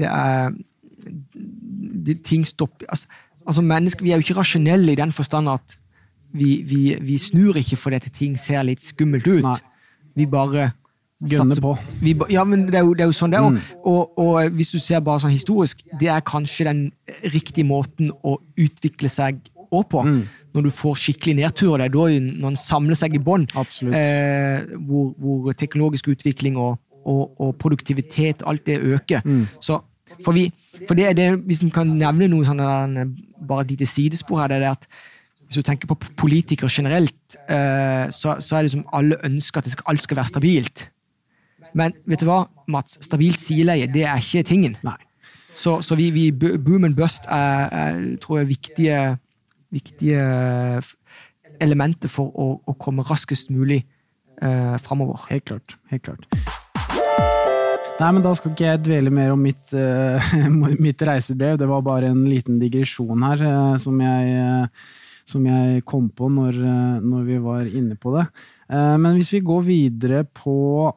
det 0.00 0.08
er 0.08 0.56
det, 1.04 2.22
Ting 2.26 2.46
stopper 2.46 2.86
altså, 2.88 3.06
altså 3.46 3.62
mennesker, 3.62 4.04
Vi 4.04 4.10
er 4.10 4.20
jo 4.20 4.26
ikke 4.26 4.40
rasjonelle 4.40 4.92
i 4.92 4.98
den 4.98 5.12
forstand 5.12 5.48
at 5.48 5.78
vi, 6.32 6.62
vi, 6.68 6.96
vi 7.02 7.18
snur 7.18 7.58
ikke 7.60 7.76
fordi 7.76 7.98
at 8.00 8.06
ting 8.12 8.38
ser 8.40 8.62
litt 8.64 8.80
skummelt 8.80 9.26
ut. 9.26 9.44
Nei. 9.44 9.58
Vi 10.16 10.26
bare 10.26 10.70
Gønner 11.22 11.60
på. 11.62 11.76
Vi, 12.02 12.16
ja, 12.32 12.42
men 12.44 12.64
det 12.66 12.74
er, 12.80 12.86
jo, 12.86 12.94
det 12.98 13.04
er 13.04 13.10
jo 13.10 13.14
sånn 13.14 13.30
det. 13.30 13.40
Mm. 13.44 13.58
Og, 13.86 14.18
og, 14.18 14.38
hvis 14.56 14.72
du 14.74 14.78
ser 14.82 15.02
bare 15.06 15.22
sånn 15.22 15.34
historisk, 15.34 15.84
det 16.00 16.08
er 16.10 16.24
kanskje 16.26 16.66
den 16.66 16.80
riktige 17.30 17.66
måten 17.68 18.10
å 18.26 18.38
utvikle 18.58 19.10
seg 19.12 19.38
òg 19.68 19.84
på. 19.92 20.02
Mm. 20.02 20.22
Når 20.56 20.66
du 20.66 20.70
får 20.74 20.98
skikkelig 21.00 21.36
nedtur. 21.38 21.76
Det 21.78 21.86
er 21.86 21.94
da 21.94 22.08
når 22.42 22.48
en 22.50 22.58
samler 22.60 22.98
seg 22.98 23.14
i 23.16 23.22
bånd. 23.22 23.54
Eh, 23.54 24.74
hvor, 24.88 25.12
hvor, 25.14 25.54
teknologisk 25.56 26.10
utvikling 26.12 26.58
og, 26.60 26.74
og 27.06 27.54
produktivitet, 27.62 28.42
alt 28.46 28.66
det 28.66 28.80
øker. 28.82 29.22
Mm. 29.24 29.46
Så, 29.62 29.78
for, 30.24 30.34
vi, 30.34 30.48
for 30.88 30.96
det 30.98 31.06
er 31.06 31.16
det, 31.16 31.30
hvis 31.46 31.62
en 31.64 31.72
kan 31.74 31.90
nevne 31.98 32.30
noe 32.32 32.46
sånn 32.46 32.62
bare 33.42 33.66
et 33.66 33.74
lite 33.74 33.88
sidespor 33.88 34.40
her, 34.42 34.52
det 34.52 34.62
er 34.62 34.70
at 34.72 34.86
hvis 35.52 35.60
du 35.60 35.66
tenker 35.66 35.90
på 35.90 35.98
politikere 36.16 36.70
generelt, 36.72 37.36
eh, 37.44 38.08
så, 38.10 38.38
så, 38.40 38.56
er 38.56 38.64
det 38.64 38.72
som 38.72 38.86
alle 38.96 39.18
ønsker 39.26 39.60
at 39.60 39.68
skal, 39.68 39.84
alt 39.92 40.02
skal 40.06 40.16
være 40.16 40.30
stabilt. 40.30 40.86
Men 41.76 41.92
vet 42.08 42.24
du 42.24 42.28
hva, 42.30 42.46
Mats? 42.72 42.96
Stabilt 43.04 43.40
sideleie, 43.40 43.90
det 43.92 44.06
er 44.08 44.16
ikke 44.16 44.46
tingen. 44.48 44.78
Så, 45.52 45.80
så 45.84 45.96
vi, 45.98 46.08
vi, 46.10 46.30
boom 46.32 46.88
and 46.88 46.96
bust 46.96 47.28
er, 47.28 47.68
er 47.68 48.00
tror 48.24 48.40
jeg, 48.40 48.48
viktige, 48.54 49.00
viktige 49.70 50.24
elementer 51.60 52.08
for 52.08 52.32
å, 52.32 52.48
å 52.64 52.76
komme 52.80 53.04
raskest 53.04 53.52
mulig 53.52 53.82
eh, 54.40 54.76
framover. 54.80 55.28
Helt 55.28 55.50
klart. 55.52 55.76
Helt 55.92 56.08
klart. 56.08 56.41
Nei, 58.00 58.08
men 58.08 58.22
Da 58.24 58.32
skal 58.34 58.54
ikke 58.54 58.66
jeg 58.66 58.82
dvele 58.86 59.12
mer 59.14 59.34
om 59.34 59.42
mitt, 59.42 59.62
uh, 59.76 60.32
mitt 60.86 61.02
reisebrev. 61.06 61.58
Det 61.60 61.68
var 61.70 61.84
bare 61.86 62.10
en 62.12 62.24
liten 62.26 62.58
digresjon 62.62 63.24
her 63.28 63.44
uh, 63.44 63.76
som 63.80 64.00
jeg 64.02 64.34
uh, 64.40 64.90
som 65.28 65.44
jeg 65.46 65.84
kom 65.86 66.08
på 66.10 66.26
når, 66.32 66.56
når 67.00 67.28
vi 67.28 67.36
var 67.40 67.68
inne 67.68 67.94
på 67.96 68.10
det. 68.16 68.24
Men 68.66 69.14
hvis 69.14 69.30
vi 69.30 69.38
går 69.46 69.60
videre 69.64 70.24
på 70.26 70.90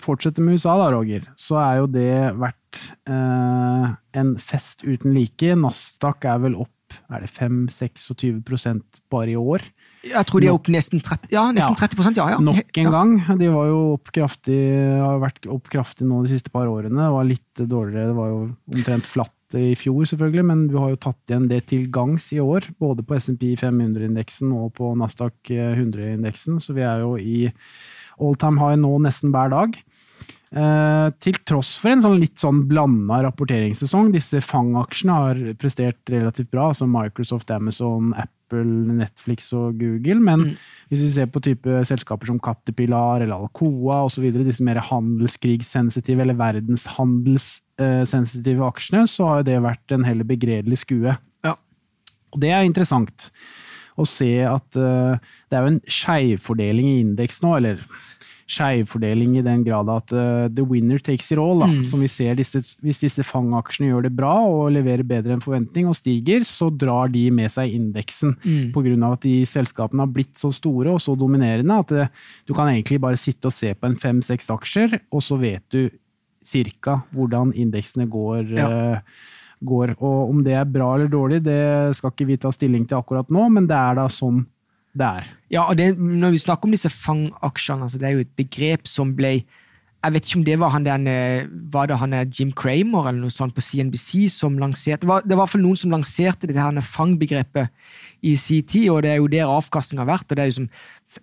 Fortsette 0.00 0.40
med 0.40 0.54
USA, 0.54 0.76
da, 0.78 0.86
Roger, 0.94 1.26
så 1.34 1.58
er 1.58 1.80
jo 1.80 1.88
det 1.90 2.14
vært 2.38 2.78
en 3.10 4.30
fest 4.40 4.86
uten 4.86 5.12
like. 5.18 5.58
Nasdaq 5.58 6.24
er 6.30 6.38
vel 6.46 6.54
opp 6.62 6.70
er 7.10 7.24
det 7.24 7.32
5-26% 7.34 9.02
bare 9.10 9.34
i 9.34 9.38
år. 9.38 9.64
Jeg 10.04 10.28
tror 10.28 10.42
de 10.42 10.48
er 10.50 10.56
opp 10.56 10.68
nesten 10.72 11.00
30 11.04 11.32
ja, 11.32 11.44
nesten 11.54 11.76
30% 11.78 12.18
ja, 12.20 12.26
ja. 12.34 12.40
Nok 12.44 12.80
en 12.82 12.90
gang. 12.92 13.14
De 13.40 13.48
var 13.52 13.70
jo 13.70 13.78
opp 13.94 14.10
kraftig, 14.14 14.58
har 15.00 15.22
vært 15.22 15.48
opp 15.50 15.70
kraftig 15.72 16.08
nå 16.08 16.22
de 16.24 16.34
siste 16.34 16.52
par 16.54 16.68
årene. 16.70 16.98
Det 16.98 17.14
var 17.14 17.28
litt 17.28 17.62
dårligere, 17.62 18.10
det 18.10 18.18
var 18.18 18.30
jo 18.32 18.42
omtrent 18.74 19.08
flatt 19.08 19.32
i 19.54 19.72
fjor, 19.78 20.02
selvfølgelig, 20.10 20.44
men 20.48 20.62
vi 20.72 20.80
har 20.80 20.92
jo 20.92 21.00
tatt 21.04 21.30
igjen 21.30 21.48
det 21.50 21.60
til 21.70 21.86
gangs 21.94 22.26
i 22.34 22.40
år. 22.42 22.68
Både 22.82 23.04
på 23.06 23.18
SMP 23.20 23.52
500-indeksen 23.60 24.52
og 24.56 24.72
på 24.78 24.92
Nasdaq 24.98 25.52
100-indeksen, 25.54 26.60
så 26.62 26.76
vi 26.76 26.86
er 26.86 27.04
jo 27.04 27.14
i 27.20 27.48
all 28.22 28.38
time 28.40 28.60
high 28.62 28.78
nå 28.80 28.96
nesten 29.04 29.34
hver 29.34 29.52
dag. 29.54 29.78
Eh, 30.54 31.08
til 31.18 31.38
tross 31.42 31.72
for 31.82 31.90
en 31.90 32.02
sånn 32.04 32.20
litt 32.22 32.38
sånn 32.38 32.60
blanda 32.70 33.18
rapporteringssesong. 33.26 34.12
Disse 34.14 34.38
FANG-aksjene 34.44 35.16
har 35.18 35.40
prestert 35.58 36.12
relativt 36.12 36.52
bra, 36.52 36.68
altså 36.70 36.86
Microsoft, 36.86 37.50
Amazon, 37.50 38.12
Apple, 38.14 38.33
Netflix 38.52 39.52
og 39.56 39.78
Google. 39.78 40.20
Men 40.20 40.40
mm. 40.40 40.56
hvis 40.90 41.02
vi 41.06 41.10
ser 41.16 41.26
på 41.32 41.40
type 41.44 41.84
selskaper 41.88 42.26
som 42.30 42.40
Caterpillar 42.42 43.18
eller 43.24 43.36
Alcoa 43.38 43.96
osv., 44.04 44.24
disse 44.44 44.64
mer 44.66 44.78
handelskrigssensitive 44.90 46.20
eller 46.24 46.36
verdenshandelssensitive 46.38 48.62
aksjene, 48.66 49.02
så 49.10 49.22
har 49.30 49.38
det 49.48 49.64
vært 49.64 49.86
en 49.94 50.06
heller 50.06 50.26
begredelig 50.28 50.78
skue. 50.84 51.12
Ja. 51.44 51.54
Og 52.34 52.38
det 52.42 52.50
er 52.52 52.62
interessant 52.66 53.18
å 53.94 54.04
se 54.08 54.42
at 54.42 54.74
uh, 54.74 55.14
det 55.48 55.54
er 55.54 55.62
jo 55.62 55.70
en 55.70 55.86
skeivfordeling 55.86 56.86
i 56.90 57.00
indeks 57.04 57.42
nå, 57.44 57.50
eller 57.60 57.76
skeivfordeling 58.50 59.38
i 59.38 59.44
den 59.44 59.62
grad 59.64 59.88
at 59.92 60.12
uh, 60.12 60.46
the 60.52 60.64
winner 60.68 60.98
takes 60.98 61.30
it 61.32 61.40
all. 61.40 61.62
Da. 61.62 61.68
Mm. 61.70 61.84
Som 61.88 62.02
vi 62.04 62.10
ser 62.12 62.36
disse, 62.38 62.60
Hvis 62.84 63.00
disse 63.02 63.24
fangaksjene 63.26 63.90
gjør 63.90 64.06
det 64.06 64.14
bra 64.16 64.34
og 64.44 64.72
leverer 64.74 65.06
bedre 65.06 65.36
enn 65.36 65.44
forventning 65.44 65.88
og 65.90 65.96
stiger, 65.98 66.44
så 66.48 66.68
drar 66.70 67.12
de 67.12 67.26
med 67.34 67.52
seg 67.52 67.74
indeksen. 67.76 68.36
Mm. 68.44 68.72
Pga. 68.74 69.12
at 69.12 69.24
de 69.24 69.34
selskapene 69.48 70.04
har 70.04 70.12
blitt 70.12 70.38
så 70.40 70.52
store 70.54 70.92
og 70.94 71.00
så 71.02 71.16
dominerende 71.18 71.80
at 71.84 71.94
uh, 71.94 72.24
du 72.46 72.54
kan 72.54 72.68
egentlig 72.72 73.00
bare 73.00 73.20
sitte 73.20 73.48
og 73.48 73.56
se 73.56 73.74
på 73.74 73.88
en 73.88 73.96
fem-seks 74.00 74.50
aksjer, 74.52 74.98
og 75.12 75.24
så 75.24 75.40
vet 75.40 75.64
du 75.72 75.88
cirka 76.44 77.00
hvordan 77.14 77.54
indeksene 77.56 78.08
går. 78.10 78.52
Ja. 78.58 78.68
Uh, 78.68 79.32
går. 79.64 79.94
Og 79.98 80.30
om 80.30 80.42
det 80.44 80.58
er 80.58 80.68
bra 80.68 80.90
eller 80.94 81.08
dårlig, 81.08 81.38
det 81.44 81.96
skal 81.96 82.12
ikke 82.12 82.26
vi 82.28 82.36
ta 82.40 82.50
stilling 82.52 82.84
til 82.88 82.98
akkurat 82.98 83.30
nå, 83.32 83.46
men 83.54 83.68
det 83.70 83.78
er 83.78 83.96
da 83.96 84.04
sånn 84.12 84.42
der. 84.94 85.28
Ja, 85.50 85.66
og 85.68 85.78
det, 85.78 85.98
Når 85.98 86.30
vi 86.30 86.38
snakker 86.38 86.68
om 86.68 86.74
disse 86.74 86.90
fangaksjene, 86.90 87.82
altså 87.82 87.98
det 87.98 88.08
er 88.08 88.16
jo 88.18 88.24
et 88.24 88.36
begrep 88.36 88.88
som 88.90 89.14
ble 89.16 89.40
jeg 90.04 90.12
vet 90.12 90.26
ikke 90.28 90.38
om 90.38 90.44
det 90.44 90.56
var 90.60 90.72
han 90.74 90.84
der, 90.84 91.04
eh, 91.08 91.46
var 91.72 91.86
det 91.88 91.96
han 91.96 92.12
Jim 92.28 92.50
Cramer 92.52 93.08
eller 93.08 93.22
noe 93.22 93.32
sånt 93.32 93.54
på 93.56 93.62
CNBC 93.64 94.28
som 94.28 94.58
lanserte 94.60 95.00
Det 95.00 95.08
var, 95.08 95.22
det 95.24 95.36
var 95.38 95.48
fall 95.48 95.62
noen 95.64 95.78
som 95.80 95.94
lanserte 95.94 96.46
dette 96.46 96.60
her 96.60 96.80
fang-begrepet 96.84 97.70
i 98.22 98.34
sin 98.36 98.62
tid, 98.62 98.90
og 98.90 99.02
det 99.04 99.10
er 99.10 99.16
jo 99.16 99.28
der 99.28 99.48
avkastningen 99.48 100.04
har 100.04 100.12
vært. 100.12 100.30
og 100.30 100.36
Det 100.36 100.42
er 100.42 100.50
jo, 100.50 100.56
som, 100.58 100.68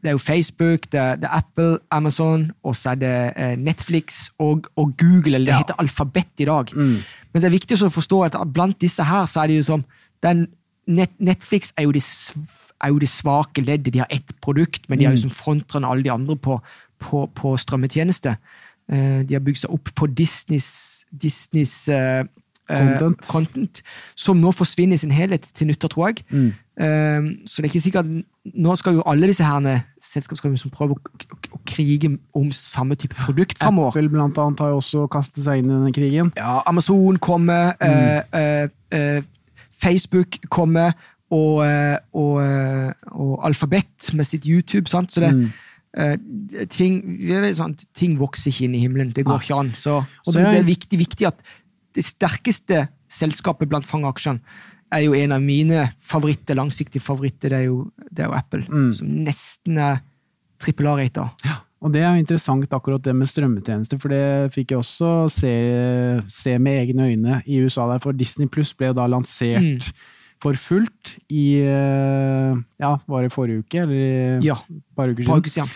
det 0.02 0.10
er 0.10 0.12
jo 0.18 0.18
Facebook, 0.18 0.90
det 0.92 1.00
er, 1.00 1.16
det 1.22 1.30
er, 1.30 1.38
Apple, 1.38 1.78
Amazon, 1.92 2.52
og 2.64 2.76
så 2.76 2.92
er 2.92 2.96
det 2.96 3.34
eh, 3.36 3.56
Netflix 3.58 4.32
og, 4.40 4.68
og, 4.76 4.94
Google. 4.98 5.36
eller 5.36 5.46
Det 5.46 5.54
ja. 5.54 5.58
heter 5.58 5.82
alfabet 5.82 6.42
i 6.42 6.46
dag. 6.46 6.74
Mm. 6.76 6.98
Men 7.34 7.42
det 7.42 7.50
er 7.50 7.58
viktig 7.58 7.78
å 7.82 7.90
forstå 7.90 8.24
at 8.24 8.40
blant 8.54 8.82
disse 8.82 9.04
her 9.04 9.26
så 9.30 9.44
er 9.44 9.48
det 9.54 9.62
jo 9.62 9.70
som 9.76 9.86
Net, 10.22 11.10
Netflix 11.18 11.72
er 11.78 11.88
jo 11.88 11.92
det 11.94 12.02
er 12.84 12.94
jo 12.94 13.00
det 13.02 13.10
svake 13.10 13.62
leddet. 13.62 13.94
De 13.94 14.00
har 14.00 14.10
ett 14.12 14.34
produkt, 14.42 14.90
men 14.90 15.00
de 15.00 15.06
er 15.06 15.16
jo 15.16 15.22
mm. 15.22 15.26
som 15.28 15.36
frontrende 15.36 15.88
alle 15.88 16.04
de 16.04 16.12
andre 16.12 16.36
på, 16.36 16.60
på, 17.00 17.26
på 17.36 17.56
strømmetjeneste. 17.58 18.36
Uh, 18.92 19.22
de 19.24 19.38
har 19.38 19.44
bygd 19.46 19.64
seg 19.64 19.74
opp 19.74 19.92
på 19.96 20.08
Disneys, 20.08 21.06
Disneys 21.12 21.76
uh, 21.90 22.26
content. 22.68 23.28
content. 23.28 23.82
som 24.16 24.42
nå 24.42 24.52
forsvinner 24.52 24.98
i 24.98 25.04
sin 25.04 25.14
helhet 25.16 25.48
til 25.56 25.70
nyttår, 25.70 25.94
tror 25.94 26.10
jeg. 26.10 26.26
Mm. 26.30 26.52
Uh, 26.82 27.30
så 27.46 27.62
det 27.62 27.68
er 27.68 27.72
ikke 27.74 27.88
sikkert 27.88 28.12
Nå 28.58 28.74
skal 28.80 28.96
jo 28.98 29.04
alle 29.06 29.28
disse 29.30 29.46
herne 29.46 29.76
selskap 30.02 30.40
skal 30.40 30.56
jo 30.56 30.70
prøve 30.74 30.96
å, 30.96 31.12
å, 31.14 31.36
å, 31.54 31.60
krige 31.70 32.10
om 32.34 32.48
samme 32.58 32.96
type 32.98 33.14
produkt 33.14 33.60
framover. 33.62 33.94
Apple 33.94 34.10
blant 34.10 34.40
annet 34.42 34.64
har 34.64 34.72
jo 34.72 34.80
også 34.80 35.04
kastet 35.14 35.44
seg 35.46 35.62
inn 35.62 35.70
i 35.70 35.76
denne 35.76 35.92
krigen. 35.94 36.32
Ja, 36.40 36.56
Amazon 36.66 37.20
kommer, 37.22 37.76
mm. 37.78 39.22
Facebook 39.78 40.40
kommer, 40.50 40.98
og, 41.32 41.62
eh, 41.66 41.98
og, 42.18 42.40
eh, 42.44 43.12
og, 43.12 43.36
Alfabet 43.48 44.12
med 44.18 44.28
sitt 44.28 44.48
YouTube. 44.48 44.90
Sant? 44.92 45.12
Så 45.14 45.24
det, 45.24 45.36
mm. 45.36 45.52
Uh, 45.92 46.14
ting, 46.72 47.02
sånn, 47.52 47.74
ting, 47.92 48.14
vokser 48.16 48.48
ikke 48.48 48.64
inn 48.64 48.76
i 48.78 48.84
himmelen. 48.86 49.10
Det 49.12 49.26
går 49.28 49.42
ikke 49.44 49.58
an. 49.60 49.72
Så, 49.76 49.98
så 50.24 50.38
det, 50.38 50.44
er, 50.46 50.54
det, 50.54 50.60
er, 50.62 50.70
viktig, 50.70 51.00
viktig 51.02 51.26
at 51.28 51.42
det 51.98 52.06
sterkeste 52.08 52.86
selskapet 53.12 53.68
blant 53.68 53.84
fangeaksjene 53.90 54.40
er 54.96 55.02
jo 55.04 55.18
en 55.20 55.36
av 55.36 55.44
mine 55.44 55.90
favoritter, 56.00 56.56
langsiktige 56.56 57.04
favoritter. 57.04 57.52
Det 57.52 57.58
er 57.58 57.66
jo, 57.66 57.82
det 58.08 58.24
er 58.24 58.32
jo 58.32 58.38
Apple, 58.38 58.62
mm. 58.72 58.88
som 59.02 59.12
nesten 59.26 59.82
er 59.84 60.00
trippel 60.64 60.88
A-rater. 60.94 61.36
Ja. 61.44 61.58
Og 61.84 61.92
det 61.92 62.06
er 62.06 62.16
jo 62.16 62.24
interessant, 62.24 62.72
akkurat 62.72 63.04
det 63.04 63.18
med 63.18 63.28
strømmetjenester, 63.28 64.00
for 64.00 64.16
det 64.16 64.56
fikk 64.56 64.72
jeg 64.72 64.80
også 64.80 65.12
se, 65.34 65.54
se 66.32 66.56
med 66.56 66.86
egne 66.86 67.12
øyne 67.12 67.44
i 67.44 67.60
USA. 67.66 67.90
der, 67.92 68.00
For 68.00 68.16
Disney 68.16 68.48
Pluss 68.48 68.72
ble 68.78 68.94
jo 68.94 69.00
da 69.02 69.12
lansert 69.12 69.92
mm 69.92 70.18
for 70.42 70.58
fullt 70.58 71.16
i 71.30 71.62
eh, 71.62 72.54
Ja, 72.82 72.96
var 73.08 73.26
det 73.26 73.34
forrige 73.34 73.66
uke? 73.66 73.84
Eller 73.84 74.42
ja, 74.46 74.58
et 74.58 74.96
par 74.98 75.12
uker 75.12 75.24
siden? 75.24 75.44
Uker 75.44 75.54
siden. 75.54 75.76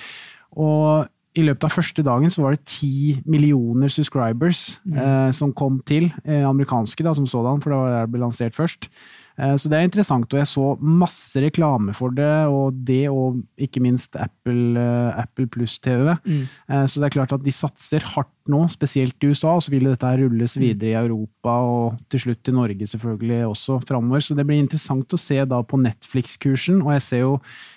Og 0.56 1.06
i 1.36 1.44
løpet 1.44 1.68
av 1.68 1.74
første 1.74 2.04
dagen 2.06 2.32
så 2.32 2.46
var 2.46 2.56
det 2.56 2.64
ti 2.70 3.18
millioner 3.28 3.92
subscribers 3.92 4.80
mm. 4.86 4.98
eh, 4.98 5.30
som 5.36 5.52
kom 5.54 5.82
til. 5.88 6.08
Eh, 6.24 6.46
amerikanske, 6.48 7.04
da, 7.04 7.14
som 7.18 7.28
sådan, 7.28 7.62
for 7.62 7.74
det 7.74 7.80
var 7.82 7.92
der 7.92 8.08
det 8.08 8.14
ble 8.14 8.24
lansert 8.24 8.56
først. 8.56 8.90
Eh, 9.36 9.56
så 9.60 9.70
det 9.72 9.78
er 9.78 9.88
interessant, 9.90 10.32
og 10.32 10.40
jeg 10.40 10.48
så 10.48 10.68
masse 10.80 11.42
reklame 11.44 11.96
for 11.96 12.16
det, 12.16 12.34
og 12.52 12.78
det 12.88 13.04
og 13.12 13.42
ikke 13.62 13.84
minst 13.84 14.16
Apple, 14.20 14.80
eh, 14.80 15.20
Apple 15.20 15.48
Pluss 15.52 15.78
TV. 15.84 16.16
Mm. 16.24 16.46
Eh, 16.72 16.86
så 16.88 17.02
det 17.02 17.10
er 17.10 17.16
klart 17.18 17.36
at 17.36 17.44
de 17.44 17.54
satser 17.54 18.06
hardt 18.16 18.32
nå, 18.52 18.62
spesielt 18.70 19.18
i 19.26 19.32
USA, 19.34 19.56
og 19.58 19.66
så 19.66 19.74
vil 19.74 19.90
dette 19.90 20.12
rulles 20.22 20.56
mm. 20.56 20.62
videre 20.62 20.92
i 20.92 21.00
Europa 21.00 21.56
og 21.66 22.00
til 22.14 22.28
slutt 22.28 22.52
i 22.52 22.56
Norge 22.56 22.88
selvfølgelig 22.88 23.42
også 23.50 23.80
framover. 23.88 24.24
Så 24.24 24.38
det 24.38 24.46
blir 24.48 24.62
interessant 24.62 25.18
å 25.18 25.20
se 25.20 25.40
da 25.50 25.62
på 25.66 25.82
Netflix-kursen, 25.82 26.84
og 26.86 26.94
jeg 26.96 27.06
ser 27.08 27.26
jo 27.26 27.34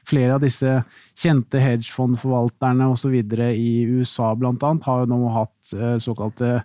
flere 0.08 0.36
av 0.36 0.44
disse 0.44 0.76
kjente 1.18 1.62
hedgefondforvalterne 1.62 2.90
osv. 2.92 3.16
i 3.48 3.72
USA 3.98 4.34
blant 4.38 4.62
annet 4.62 4.86
har 4.86 5.02
jo 5.02 5.10
nå 5.10 5.20
hatt 5.34 5.74
såkalte 6.00 6.62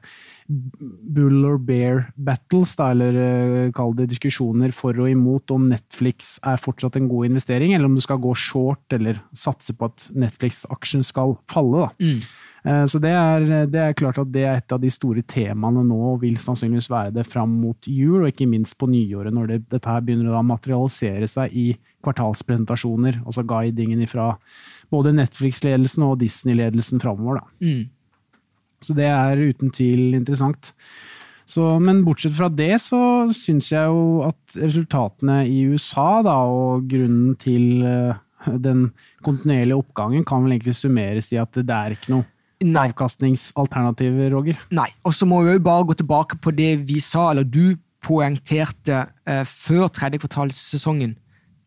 bull 1.16 1.46
or 1.48 1.58
bear 1.58 2.06
battles, 2.16 2.76
da, 2.80 2.92
eller 2.94 3.18
uh, 3.18 3.72
kall 3.76 3.94
det 3.98 4.10
diskusjoner 4.12 4.74
for 4.76 4.98
og 5.02 5.10
imot 5.12 5.54
om 5.56 5.68
Netflix 5.72 6.38
er 6.46 6.62
fortsatt 6.62 6.98
en 7.00 7.10
god 7.12 7.32
investering, 7.32 7.74
eller 7.74 7.90
om 7.90 7.98
du 7.98 8.04
skal 8.04 8.22
gå 8.24 8.34
short 8.38 8.96
eller 8.96 9.22
satse 9.38 9.76
på 9.78 9.90
at 9.90 10.08
Netflix-aksjen 10.26 11.06
skal 11.06 11.38
falle. 11.52 11.88
da. 11.88 12.04
Mm. 12.04 12.20
Uh, 12.64 12.84
så 12.90 13.02
det 13.04 13.14
er, 13.14 13.48
det 13.72 13.82
er, 13.82 13.98
klart 14.00 14.22
at 14.22 14.32
det 14.34 14.46
er 14.48 14.62
et 14.62 14.76
av 14.76 14.84
de 14.84 14.92
store 14.94 15.26
temaene 15.28 15.86
nå, 15.88 16.02
og 16.14 16.22
vil 16.24 16.38
sannsynligvis 16.42 16.92
være 16.94 17.16
det 17.18 17.28
fram 17.30 17.58
mot 17.64 17.90
jul, 17.90 18.22
og 18.22 18.30
ikke 18.32 18.50
minst 18.50 18.78
på 18.80 18.90
nyåret, 18.92 19.34
når 19.34 19.52
det, 19.52 19.60
dette 19.74 19.90
her 19.90 20.06
begynner 20.06 20.36
å 20.36 20.46
materialisere 20.46 21.30
seg 21.30 21.56
i 21.58 21.72
kvartalspresentasjoner, 22.04 23.22
altså 23.24 23.46
guidingen 23.48 24.06
fra 24.12 24.34
både 24.94 25.14
Netflix-ledelsen 25.16 26.06
og 26.06 26.20
Disney-ledelsen 26.22 27.02
framover. 27.02 27.42
Mm. 27.64 27.88
Så 28.84 28.96
det 28.98 29.08
er 29.10 29.40
uten 29.40 29.72
tvil 29.74 30.14
interessant. 30.18 30.74
Så, 31.48 31.66
men 31.84 32.04
bortsett 32.06 32.36
fra 32.38 32.48
det, 32.52 32.76
så 32.82 33.00
syns 33.36 33.72
jeg 33.74 33.90
jo 33.92 34.24
at 34.26 34.58
resultatene 34.58 35.44
i 35.50 35.66
USA, 35.72 36.22
da, 36.26 36.38
og 36.48 36.86
grunnen 36.90 37.36
til 37.40 37.84
uh, 37.84 38.20
den 38.48 38.88
kontinuerlige 39.26 39.80
oppgangen, 39.80 40.24
kan 40.28 40.46
vel 40.46 40.56
egentlig 40.56 40.78
summeres 40.80 41.32
i 41.36 41.42
at 41.42 41.60
det 41.60 41.76
er 41.76 41.98
ikke 41.98 42.16
noe 42.16 42.28
Nei. 42.64 42.88
avkastningsalternativ, 42.90 44.20
Roger? 44.34 44.60
Nei. 44.76 44.88
Og 45.04 45.16
så 45.16 45.28
må 45.30 45.42
vi 45.44 45.56
jo 45.56 45.64
bare 45.64 45.88
gå 45.90 45.98
tilbake 46.00 46.40
på 46.44 46.54
det 46.56 46.72
vi 46.88 47.02
sa, 47.04 47.30
eller 47.34 47.48
du 47.48 47.76
poengterte 48.04 49.06
eh, 49.28 49.44
før 49.48 49.90
tredje 49.92 50.22
kvartalssesongen. 50.24 51.16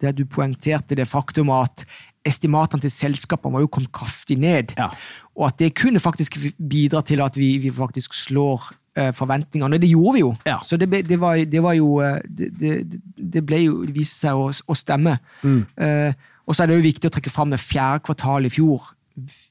Der 0.03 0.13
du 0.13 0.27
poengterte 0.29 0.97
det 0.99 1.09
faktum 1.09 1.53
at 1.55 1.85
estimatene 2.27 2.85
til 2.85 2.93
selskapene 2.93 3.57
var 3.57 3.65
jo 3.65 3.71
kommet 3.73 3.95
kraftig 3.95 4.39
ned. 4.41 4.75
Ja. 4.77 4.91
Og 5.37 5.47
at 5.51 5.59
det 5.61 5.75
kunne 5.77 6.01
faktisk 6.01 6.39
bidra 6.57 7.03
til 7.05 7.21
at 7.21 7.37
vi, 7.37 7.57
vi 7.61 7.71
faktisk 7.71 8.15
slår 8.17 8.71
uh, 8.99 9.13
forventningene. 9.15 9.79
Det 9.79 9.91
gjorde 9.91 10.15
vi 10.15 10.25
jo. 10.25 10.35
Ja. 10.47 10.59
Så 10.65 10.77
det, 10.81 10.89
det, 11.09 11.21
var, 11.21 11.37
det, 11.37 11.63
var, 11.63 11.77
jo 11.77 12.01
uh, 12.01 12.19
det, 12.29 12.87
det, 13.17 13.45
ble 13.47 13.61
jo 13.67 13.85
Det 13.85 13.95
viste 13.95 14.27
seg 14.27 14.41
å, 14.41 14.49
å 14.49 14.77
stemme. 14.77 15.19
Mm. 15.43 15.63
Uh, 15.77 16.13
og 16.47 16.57
så 16.57 16.63
er 16.63 16.71
det 16.71 16.79
jo 16.79 16.89
viktig 16.89 17.11
å 17.11 17.15
trekke 17.17 17.33
fram 17.33 17.53
det 17.53 17.61
fjerde 17.61 18.05
kvartalet 18.07 18.49
i 18.49 18.57
fjor. 18.57 18.93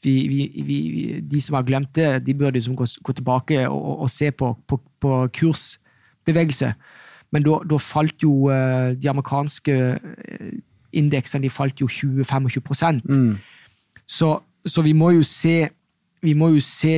Vi, 0.02 0.16
vi, 0.66 0.78
de 1.22 1.42
som 1.42 1.58
har 1.58 1.66
glemt 1.66 1.94
det, 1.98 2.22
de 2.26 2.34
burde 2.38 2.58
liksom 2.58 2.78
gå, 2.78 2.86
gå 3.02 3.16
tilbake 3.18 3.64
og, 3.68 3.80
og, 3.80 3.96
og, 4.06 4.12
se 4.14 4.30
på, 4.32 4.54
på, 4.68 4.80
på 5.02 5.18
kursbevegelse. 5.38 6.72
Men 7.34 7.44
da 7.44 7.78
falt 7.82 8.24
jo 8.24 8.48
de 8.48 9.10
amerikanske 9.10 9.74
indeksene 10.96 11.46
de 11.46 11.52
falt 11.52 11.82
jo 11.82 11.90
20-25 11.92 13.02
mm. 13.04 13.32
så, 14.06 14.30
så, 14.66 14.84
vi 14.86 14.94
må 14.94 15.12
jo 15.18 15.26
se 15.28 15.68
vi 16.26 16.36
må 16.38 16.52
jo 16.56 16.62
se 16.64 16.98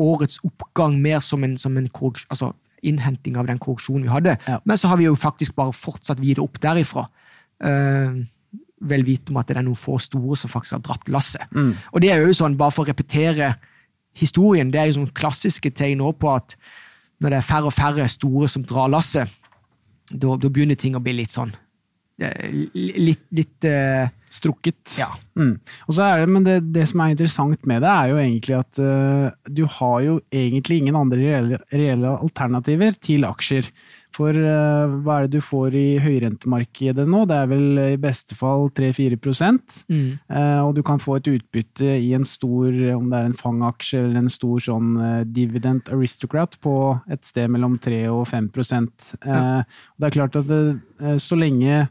årets 0.00 0.40
oppgang 0.46 0.98
mer 1.02 1.22
som 1.24 1.44
en, 1.44 1.56
som 1.60 1.76
en 1.78 1.88
altså 1.92 2.52
innhenting 2.82 3.36
av 3.38 3.46
den 3.46 3.60
korreksjonen 3.62 4.06
vi 4.08 4.12
hadde. 4.12 4.36
Ja. 4.48 4.58
Men 4.64 4.78
så 4.78 4.90
har 4.90 4.98
vi 4.98 5.06
jo 5.06 5.16
faktisk 5.18 5.54
bare 5.54 5.74
fortsatt 5.76 6.20
videre 6.20 6.44
opp 6.44 6.58
derifra. 6.62 7.06
Uh, 7.62 8.24
vel 8.82 9.04
vite 9.06 9.30
om 9.30 9.38
at 9.38 9.46
det 9.46 9.60
er 9.60 9.66
noen 9.66 9.78
få 9.78 9.94
store 10.02 10.36
som 10.38 10.50
faktisk 10.50 10.80
har 10.80 10.86
dratt 10.88 11.12
lasset. 11.14 11.44
Mm. 11.54 11.76
Og 11.92 12.02
det 12.02 12.10
er 12.10 12.24
jo 12.24 12.34
sånn, 12.34 12.58
bare 12.58 12.74
for 12.74 12.82
å 12.82 12.90
repetere 12.90 13.52
historien, 14.18 14.72
det 14.72 14.80
er 14.80 14.90
jo 14.90 14.98
sånn 14.98 15.12
klassiske 15.14 15.70
tegn 15.70 16.02
på 16.18 16.32
at 16.32 16.56
når 17.22 17.30
det 17.30 17.38
er 17.38 17.46
færre 17.46 17.70
og 17.70 17.76
færre 17.76 18.08
store 18.10 18.48
som 18.50 18.64
drar 18.66 18.90
lasset, 18.90 19.30
da 20.10 20.34
begynner 20.42 20.76
ting 20.76 20.98
å 20.98 21.00
bli 21.00 21.14
litt 21.22 21.32
sånn 21.32 21.54
litt, 22.74 23.22
litt 23.30 23.66
uh, 23.68 24.08
Strukket. 24.32 24.94
Ja. 24.96 25.10
Mm. 25.36 25.58
Og 25.88 25.96
så 25.96 26.06
er 26.06 26.22
det, 26.22 26.28
men 26.32 26.44
det, 26.46 26.54
det, 26.72 26.86
som 26.88 27.02
er 27.04 27.12
interessant 27.12 27.66
med 27.68 27.82
det, 27.84 27.90
er 27.92 28.12
jo 28.12 28.20
egentlig 28.20 28.54
at 28.56 28.78
uh, 28.80 29.26
du 29.44 29.66
har 29.78 29.98
jo 30.06 30.14
egentlig 30.32 30.78
ingen 30.80 30.96
andre 30.96 31.18
reelle, 31.20 31.58
reelle 31.72 32.14
alternativer 32.16 32.96
til 32.96 33.26
aksjer. 33.28 33.68
For 34.12 34.32
uh, 34.32 34.96
hva 35.04 35.18
er 35.18 35.28
det 35.28 35.36
du 35.36 35.44
får 35.44 35.76
i 35.76 35.86
høyrentemarkedet 36.00 37.04
nå? 37.08 37.22
Det 37.28 37.38
er 37.42 37.52
vel 37.52 37.84
i 37.84 38.00
beste 38.00 38.36
fall 38.38 38.70
3-4 38.72 39.20
mm. 39.20 40.10
uh, 40.32 40.60
Og 40.64 40.74
du 40.76 40.82
kan 40.86 41.00
få 41.00 41.20
et 41.20 41.32
utbytte 41.34 41.96
i 42.00 42.14
en 42.16 42.24
stor, 42.28 42.72
om 42.96 43.12
det 43.12 43.20
er 43.20 43.28
en 43.28 43.36
fangaksje 43.36 44.00
eller 44.00 44.22
en 44.24 44.32
stor 44.32 44.64
sånn 44.64 44.94
dividend 45.28 45.92
aristocrat 45.92 46.56
på 46.64 46.76
et 47.12 47.24
sted 47.28 47.52
mellom 47.52 47.76
3 47.76 48.06
og 48.12 48.24
5 48.32 48.48
ja. 48.52 49.64
Det 50.00 50.08
er 50.08 50.14
klart 50.14 50.36
at 50.40 50.48
det, 50.48 50.62
så 51.20 51.36
lenge 51.36 51.84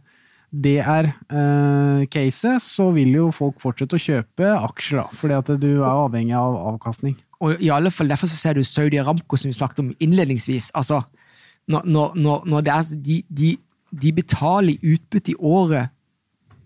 det 0.52 0.78
er 0.84 1.08
uh, 1.32 2.04
caset, 2.12 2.60
så 2.60 2.90
vil 2.92 3.14
jo 3.16 3.30
folk 3.32 3.62
fortsette 3.64 3.96
å 3.96 4.04
kjøpe 4.04 4.50
aksjer, 4.52 5.00
da, 5.00 5.06
fordi 5.16 5.38
at 5.38 5.52
du 5.62 5.70
er 5.78 5.88
avhengig 5.88 6.36
av 6.36 6.58
avkastning. 6.74 7.16
Og 7.42 7.64
i 7.64 7.72
alle 7.74 7.90
fall 7.90 8.12
Derfor 8.12 8.30
så 8.30 8.38
ser 8.38 8.60
du 8.60 8.64
Saudi 8.68 9.00
Aramco, 9.02 9.40
som 9.40 9.50
vi 9.50 9.58
snakket 9.58 9.80
om 9.82 9.94
innledningsvis. 10.00 10.72
altså 10.76 11.02
Når, 11.68 11.88
når, 11.88 12.46
når 12.46 12.68
er, 12.68 12.92
de, 12.92 13.22
de, 13.30 13.56
de 13.92 14.12
betaler 14.14 14.78
utbytte 14.84 15.32
i 15.32 15.40
året 15.40 15.90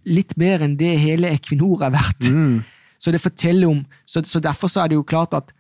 litt 0.06 0.36
mer 0.38 0.66
enn 0.66 0.76
det 0.78 0.96
hele 1.02 1.32
Equinor 1.34 1.86
er 1.86 1.94
verdt. 1.94 2.30
Mm. 2.30 2.64
Så 3.02 3.12
det 3.14 3.22
forteller 3.22 3.70
om, 3.70 3.86
så, 4.06 4.22
så, 4.26 4.40
derfor 4.40 4.70
så 4.72 4.84
er 4.84 4.92
det 4.92 5.00
jo 5.00 5.06
klart 5.06 5.34
at, 5.34 5.54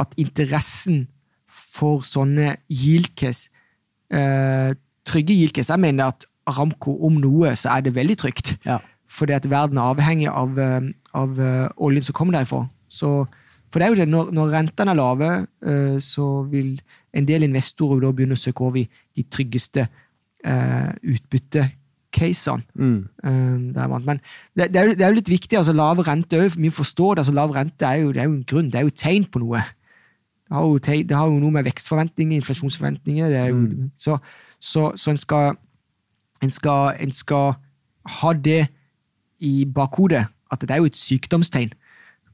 at 0.00 0.14
interessen 0.20 1.06
for 1.48 2.04
sånne 2.04 2.56
yieldcase, 2.72 3.48
uh, 4.12 4.72
trygge 5.08 5.34
yieldcase 5.34 5.72
Jeg 5.72 5.80
mener 5.80 6.12
at 6.12 6.26
Aramco 6.50 6.94
om 7.06 7.20
noe, 7.22 7.52
så 7.58 7.76
er 7.76 7.86
det 7.86 7.94
veldig 7.96 8.16
trygt. 8.18 8.56
Ja. 8.66 8.80
Fordi 9.12 9.36
at 9.36 9.48
verden 9.50 9.78
er 9.78 9.92
avhengig 9.92 10.30
av, 10.30 10.58
eh, 10.58 10.88
av 11.14 11.36
uh, 11.38 11.68
oljen 11.84 12.04
som 12.04 12.16
kommer 12.16 12.38
derfra. 12.38 12.64
Så, 12.88 13.10
for 13.72 13.80
det 13.80 13.86
er 13.86 13.92
jo 13.92 13.98
det, 14.00 14.08
når, 14.08 14.32
når 14.32 14.54
rentene 14.54 14.94
er 14.94 14.98
lave, 14.98 15.30
uh, 15.66 15.98
så 16.00 16.28
vil 16.48 16.78
en 17.12 17.28
del 17.28 17.44
investorer 17.44 18.00
da 18.00 18.12
begynne 18.12 18.38
å 18.38 18.40
søke 18.40 18.64
over 18.64 18.80
i 18.80 18.88
de 18.88 19.26
tryggeste 19.28 19.84
uh, 19.84 20.90
utbyttecasene. 21.02 22.64
Mm. 22.72 23.02
Men 23.76 24.22
det, 24.56 24.72
det, 24.72 24.80
er 24.80 24.88
jo, 24.88 24.96
det, 24.96 25.04
er 25.04 25.12
jo, 25.12 25.18
litt 25.20 25.34
viktig. 25.34 25.58
altså 25.60 25.76
Lave 25.76 26.06
rente 26.08 26.40
òg, 26.40 26.56
vi 26.56 26.72
forstår 26.72 27.14
det. 27.14 27.26
altså 27.26 27.36
Lav 27.36 27.52
rente 27.52 27.88
er 27.88 28.00
jo, 28.06 28.14
det 28.16 28.24
er 28.24 28.30
jo 28.30 28.38
en 28.38 28.48
grunn, 28.48 28.72
det 28.72 28.80
er 28.80 28.88
jo 28.88 28.94
et 28.94 29.02
tegn 29.04 29.28
på 29.28 29.44
noe. 29.44 29.60
Det 30.48 30.56
har 30.56 30.64
jo, 30.68 30.80
det 30.80 31.16
har 31.16 31.28
jo 31.28 31.36
noe 31.40 31.52
med 31.52 31.68
vekstforventninger, 31.68 32.40
inflasjonsforventninger 32.40 33.28
det 33.32 33.38
er 33.40 33.52
jo, 33.52 33.60
mm. 33.60 33.92
Så, 33.96 34.18
så, 34.60 34.90
så 34.96 35.12
en 35.12 35.20
skal 35.20 35.54
en 36.42 36.50
skal, 36.50 36.96
en 37.00 37.12
skal 37.12 37.54
ha 38.20 38.32
det 38.32 38.66
i 39.42 39.64
bakhodet, 39.74 40.26
at 40.52 40.60
det 40.60 40.70
er 40.70 40.82
jo 40.82 40.90
et 40.90 40.98
sykdomstegn. 40.98 41.72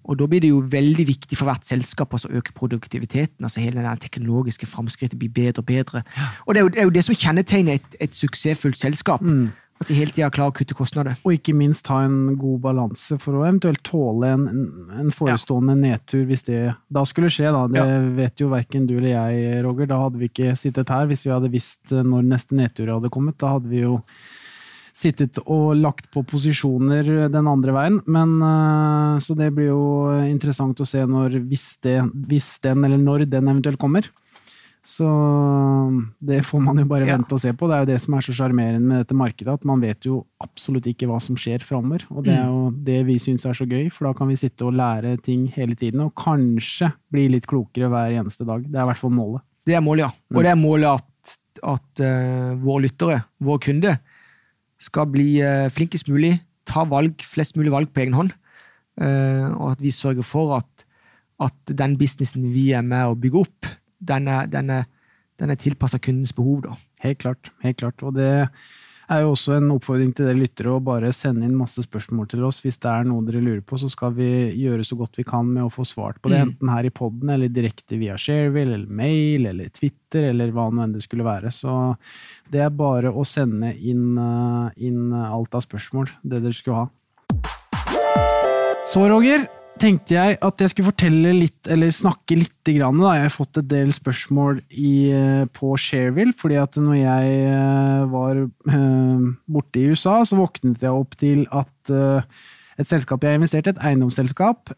Og 0.09 0.16
da 0.18 0.26
blir 0.26 0.40
det 0.40 0.48
jo 0.48 0.62
veldig 0.70 1.04
viktig 1.06 1.36
for 1.36 1.50
hvert 1.50 1.66
selskap 1.68 2.14
altså 2.16 2.30
å 2.30 2.38
øke 2.40 2.54
produktiviteten. 2.56 3.44
altså 3.44 3.61
Hele 3.61 3.82
den 3.84 4.00
teknologiske 4.00 4.66
framskrittet 4.66 5.18
blir 5.18 5.28
bedre 5.28 5.61
og 5.61 5.66
bedre. 5.66 6.02
Og 6.46 6.54
det 6.54 6.61
er 6.61 6.64
jo 6.64 6.68
det, 6.68 6.78
er 6.78 6.88
jo 6.88 6.94
det 6.96 7.04
som 7.04 7.14
kjennetegner 7.14 7.76
et, 7.76 7.96
et 8.00 8.14
suksessfullt 8.16 8.78
selskap. 8.80 9.20
Mm. 9.20 9.50
At 9.78 9.86
de 9.86 9.94
hele 9.94 10.10
tida 10.10 10.26
klarer 10.34 10.50
å 10.50 10.56
kutte 10.58 10.74
kostnader. 10.74 11.14
Og 11.22 11.36
ikke 11.36 11.54
minst 11.54 11.86
ha 11.92 12.00
en 12.02 12.34
god 12.38 12.58
balanse 12.64 13.18
for 13.22 13.38
å 13.38 13.44
eventuelt 13.46 13.82
tåle 13.86 14.32
en, 14.34 14.48
en 14.98 15.12
forestående 15.14 15.76
ja. 15.76 15.82
nedtur, 15.92 16.24
hvis 16.26 16.42
det 16.48 16.62
da 16.90 17.04
skulle 17.06 17.30
skje. 17.30 17.52
da. 17.54 17.62
Det 17.70 17.84
ja. 17.86 18.00
vet 18.18 18.42
jo 18.42 18.50
verken 18.50 18.88
du 18.88 18.96
eller 18.96 19.12
jeg, 19.12 19.62
Roger. 19.66 19.90
Da 19.92 20.00
hadde 20.02 20.18
vi 20.18 20.30
ikke 20.32 20.56
sittet 20.58 20.90
her 20.90 21.06
hvis 21.10 21.22
vi 21.28 21.34
hadde 21.34 21.52
visst 21.52 21.94
eh, 21.94 22.02
når 22.02 22.26
neste 22.26 22.58
nedtur 22.58 22.90
hadde 22.96 23.12
kommet. 23.14 23.38
Da 23.38 23.54
hadde 23.54 23.70
vi 23.70 23.84
jo 23.84 24.00
sittet 24.98 25.38
og 25.46 25.76
lagt 25.78 26.08
på 26.10 26.24
posisjoner 26.26 27.30
den 27.30 27.50
andre 27.50 27.74
veien. 27.76 28.00
Men, 28.10 28.34
eh, 28.42 29.22
så 29.22 29.38
det 29.38 29.52
blir 29.54 29.70
jo 29.70 29.84
interessant 30.26 30.82
å 30.82 30.88
se 30.88 31.04
når, 31.06 31.38
hvis, 31.46 31.68
det, 31.86 32.00
hvis 32.26 32.56
den, 32.66 32.82
eller 32.88 32.98
når 32.98 33.28
den 33.30 33.46
eventuelt 33.46 33.78
kommer. 33.78 34.10
Så 34.86 35.06
det 36.24 36.38
får 36.46 36.62
man 36.64 36.78
jo 36.80 36.86
bare 36.88 37.04
ja. 37.04 37.16
vente 37.16 37.34
og 37.36 37.40
se 37.42 37.50
på. 37.52 37.68
Det 37.68 37.76
er 37.76 37.82
jo 37.82 37.88
det 37.90 37.98
som 38.00 38.14
er 38.16 38.24
så 38.24 38.34
sjarmerende 38.38 38.88
med 38.88 39.02
dette 39.02 39.16
markedet, 39.18 39.58
at 39.58 39.66
man 39.68 39.82
vet 39.84 40.06
jo 40.08 40.22
absolutt 40.42 40.86
ikke 40.88 41.08
hva 41.10 41.18
som 41.22 41.36
skjer 41.38 41.64
framover. 41.66 42.06
Og 42.14 42.24
det 42.24 42.32
er 42.36 42.46
mm. 42.46 42.54
jo 42.54 42.70
det 42.86 42.98
vi 43.10 43.18
syns 43.22 43.44
er 43.48 43.58
så 43.58 43.66
gøy, 43.68 43.90
for 43.92 44.08
da 44.08 44.14
kan 44.16 44.30
vi 44.30 44.38
sitte 44.40 44.64
og 44.68 44.76
lære 44.78 45.16
ting 45.24 45.44
hele 45.54 45.76
tiden, 45.78 46.06
og 46.06 46.14
kanskje 46.18 46.92
bli 47.12 47.26
litt 47.34 47.48
klokere 47.50 47.90
hver 47.92 48.16
eneste 48.22 48.46
dag. 48.48 48.64
Det 48.64 48.78
er 48.78 48.86
i 48.86 48.90
hvert 48.92 49.02
fall 49.02 49.14
målet. 49.14 49.44
Det 49.68 49.76
er 49.76 49.84
målet, 49.84 50.06
ja. 50.06 50.36
Og 50.36 50.44
det 50.46 50.52
er 50.52 50.60
målet 50.60 50.88
at, 50.94 51.34
at 51.74 52.04
uh, 52.04 52.52
våre 52.62 52.86
lyttere, 52.86 53.20
våre 53.44 53.64
kunder, 53.66 53.98
skal 54.80 55.10
bli 55.12 55.34
uh, 55.44 55.66
flinkest 55.74 56.08
mulig, 56.08 56.38
ta 56.68 56.86
valg, 56.88 57.20
flest 57.26 57.58
mulig 57.58 57.74
valg 57.74 57.92
på 57.92 58.06
egen 58.06 58.16
hånd, 58.16 58.32
uh, 59.02 59.52
og 59.58 59.74
at 59.74 59.84
vi 59.84 59.92
sørger 59.92 60.24
for 60.24 60.56
at, 60.62 60.86
at 61.44 61.76
den 61.76 61.98
businessen 62.00 62.48
vi 62.54 62.70
er 62.76 62.86
med 62.86 63.10
å 63.10 63.18
bygge 63.18 63.44
opp, 63.44 63.68
den 63.99 64.28
er, 64.28 64.51
den 64.51 64.70
er, 64.70 64.84
den 65.38 65.55
er 65.55 65.61
tilpassa 65.61 66.01
kundens 66.03 66.34
behov. 66.36 66.62
Da. 66.66 66.76
Helt 67.05 67.22
klart. 67.22 67.51
helt 67.62 67.78
klart. 67.78 68.03
Og 68.03 68.14
det 68.16 68.28
er 69.09 69.22
jo 69.22 69.30
også 69.32 69.57
en 69.57 69.70
oppfordring 69.72 70.11
til 70.12 70.26
dere 70.28 70.36
lyttere 70.36 70.72
å 70.74 70.82
bare 70.84 71.11
sende 71.16 71.46
inn 71.46 71.57
masse 71.57 71.80
spørsmål 71.84 72.28
til 72.28 72.42
oss. 72.44 72.61
Hvis 72.64 72.80
det 72.82 72.90
er 72.90 73.07
noe 73.09 73.24
dere 73.24 73.40
lurer 73.40 73.62
på, 73.64 73.78
så 73.80 73.88
skal 73.92 74.12
vi 74.16 74.28
gjøre 74.59 74.84
så 74.84 74.99
godt 75.01 75.16
vi 75.20 75.24
kan 75.28 75.49
med 75.49 75.64
å 75.64 75.72
få 75.72 75.86
svart 75.88 76.20
på 76.20 76.32
det. 76.32 76.42
Mm. 76.42 76.53
Enten 76.53 76.72
her 76.74 76.88
i 76.88 76.92
poden, 76.94 77.32
eller 77.32 77.53
direkte 77.53 77.99
via 78.01 78.18
Shareville, 78.20 78.76
eller 78.76 78.99
mail, 79.01 79.49
eller 79.53 79.72
Twitter, 79.72 80.28
eller 80.32 80.53
hva 80.53 80.68
nå 80.68 80.84
enn 80.84 80.96
det 80.96 81.05
skulle 81.07 81.26
være. 81.26 81.53
Så 81.55 81.78
det 82.53 82.62
er 82.66 82.74
bare 82.74 83.12
å 83.12 83.24
sende 83.28 83.72
inn, 83.76 84.18
eh, 84.20 84.84
inn 84.90 85.14
alt 85.16 85.57
av 85.57 85.64
spørsmål, 85.64 86.12
det 86.22 86.42
dere 86.44 86.57
skulle 86.57 86.84
ha. 86.84 86.88
Så, 88.88 89.03
Roger, 89.09 89.49
tenkte 89.80 90.16
jeg 90.16 90.36
at 90.44 90.62
jeg 90.62 90.72
skulle 90.72 90.90
fortelle 90.90 91.32
litt, 91.36 91.68
eller 91.70 91.92
snakke 91.94 92.36
litt 92.38 92.54
da. 92.68 93.14
Jeg 93.16 93.24
har 93.24 93.32
fått 93.32 93.60
et 93.60 93.68
del 93.70 93.92
spørsmål 93.94 94.60
i, 94.70 95.10
eh, 95.14 95.44
på 95.56 95.72
Shareville, 95.80 96.34
fordi 96.36 96.58
at 96.60 96.76
når 96.76 96.98
jeg 96.98 97.38
eh, 97.48 98.04
var 98.12 98.42
uh, 98.44 99.26
borte 99.48 99.80
i 99.80 99.88
USA, 99.88 100.18
så 100.28 100.38
våknet 100.38 100.84
jeg 100.84 100.92
opp 100.92 101.16
til 101.20 101.46
at 101.48 101.92
et 102.78 102.86
selskap 102.86 103.24
jeg 103.24 103.32
har 103.32 103.40
investert 103.40 103.66
i, 103.66 103.72
et 103.72 103.80
eiendomsselskap, 103.88 104.70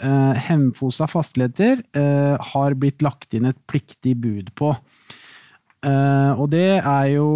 Hemfosa 0.46 1.04
Fastigheter, 1.10 1.82
har 2.52 2.76
blitt 2.80 3.02
lagt 3.04 3.34
inn 3.36 3.50
et 3.50 3.58
pliktig 3.68 4.14
bud 4.22 4.48
på. 4.56 4.70
Uh, 5.80 6.36
og 6.36 6.50
det 6.52 6.76
er 6.76 7.06
jo 7.14 7.28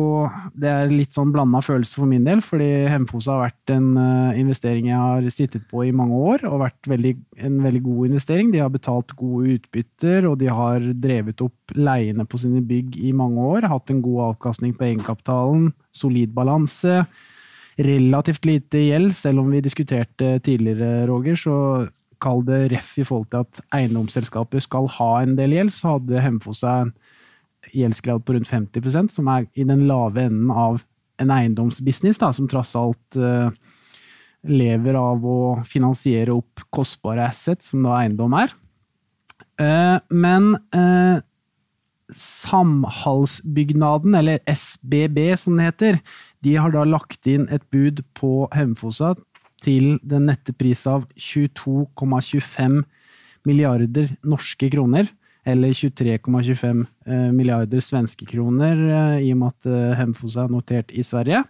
det 0.53 0.69
er 0.69 0.91
litt 0.91 1.15
sånn 1.17 1.31
blanda 1.33 1.63
følelse 1.65 1.97
for 1.97 2.09
min 2.11 2.27
del, 2.27 2.43
fordi 2.45 2.69
Hemfosa 2.93 3.39
har 3.39 3.47
vært 3.47 3.73
en 3.73 3.87
uh, 3.97 4.37
investering 4.37 4.91
jeg 4.91 4.99
har 5.01 5.29
sittet 5.33 5.65
på 5.71 5.87
i 5.87 5.95
mange 5.97 6.19
år, 6.33 6.45
og 6.51 6.61
vært 6.61 6.91
veldig, 6.93 7.15
en 7.49 7.57
veldig 7.65 7.81
god 7.87 8.11
investering. 8.11 8.51
De 8.53 8.61
har 8.61 8.73
betalt 8.75 9.17
gode 9.17 9.57
utbytter, 9.57 10.29
og 10.29 10.37
de 10.43 10.51
har 10.53 10.85
drevet 11.07 11.41
opp 11.47 11.73
leiene 11.79 12.29
på 12.29 12.43
sine 12.43 12.61
bygg 12.69 12.99
i 13.01 13.15
mange 13.17 13.49
år. 13.55 13.71
Hatt 13.73 13.95
en 13.95 14.05
god 14.05 14.27
avkastning 14.35 14.77
på 14.77 14.91
egenkapitalen, 14.91 15.71
solid 15.97 16.37
balanse, 16.37 17.01
relativt 17.81 18.45
lite 18.45 18.85
gjeld, 18.91 19.17
selv 19.17 19.41
om 19.41 19.49
vi 19.57 19.65
diskuterte 19.65 20.37
tidligere, 20.45 21.07
Roger, 21.09 21.41
så 21.41 21.57
kall 22.21 22.45
det 22.47 22.61
ref 22.73 22.93
i 23.01 23.09
forhold 23.09 23.33
til 23.33 23.45
at 23.45 23.65
eiendomsselskaper 23.81 24.63
skal 24.63 24.87
ha 24.99 25.11
en 25.23 25.35
del 25.41 25.57
gjeld, 25.57 25.73
så 25.73 25.97
hadde 25.97 26.23
Hemfosa 26.25 26.77
en 26.85 26.95
gjeldsgrad 27.73 28.25
på 28.25 28.33
rundt 28.37 28.51
50% 28.51 29.15
som 29.15 29.29
er 29.33 29.47
i 29.55 29.65
den 29.67 29.87
lave 29.89 30.27
enden 30.27 30.51
av 30.51 30.83
en 31.23 31.31
eiendomsbusiness, 31.31 32.19
da, 32.19 32.33
som 32.35 32.49
tross 32.51 32.75
alt 32.79 33.17
uh, 33.21 33.51
lever 34.51 34.95
av 34.99 35.25
å 35.25 35.63
finansiere 35.69 36.33
opp 36.35 36.61
kostbare 36.75 37.29
assets, 37.29 37.71
som 37.71 37.83
da 37.87 38.01
eiendom 38.01 38.35
er. 38.39 38.49
Uh, 39.61 39.99
men 40.11 40.57
uh, 40.75 41.19
Samhalsbygnaden, 42.15 44.15
eller 44.19 44.39
SBB 44.51 45.37
som 45.41 45.57
det 45.59 45.65
heter, 45.71 45.99
de 46.45 46.57
har 46.61 46.71
da 46.75 46.83
lagt 46.87 47.27
inn 47.31 47.49
et 47.53 47.65
bud 47.73 48.03
på 48.19 48.49
Hemfosa 48.55 49.15
til 49.65 49.99
den 50.05 50.27
nette 50.29 50.53
pris 50.53 50.87
av 50.91 51.07
22,25 51.17 52.83
milliarder 53.49 54.17
norske 54.27 54.69
kroner 54.73 55.09
eller 55.45 55.75
23,25 55.77 56.87
eh, 57.07 57.31
milliarder 57.35 57.83
svenske 57.85 58.27
kroner, 58.29 58.81
eh, 58.89 59.29
i 59.29 59.33
og 59.35 59.43
med 59.43 59.53
at 59.53 59.71
Hemfos 60.01 60.01
Hemfosa 60.01 60.45
er 60.45 60.55
notert 60.55 60.93
i 60.95 61.05
Sverige. 61.07 61.45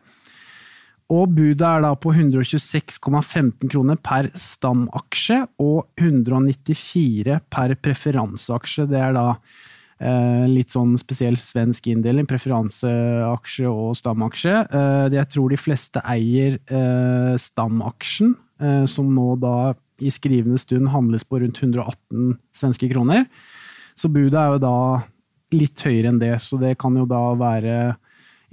Og 1.12 1.28
budet 1.36 1.66
er 1.68 1.82
da 1.84 1.92
på 2.00 2.14
126,15 2.14 3.68
kroner 3.68 3.98
per 4.00 4.30
stamaksje 4.40 5.42
og 5.60 5.84
194 6.00 7.36
per 7.52 7.74
preferanseaksje. 7.76 8.86
Det 8.88 9.02
er 9.02 9.12
da 9.12 9.26
eh, 10.00 10.46
litt 10.48 10.72
sånn 10.72 10.96
spesiell 11.00 11.36
svensk 11.36 11.90
inndeling, 11.92 12.28
preferanseaksje 12.30 13.68
og 13.68 13.92
stamaksje. 14.00 14.54
Eh, 14.64 15.18
jeg 15.18 15.30
tror 15.36 15.52
de 15.52 15.60
fleste 15.60 16.02
eier 16.08 16.58
eh, 16.64 17.34
stamaksjen, 17.40 18.38
som 18.88 19.08
nå 19.12 19.32
da 19.42 19.74
i 20.00 20.08
skrivende 20.14 20.56
stund 20.62 20.86
handles 20.92 21.24
på 21.26 21.40
rundt 21.42 21.58
118 21.58 22.36
svenske 22.54 22.86
kroner. 22.88 23.26
Så 23.94 24.10
budet 24.12 24.38
er 24.38 24.54
jo 24.54 24.62
da 24.62 24.76
litt 25.54 25.84
høyere 25.86 26.10
enn 26.10 26.22
det, 26.22 26.34
så 26.42 26.58
det 26.60 26.74
kan 26.80 26.96
jo 26.98 27.06
da 27.08 27.22
være 27.38 27.76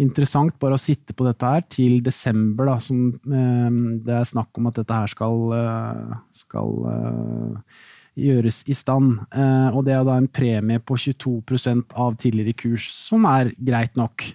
interessant 0.02 0.58
bare 0.62 0.78
å 0.78 0.82
sitte 0.82 1.16
på 1.18 1.26
dette 1.28 1.48
her 1.48 1.64
til 1.72 2.00
desember, 2.04 2.72
da, 2.72 2.78
som 2.82 3.08
eh, 3.12 3.80
det 4.06 4.18
er 4.18 4.28
snakk 4.28 4.58
om 4.60 4.70
at 4.70 4.80
dette 4.82 5.00
her 5.02 5.12
skal, 5.12 5.42
eh, 5.58 6.14
skal 6.42 6.78
uh, 6.88 7.82
gjøres 8.18 8.62
i 8.72 8.78
stand. 8.78 9.20
Eh, 9.30 9.70
og 9.72 9.86
det 9.88 9.96
er 9.96 10.06
da 10.08 10.18
en 10.20 10.30
premie 10.32 10.82
på 10.84 10.98
22 11.00 11.76
av 11.94 12.18
tidligere 12.22 12.58
kurs, 12.58 12.90
som 12.94 13.28
er 13.30 13.54
greit 13.58 13.98
nok. 14.00 14.26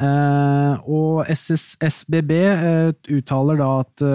Eh, 0.00 0.88
og 0.88 1.28
SSBB 1.28 2.32
uttaler 3.18 3.60
da 3.60 3.70
at 3.82 4.06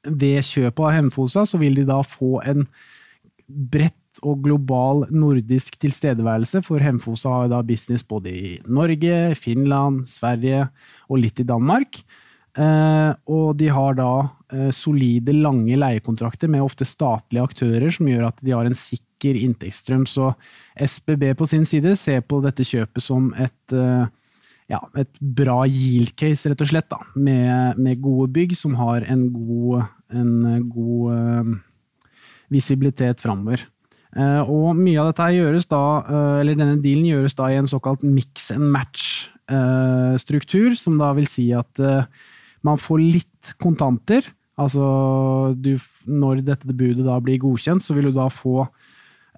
ved 0.00 0.46
kjøpet 0.46 0.86
av 0.86 0.94
Hemfosa 0.96 1.44
så 1.44 1.60
vil 1.60 1.76
de 1.76 1.84
da 1.88 1.98
få 2.06 2.38
en 2.48 2.64
bredt 3.50 3.99
og 4.26 4.40
global 4.44 5.04
nordisk 5.14 5.78
tilstedeværelse, 5.80 6.62
for 6.66 6.82
Hemfosa 6.82 7.30
har 7.30 7.52
da 7.52 7.60
business 7.66 8.04
både 8.06 8.32
i 8.32 8.56
Norge, 8.66 9.34
Finland, 9.38 10.04
Sverige 10.10 10.66
og 11.08 11.22
litt 11.22 11.40
i 11.40 11.46
Danmark. 11.46 12.02
Eh, 12.58 13.10
og 13.30 13.54
de 13.60 13.68
har 13.70 13.94
da 13.94 14.10
eh, 14.50 14.70
solide, 14.74 15.34
lange 15.38 15.76
leiekontrakter 15.78 16.50
med 16.50 16.64
ofte 16.64 16.86
statlige 16.88 17.44
aktører, 17.46 17.86
som 17.94 18.10
gjør 18.10 18.26
at 18.32 18.42
de 18.42 18.54
har 18.56 18.66
en 18.66 18.76
sikker 18.76 19.38
inntektsstrøm. 19.38 20.06
Så 20.10 20.32
SBB 20.74 21.30
på 21.38 21.46
sin 21.46 21.66
side 21.68 21.94
ser 22.00 22.24
på 22.26 22.42
dette 22.42 22.66
kjøpet 22.66 23.06
som 23.06 23.30
et, 23.38 23.76
eh, 23.76 24.04
ja, 24.74 24.82
et 24.98 25.22
bra 25.22 25.62
yield 25.68 26.16
case, 26.18 26.50
rett 26.50 26.66
og 26.66 26.72
slett, 26.72 26.90
da, 26.90 26.98
med, 27.14 27.78
med 27.78 28.02
gode 28.02 28.32
bygg 28.34 28.58
som 28.58 28.74
har 28.82 29.06
en 29.06 29.28
god, 29.34 29.86
en 30.10 30.34
god 30.70 31.58
visibilitet 32.50 33.22
framover. 33.22 33.62
Eh, 34.18 34.42
og 34.42 34.74
mye 34.74 34.98
av 34.98 35.12
dette 35.12 35.28
gjøres 35.36 35.68
da, 35.70 36.02
eh, 36.02 36.40
eller 36.42 36.56
denne 36.58 36.82
dealen 36.82 37.06
gjøres 37.06 37.36
da 37.38 37.46
i 37.50 37.58
en 37.60 37.70
såkalt 37.70 38.02
mix 38.02 38.50
and 38.50 38.66
match-struktur, 38.74 40.74
som 40.78 40.98
da 40.98 41.12
vil 41.14 41.28
si 41.30 41.52
at 41.54 41.78
eh, 41.78 42.08
man 42.66 42.78
får 42.80 42.98
litt 42.98 43.54
kontanter. 43.62 44.26
Altså, 44.58 45.54
du, 45.54 45.78
når 46.10 46.42
dette 46.44 46.74
budet 46.74 47.06
da 47.06 47.20
blir 47.22 47.38
godkjent, 47.40 47.82
så 47.82 47.94
vil 47.96 48.10
du 48.10 48.14
da 48.18 48.28
få 48.32 48.66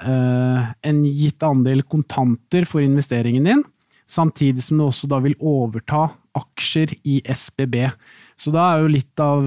en 0.03 1.03
gitt 1.05 1.45
andel 1.47 1.85
kontanter 1.87 2.65
for 2.67 2.83
investeringen 2.83 3.45
din, 3.47 3.61
samtidig 4.09 4.65
som 4.65 4.81
du 4.81 4.87
også 4.89 5.07
da 5.07 5.21
vil 5.23 5.37
overta 5.39 6.09
aksjer 6.35 6.97
i 7.07 7.21
SBB. 7.23 7.87
Så 8.35 8.51
da 8.51 8.65
er 8.73 8.83
jo 8.83 8.91
litt 8.91 9.23
av 9.23 9.47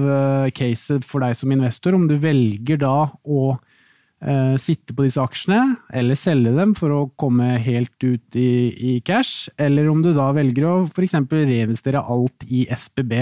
caset 0.56 1.04
for 1.04 1.20
deg 1.26 1.36
som 1.36 1.52
investor, 1.52 1.98
om 1.98 2.06
du 2.08 2.16
velger 2.22 2.80
da 2.80 3.10
å 3.26 3.58
sitte 4.56 4.94
på 4.96 5.04
disse 5.04 5.20
aksjene, 5.20 5.76
eller 5.92 6.16
selge 6.16 6.54
dem 6.56 6.72
for 6.74 6.92
å 6.94 7.00
komme 7.20 7.50
helt 7.60 8.00
ut 8.00 8.38
i, 8.40 8.72
i 8.72 8.94
cash, 9.04 9.50
eller 9.60 9.90
om 9.92 10.00
du 10.02 10.14
da 10.16 10.30
velger 10.32 10.64
å 10.64 10.74
f.eks. 10.88 11.18
reinvestere 11.28 12.00
alt 12.00 12.46
i 12.48 12.64
SBB. 12.72 13.12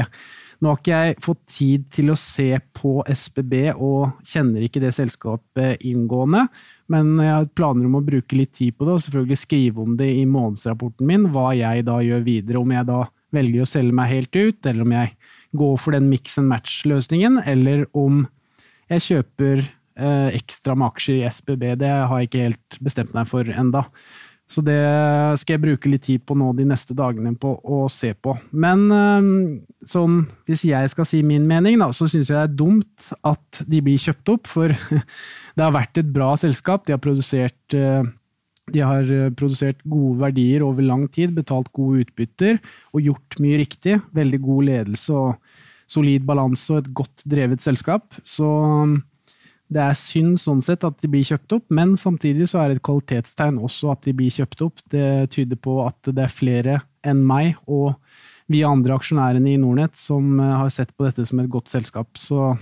Nå 0.62 0.70
har 0.70 0.78
ikke 0.78 1.00
jeg 1.02 1.18
fått 1.24 1.42
tid 1.50 1.88
til 1.92 2.12
å 2.12 2.16
se 2.18 2.46
på 2.78 3.02
SBB 3.10 3.74
og 3.74 4.22
kjenner 4.24 4.64
ikke 4.64 4.80
det 4.84 4.94
selskapet 4.96 5.82
inngående, 5.84 6.46
men 6.94 7.12
jeg 7.18 7.32
har 7.32 7.50
planer 7.58 7.90
om 7.90 7.98
å 7.98 8.04
bruke 8.06 8.38
litt 8.38 8.54
tid 8.56 8.78
på 8.78 8.86
det 8.86 8.94
og 8.94 9.04
selvfølgelig 9.04 9.40
skrive 9.42 9.82
om 9.82 9.98
det 9.98 10.08
i 10.14 10.24
månedsrapporten 10.30 11.10
min, 11.10 11.28
hva 11.34 11.50
jeg 11.58 11.88
da 11.90 11.98
gjør 12.06 12.24
videre. 12.24 12.62
Om 12.62 12.76
jeg 12.78 12.88
da 12.94 13.04
velger 13.34 13.64
å 13.64 13.68
selge 13.68 13.98
meg 13.98 14.12
helt 14.14 14.36
ut, 14.38 14.60
eller 14.62 14.86
om 14.86 14.94
jeg 14.94 15.16
går 15.58 15.78
for 15.82 15.98
den 15.98 16.06
mix 16.10 16.38
and 16.38 16.52
match-løsningen, 16.54 17.42
eller 17.50 17.88
om 17.98 18.28
jeg 18.92 19.10
kjøper 19.10 19.64
Eh, 19.64 19.83
ekstra 19.94 20.74
med 20.74 20.88
aksjer 20.90 21.20
i 21.20 21.26
SBB. 21.30 21.68
Det 21.78 21.90
har 21.90 22.18
jeg 22.18 22.30
ikke 22.30 22.46
helt 22.48 22.78
bestemt 22.82 23.12
meg 23.14 23.28
for 23.30 23.46
enda. 23.46 23.84
Så 24.44 24.60
det 24.60 24.76
skal 25.40 25.56
jeg 25.56 25.62
bruke 25.62 25.88
litt 25.88 26.04
tid 26.04 26.24
på 26.28 26.36
nå 26.36 26.50
de 26.58 26.66
neste 26.68 26.92
dagene 26.96 27.32
på 27.40 27.54
å 27.64 27.84
se 27.92 28.12
på. 28.12 28.34
Men 28.52 28.84
eh, 28.92 29.28
sånn, 29.88 30.18
hvis 30.48 30.66
jeg 30.68 30.90
skal 30.92 31.08
si 31.08 31.22
min 31.24 31.46
mening, 31.48 31.78
da, 31.80 31.88
så 31.96 32.08
syns 32.10 32.28
jeg 32.28 32.36
det 32.36 32.42
er 32.42 32.58
dumt 32.60 33.08
at 33.24 33.62
de 33.70 33.80
blir 33.84 34.00
kjøpt 34.00 34.34
opp. 34.34 34.50
For 34.50 34.74
det 35.56 35.64
har 35.64 35.74
vært 35.74 36.02
et 36.02 36.12
bra 36.12 36.34
selskap. 36.40 36.84
De 36.84 36.96
har 36.96 37.02
produsert 37.02 37.78
eh, 37.78 38.04
de 38.72 38.80
har 38.80 39.04
produsert 39.36 39.82
gode 39.84 40.22
verdier 40.22 40.62
over 40.64 40.86
lang 40.86 41.02
tid, 41.12 41.34
betalt 41.36 41.68
gode 41.76 42.06
utbytter 42.06 42.56
og 42.96 43.02
gjort 43.04 43.36
mye 43.44 43.58
riktig. 43.60 43.98
Veldig 44.16 44.40
god 44.40 44.68
ledelse 44.70 45.18
og 45.18 45.34
solid 45.92 46.24
balanse 46.24 46.72
og 46.72 46.80
et 46.80 46.94
godt 46.96 47.26
drevet 47.28 47.60
selskap. 47.60 48.16
Så 48.24 48.48
det 49.72 49.80
er 49.80 49.96
synd 49.96 50.36
sånn 50.42 50.60
sett 50.62 50.84
at 50.86 50.98
de 51.00 51.08
blir 51.10 51.24
kjøpt 51.26 51.56
opp, 51.56 51.64
men 51.72 51.94
samtidig 51.98 52.50
så 52.50 52.60
er 52.60 52.70
det 52.70 52.78
et 52.78 52.86
kvalitetstegn 52.86 53.58
også 53.64 53.94
at 53.94 54.04
de 54.06 54.12
blir 54.16 54.34
kjøpt 54.34 54.64
opp. 54.66 54.82
Det 54.92 55.08
tyder 55.34 55.58
på 55.60 55.78
at 55.86 56.12
det 56.12 56.26
er 56.26 56.32
flere 56.32 56.78
enn 57.04 57.24
meg 57.26 57.56
og 57.64 57.94
vi 58.52 58.60
andre 58.66 58.98
aksjonærene 58.98 59.54
i 59.54 59.60
Nordnett 59.60 59.96
som 59.96 60.40
eh, 60.40 60.56
har 60.60 60.72
sett 60.72 60.92
på 60.96 61.06
dette 61.06 61.24
som 61.28 61.40
et 61.40 61.50
godt 61.50 61.72
selskap. 61.72 62.10
Så 62.20 62.52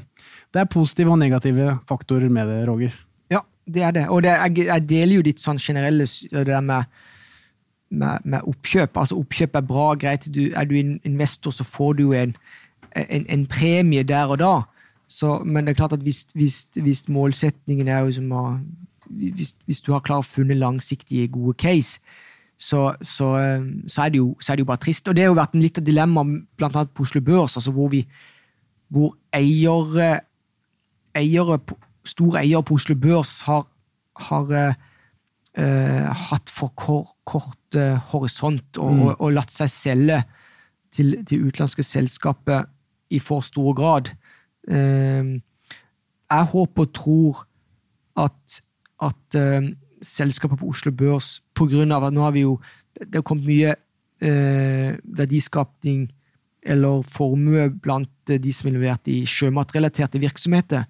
det 0.54 0.62
er 0.62 0.70
positive 0.70 1.10
og 1.10 1.18
negative 1.18 1.78
faktorer 1.88 2.30
med 2.30 2.46
det, 2.50 2.60
Roger. 2.68 2.94
Ja, 3.32 3.42
det 3.66 3.82
er 3.88 3.96
det. 3.96 4.04
Og 4.14 4.22
det, 4.22 4.36
jeg, 4.36 4.68
jeg, 4.68 4.86
deler 4.92 5.18
jo 5.18 5.26
ditt 5.26 5.42
sånn 5.42 5.58
generelle 5.62 6.06
det 6.06 6.44
der 6.46 6.62
med, 6.62 7.02
med, 7.90 8.22
med, 8.22 8.46
oppkjøp. 8.46 8.94
Altså 8.94 9.18
Oppkjøp 9.18 9.58
er 9.58 9.66
bra, 9.66 9.88
greit. 9.98 10.30
Du, 10.30 10.44
er 10.54 10.70
du 10.70 10.76
investor, 10.78 11.54
så 11.54 11.66
får 11.66 11.98
du 11.98 12.06
en, 12.14 12.36
en, 12.94 13.26
en 13.26 13.46
premie 13.50 14.06
der 14.06 14.30
og 14.30 14.38
da. 14.44 14.54
Så, 15.12 15.42
men 15.44 15.66
det 15.66 15.74
er 15.74 15.80
klart 15.82 15.92
at 15.92 16.04
hvis, 16.04 16.24
hvis, 16.34 16.62
hvis 16.80 17.08
målsetningen 17.12 17.88
er 17.88 18.06
jo 18.06 18.14
som 18.16 18.32
å 18.32 18.42
hvis, 19.12 19.50
hvis, 19.66 19.80
du 19.84 19.92
har 19.92 20.00
klart 20.00 20.24
funnet 20.24 20.56
langsiktige, 20.56 21.28
gode 21.28 21.52
case, 21.60 22.00
så, 22.56 22.94
så, 23.02 23.26
så, 23.86 24.02
er 24.02 24.16
jo, 24.16 24.36
så, 24.40 24.52
er 24.52 24.56
det 24.56 24.62
jo, 24.62 24.70
bare 24.70 24.80
trist. 24.80 25.08
Og 25.08 25.16
det 25.16 25.24
har 25.24 25.32
jo 25.32 25.36
vært 25.36 25.56
en 25.56 25.64
litt 25.64 25.80
av 25.80 25.84
dilemmaet 25.84 26.46
blant 26.56 26.78
annet 26.78 26.94
på 26.96 27.04
Oslo 27.04 27.20
Børs, 27.20 27.58
altså 27.58 27.74
hvor, 27.74 27.90
vi, 27.92 28.06
hvor 28.88 29.12
eiere, 29.36 30.14
eiere 31.18 31.58
store 32.08 32.40
eiere 32.40 32.64
på 32.64 32.78
Oslo 32.78 32.96
Børs 32.96 33.40
har, 33.48 33.66
har 34.30 34.54
eh, 34.56 34.80
eh, 35.60 36.08
hatt 36.30 36.52
for 36.54 36.72
kort, 36.78 37.12
kort 37.28 37.76
eh, 37.76 37.98
horisont 38.12 38.78
og, 38.78 38.94
Mm. 38.94 39.02
og, 39.08 39.16
og 39.20 39.36
latt 39.36 39.52
seg 39.52 39.70
selge 39.70 40.22
til, 40.92 41.18
til 41.26 41.48
utenlandske 41.48 41.84
selskaper 41.84 42.64
i 43.12 43.20
for 43.20 43.44
stor 43.44 43.74
grad. 43.76 44.14
Eh, 44.70 45.40
jeg 46.32 46.50
håper 46.52 46.86
og 46.86 46.92
tror 46.94 47.42
at, 48.16 48.62
at 49.02 49.38
eh, 49.38 49.70
selskaper 50.02 50.56
på 50.60 50.68
Oslo 50.72 50.92
Børs, 50.92 51.40
på 51.54 51.66
grunn 51.70 51.92
av 51.92 52.04
at 52.08 52.14
nå 52.14 52.22
har 52.24 52.32
vi 52.34 52.46
jo 52.46 52.60
Det 52.92 53.16
har 53.18 53.24
kommet 53.24 53.48
mye 53.48 53.70
eh, 54.22 54.98
verdiskapning 55.02 56.10
eller 56.62 57.02
formue 57.08 57.70
blant 57.82 58.30
eh, 58.30 58.38
de 58.38 58.52
som 58.52 58.68
er 58.68 58.74
involvert 58.74 59.08
i 59.08 59.22
sjømatrelaterte 59.26 60.20
virksomheter, 60.22 60.84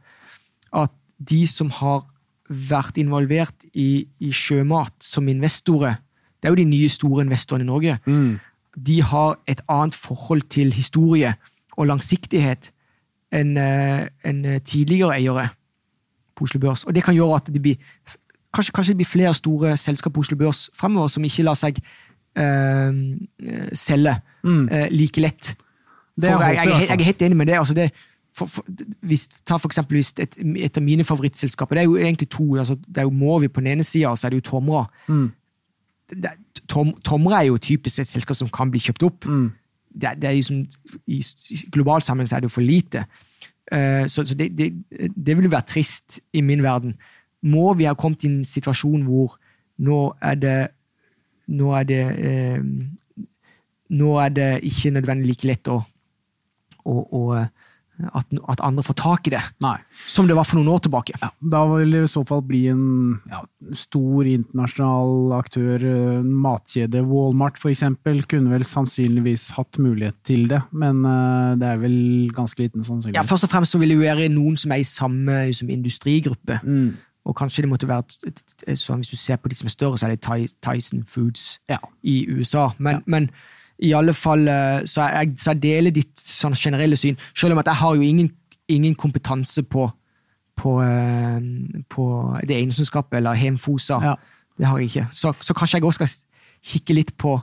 at 0.73 0.93
de 1.23 1.47
som 1.47 1.71
har 1.71 2.03
vært 2.51 2.99
involvert 3.01 3.65
i, 3.73 4.05
i 4.21 4.33
sjømat 4.35 4.93
som 5.01 5.31
investorer, 5.31 5.95
det 6.43 6.51
er 6.51 6.53
jo 6.53 6.61
de 6.61 6.69
nye 6.69 6.91
store 6.91 7.23
investorene 7.25 7.65
i 7.65 7.71
Norge, 7.71 7.99
Mm. 8.05 8.41
de 8.77 9.01
har 9.01 9.39
et 9.47 9.63
annet 9.69 9.95
forhold 9.95 10.43
til 10.51 10.73
historie 10.73 11.33
og 11.79 11.87
langsiktighet 11.87 12.73
enn 13.33 13.57
en 13.59 14.43
tidligere 14.65 15.17
eiere 15.17 15.49
på 16.37 16.45
Oslo 16.45 16.61
Børs. 16.61 16.85
Og 16.85 16.95
det 16.95 17.05
kan 17.05 17.15
gjøre 17.17 17.37
at 17.41 17.51
det 17.53 17.63
blir 17.63 17.77
kanskje, 18.55 18.73
kanskje 18.73 18.93
det 18.93 19.01
blir 19.03 19.09
flere 19.09 19.35
store 19.35 19.77
selskap 19.81 20.13
på 20.13 20.21
Oslo 20.21 20.37
Børs 20.37 20.67
fremover 20.77 21.09
som 21.09 21.25
ikke 21.25 21.45
lar 21.49 21.57
seg 21.59 21.81
eh, 22.37 22.93
selge 23.73 24.19
Mm. 24.43 24.69
eh, 24.73 24.89
like 24.91 25.21
lett. 25.21 25.53
For 26.19 26.27
jeg, 26.27 26.57
jeg, 26.57 26.89
jeg, 26.89 27.01
er 27.01 27.05
helt 27.05 27.23
enig 27.23 27.37
med 27.37 27.47
det. 27.47 27.59
altså 27.59 27.75
det 27.75 27.91
for, 28.35 28.47
for, 28.47 28.65
hvis, 29.07 29.29
ta 29.47 29.57
for 29.57 29.69
eksempel 29.69 30.01
hvis 30.01 30.13
et, 30.19 30.39
et 30.57 30.77
av 30.77 30.83
mine 30.83 31.05
favorittselskaper. 31.05 31.77
Det 31.77 31.83
er 31.83 31.85
jo 31.85 31.97
egentlig 31.97 32.29
to. 32.29 32.57
altså 32.57 32.75
Det 32.75 32.99
er 32.99 33.03
jo 33.03 33.11
Mowi 33.11 33.49
på 33.49 33.61
den 33.61 33.67
ene 33.77 33.85
sida, 33.85 34.09
og 34.11 34.19
så 34.19 34.27
er 34.27 34.31
det 34.31 34.41
jo 34.43 34.51
Tomra. 34.51 34.87
Mm. 35.09 35.31
Det, 36.11 36.31
Tom, 36.69 36.93
Tomra 37.05 37.43
er 37.43 37.53
jo 37.53 37.59
typisk 37.59 37.99
et 38.03 38.09
selskap 38.09 38.37
som 38.37 38.49
kan 38.49 38.71
bli 38.71 38.81
kjøpt 38.81 39.03
opp. 39.03 39.27
Mm. 39.27 39.53
Det, 39.93 40.15
det 40.23 40.35
liksom, 40.35 40.67
I 41.07 41.23
global 41.73 42.03
sammenheng 42.03 42.33
er 42.33 42.41
det 42.41 42.51
jo 42.51 42.57
for 42.57 42.65
lite. 42.65 43.05
Uh, 43.73 44.09
så 44.09 44.27
så 44.27 44.35
det, 44.35 44.51
det, 44.59 44.73
det 45.17 45.37
ville 45.37 45.51
være 45.51 45.69
trist 45.69 46.21
i 46.33 46.41
min 46.41 46.63
verden. 46.63 46.97
Må 47.43 47.75
vi 47.75 47.85
ha 47.85 47.95
kommet 47.95 48.25
i 48.25 48.31
en 48.31 48.45
situasjon 48.45 49.03
hvor 49.03 49.37
nå 49.83 50.15
er 50.23 50.35
det 50.35 50.61
Nå 51.53 51.73
er 51.75 51.83
det 51.83 52.03
eh, 52.23 52.61
Nå 53.93 54.13
er 54.23 54.29
det 54.29 54.51
ikke 54.63 54.93
nødvendig 54.95 55.29
like 55.29 55.49
lett 55.49 55.69
å, 55.69 55.81
å, 56.85 56.93
å 56.93 57.23
at, 58.15 58.27
at 58.51 58.63
andre 58.65 58.83
får 58.83 58.97
tak 58.99 59.29
i 59.29 59.33
det, 59.35 59.43
Nei. 59.63 59.77
som 60.11 60.27
det 60.27 60.35
var 60.37 60.47
for 60.49 60.59
noen 60.59 60.73
år 60.75 60.81
tilbake. 60.87 61.15
Ja, 61.21 61.29
da 61.55 61.61
vil 61.71 61.93
det 61.95 62.03
i 62.07 62.11
så 62.11 62.25
fall 62.27 62.43
bli 62.47 62.63
en 62.73 63.21
ja, 63.31 63.43
stor 63.79 64.27
internasjonal 64.27 65.35
aktør, 65.37 65.85
en 65.91 66.33
matkjede. 66.43 67.05
Walmart 67.07 67.61
for 67.63 67.71
eksempel 67.73 68.25
kunne 68.31 68.55
vel 68.55 68.67
sannsynligvis 68.67 69.51
hatt 69.59 69.79
mulighet 69.83 70.19
til 70.27 70.49
det, 70.51 70.63
men 70.73 71.05
uh, 71.07 71.55
det 71.61 71.69
er 71.69 71.81
vel 71.85 71.97
ganske 72.35 72.65
liten 72.65 72.83
Ja, 72.83 72.89
sannsynlighet. 72.91 73.31
Først 73.31 73.47
og 73.49 73.55
fremst 73.55 73.77
så 73.77 73.81
vil 73.83 73.95
det 73.95 74.01
jo 74.01 74.07
være 74.09 74.29
noen 74.33 74.59
som 74.59 74.75
er 74.75 74.83
i 74.83 74.89
samme 74.89 75.39
liksom, 75.53 75.71
industrigruppe. 75.71 76.59
Mm. 76.65 76.93
Og 77.25 77.37
kanskje 77.39 77.63
det 77.63 77.71
måtte 77.71 77.87
være 77.87 78.75
sånn, 78.75 79.03
Hvis 79.05 79.13
du 79.13 79.17
ser 79.21 79.39
på 79.39 79.49
de 79.49 79.55
som 79.55 79.69
er 79.71 79.75
større, 79.77 79.99
så 79.99 80.09
er 80.09 80.17
det 80.17 80.55
Tyson 80.65 81.05
Foods 81.07 81.61
Ja. 81.71 81.79
i 82.03 82.27
USA. 82.27 82.71
Men, 82.79 83.05
men 83.07 83.29
i 83.83 83.93
alle 83.97 84.15
fall 84.15 84.47
eh, 84.49 84.85
så 84.89 85.09
jeg, 85.11 85.33
så 85.41 85.53
jeg 85.53 85.63
deler 85.63 85.95
ditt 85.95 86.19
sånn 86.19 86.55
generelle 86.59 86.99
syn. 86.99 87.19
Selv 87.35 87.57
om 87.57 87.63
at 87.63 87.71
jeg 87.71 87.81
har 87.83 87.99
jo 87.99 88.07
ingen, 88.07 88.31
ingen 88.71 88.95
kompetanse 88.99 89.65
på, 89.67 89.89
på, 90.59 90.77
eh, 90.85 91.39
på 91.91 92.07
det 92.47 92.59
eiendomsselskapet 92.59 93.19
eller 93.21 93.39
Hemfosa. 93.39 93.99
Ja. 94.05 94.15
Det 94.59 94.69
har 94.69 94.79
jeg 94.79 94.93
ikke. 94.93 95.07
Så, 95.17 95.33
så 95.41 95.57
kanskje 95.57 95.81
jeg 95.81 95.89
også 95.89 96.05
skal 96.05 96.15
kikke 96.73 96.95
litt 96.95 97.15
på 97.19 97.39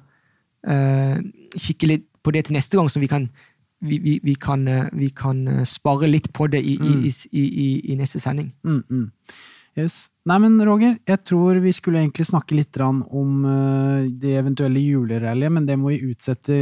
uh, 0.69 1.15
kikke 1.57 1.87
litt 1.89 2.05
på 2.23 2.31
det 2.35 2.45
til 2.47 2.55
neste 2.55 2.77
gang, 2.77 2.87
så 2.91 3.01
vi 3.01 3.09
kan, 3.11 3.25
vi, 3.81 3.97
vi, 4.03 4.13
vi 4.23 4.35
kan, 4.39 4.65
vi 4.93 5.09
kan 5.15 5.65
spare 5.67 6.07
litt 6.07 6.29
på 6.35 6.47
det 6.51 6.61
i, 6.61 6.75
i, 6.77 7.11
i, 7.31 7.43
i, 7.43 7.67
i 7.91 7.97
neste 7.99 8.21
sending. 8.21 8.51
Mm, 8.63 8.83
mm. 8.89 9.07
Yes. 9.79 10.07
Nei, 10.29 10.35
men 10.43 10.59
Roger, 10.61 10.97
jeg 11.07 11.21
tror 11.25 11.57
vi 11.63 11.71
skulle 11.73 12.03
egentlig 12.03 12.27
snakke 12.27 12.53
litt 12.57 12.77
om 12.83 13.45
eh, 13.49 14.09
det 14.21 14.35
eventuelle 14.37 14.81
julerallyet, 14.83 15.53
men 15.55 15.65
det 15.65 15.77
må 15.79 15.93
vi 15.93 16.11
utsette 16.11 16.53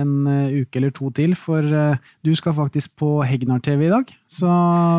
en 0.00 0.26
eh, 0.26 0.56
uke 0.64 0.80
eller 0.80 0.94
to 0.96 1.12
til, 1.14 1.36
for 1.38 1.62
eh, 1.62 2.00
du 2.26 2.32
skal 2.34 2.56
faktisk 2.56 2.96
på 2.98 3.20
Hegnar-TV 3.28 3.86
i 3.86 3.92
dag. 3.92 4.10
Så 4.26 4.48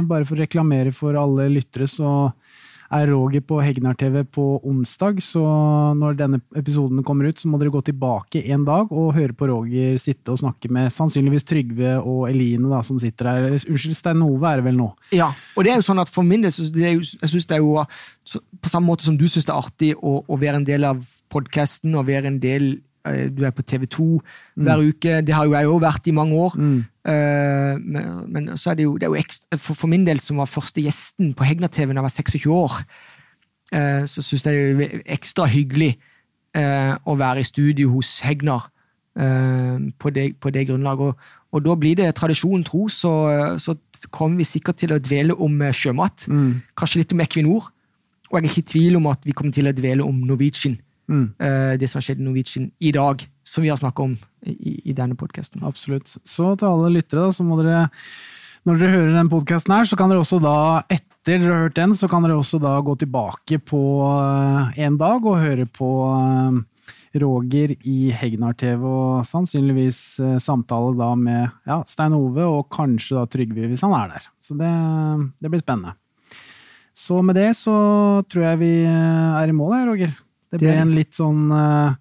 bare 0.07 0.23
for 0.23 0.37
å 0.37 0.43
reklamere 0.45 0.93
for 0.95 1.17
alle 1.19 1.49
lyttere, 1.51 1.89
så 1.91 2.29
er 2.95 3.11
Roger 3.11 3.43
på 3.45 3.59
Hegnar-TV 3.63 4.23
på 4.33 4.45
onsdag, 4.65 5.19
så 5.23 5.43
når 5.97 6.17
denne 6.19 6.39
episoden 6.57 7.03
kommer 7.05 7.29
ut, 7.29 7.41
så 7.41 7.49
må 7.49 7.59
dere 7.61 7.73
gå 7.73 7.81
tilbake 7.85 8.43
en 8.53 8.65
dag 8.67 8.91
og 8.91 9.13
høre 9.17 9.35
på 9.37 9.49
Roger 9.51 9.99
sitte 10.01 10.33
og 10.33 10.41
snakke 10.41 10.71
med 10.73 10.93
sannsynligvis 10.93 11.47
Trygve 11.47 11.97
og 12.01 12.29
Eline, 12.29 12.69
da, 12.71 12.81
som 12.85 12.99
sitter 13.01 13.31
her. 13.31 13.47
Unnskyld, 13.55 13.97
Stein 13.97 14.23
Ove 14.25 14.49
er 14.49 14.61
det 14.61 14.67
vel 14.69 14.79
nå? 14.79 14.89
Ja, 15.15 15.29
og 15.55 15.67
det 15.67 15.73
er 15.73 15.79
jo 15.81 15.87
sånn 15.89 16.01
at 16.03 16.11
for 16.11 16.27
min 16.27 16.45
del, 16.45 16.53
så 16.55 16.67
jeg 16.71 17.03
synes 17.05 17.49
det 17.49 17.59
er 17.59 17.63
jo 17.63 17.77
på 17.85 18.71
samme 18.71 18.89
måte 18.89 19.05
som 19.05 19.17
du 19.19 19.27
syns 19.29 19.47
det 19.47 19.53
er 19.53 19.61
artig 19.61 19.93
å, 19.99 20.17
å 20.25 20.41
være 20.41 20.61
en 20.61 20.67
del 20.67 20.87
av 20.87 21.03
podkasten 21.33 21.95
og 21.95 22.07
være 22.09 22.31
en 22.31 22.41
del 22.43 22.75
Du 23.37 23.43
er 23.45 23.53
på 23.53 23.61
TV 23.61 23.85
2 23.85 24.05
hver 24.55 24.81
uke. 24.81 25.19
Det 25.21 25.35
har 25.35 25.45
jo 25.45 25.53
jeg 25.53 25.69
òg 25.69 25.81
vært 25.83 26.07
i 26.09 26.15
mange 26.15 26.35
år. 26.35 26.55
Mm. 26.57 26.79
Eh, 27.05 27.73
men, 27.81 28.07
men 28.33 28.47
så 28.57 28.71
er 28.71 28.79
det 28.79 28.87
jo, 28.87 28.95
det 28.97 29.05
er 29.05 29.13
jo 29.13 29.19
ekstra, 29.19 29.59
for, 29.59 29.77
for 29.77 29.91
min 29.91 30.07
del, 30.07 30.19
som 30.23 30.41
var 30.41 30.49
første 30.49 30.81
gjesten 30.81 31.35
på 31.37 31.45
Hegna-TV 31.45 31.93
da 31.93 31.99
jeg 31.99 32.07
var 32.07 32.15
26 32.15 32.55
år, 32.55 32.77
eh, 33.77 34.03
så 34.09 34.23
syns 34.25 34.45
jeg 34.47 34.77
det 34.79 34.87
er 34.87 35.03
ekstra 35.17 35.45
hyggelig 35.51 35.91
eh, 36.57 36.93
å 37.05 37.17
være 37.19 37.43
i 37.43 37.47
studio 37.47 37.93
hos 37.93 38.17
Hegnar 38.25 38.69
eh, 39.19 39.91
på, 40.01 40.13
det, 40.15 40.31
på 40.41 40.53
det 40.55 40.65
grunnlaget. 40.71 41.13
Og, 41.13 41.45
og 41.55 41.63
da 41.67 41.77
blir 41.79 41.99
det 41.99 42.09
tradisjonen 42.17 42.65
tro, 42.67 42.87
så, 42.91 43.13
så 43.61 43.77
kommer 44.09 44.41
vi 44.41 44.49
sikkert 44.49 44.81
til 44.81 44.95
å 44.95 45.01
dvele 45.01 45.37
om 45.37 45.61
eh, 45.61 45.75
sjømat. 45.75 46.27
Mm. 46.31 46.49
Kanskje 46.77 47.03
litt 47.03 47.15
om 47.15 47.23
Equinor. 47.23 47.69
Og 48.31 48.39
jeg 48.39 48.41
er 48.41 48.49
ikke 48.49 48.63
i 48.63 48.71
tvil 48.73 48.97
om 48.97 49.11
at 49.11 49.25
vi 49.27 49.35
kommer 49.37 49.53
til 49.53 49.69
å 49.69 49.75
dvele 49.75 50.03
om 50.03 50.23
Norwegian. 50.25 50.79
Mm. 51.11 51.25
eh, 51.39 51.73
det 51.79 51.89
som 51.89 51.99
har 51.99 52.07
skjedd 52.07 52.21
i 52.21 52.25
Norwegian 52.25 52.69
i 52.79 52.91
dag, 52.95 53.25
som 53.45 53.65
vi 53.65 53.69
har 53.69 53.77
snakka 53.77 54.05
om 54.05 54.15
i, 54.45 54.79
i 54.89 54.95
denne 54.97 55.17
podkasten. 55.17 55.63
Absolutt. 55.67 56.09
Så 56.09 56.53
til 56.57 56.69
alle 56.69 56.93
lyttere, 56.97 57.27
da, 57.27 57.35
så 57.35 57.45
må 57.45 57.59
dere 57.61 57.87
når 58.65 58.79
dere 58.81 58.93
hører 58.95 59.11
den 59.13 59.29
podkasten 59.29 59.75
her, 59.75 59.85
så 59.85 59.97
kan 59.97 60.09
dere 60.09 60.23
også 60.23 60.39
da, 60.41 60.55
etter 60.89 61.37
dere 61.37 61.51
har 61.51 61.67
hørt 61.67 61.75
den, 61.77 61.91
så 61.93 62.09
kan 62.09 62.25
dere 62.25 62.37
også 62.39 62.57
da 62.61 62.79
gå 62.81 62.95
tilbake 62.97 63.59
på 63.61 63.81
eh, 64.09 64.79
en 64.87 64.97
dag 64.97 65.25
og 65.25 65.43
høre 65.43 65.67
på 65.69 65.91
eh, 66.15 66.63
Roger 67.21 67.75
i 67.77 68.09
Hegnar-TV, 68.11 68.81
og 68.83 69.27
sannsynligvis 69.29 69.99
samtale 70.43 70.95
da 70.97 71.11
med 71.15 71.45
ja, 71.69 71.77
Stein 71.87 72.17
Ove, 72.17 72.43
og 72.43 72.65
kanskje 72.73 73.19
da 73.19 73.27
Trygve, 73.29 73.69
hvis 73.69 73.85
han 73.85 73.95
er 73.95 74.17
der. 74.17 74.27
Så 74.43 74.57
det, 74.59 74.73
det 75.39 75.53
blir 75.53 75.63
spennende. 75.63 75.95
Så 76.95 77.21
med 77.21 77.35
det 77.35 77.51
så 77.59 77.75
tror 78.31 78.49
jeg 78.49 78.61
vi 78.61 78.73
er 78.87 79.51
i 79.51 79.55
mål 79.55 79.73
her, 79.75 79.87
Roger. 79.91 80.13
Det 80.57 80.67
ble 80.69 80.75
en 80.81 80.95
litt 80.95 81.13
sånn 81.17 81.51
eh, 81.51 81.95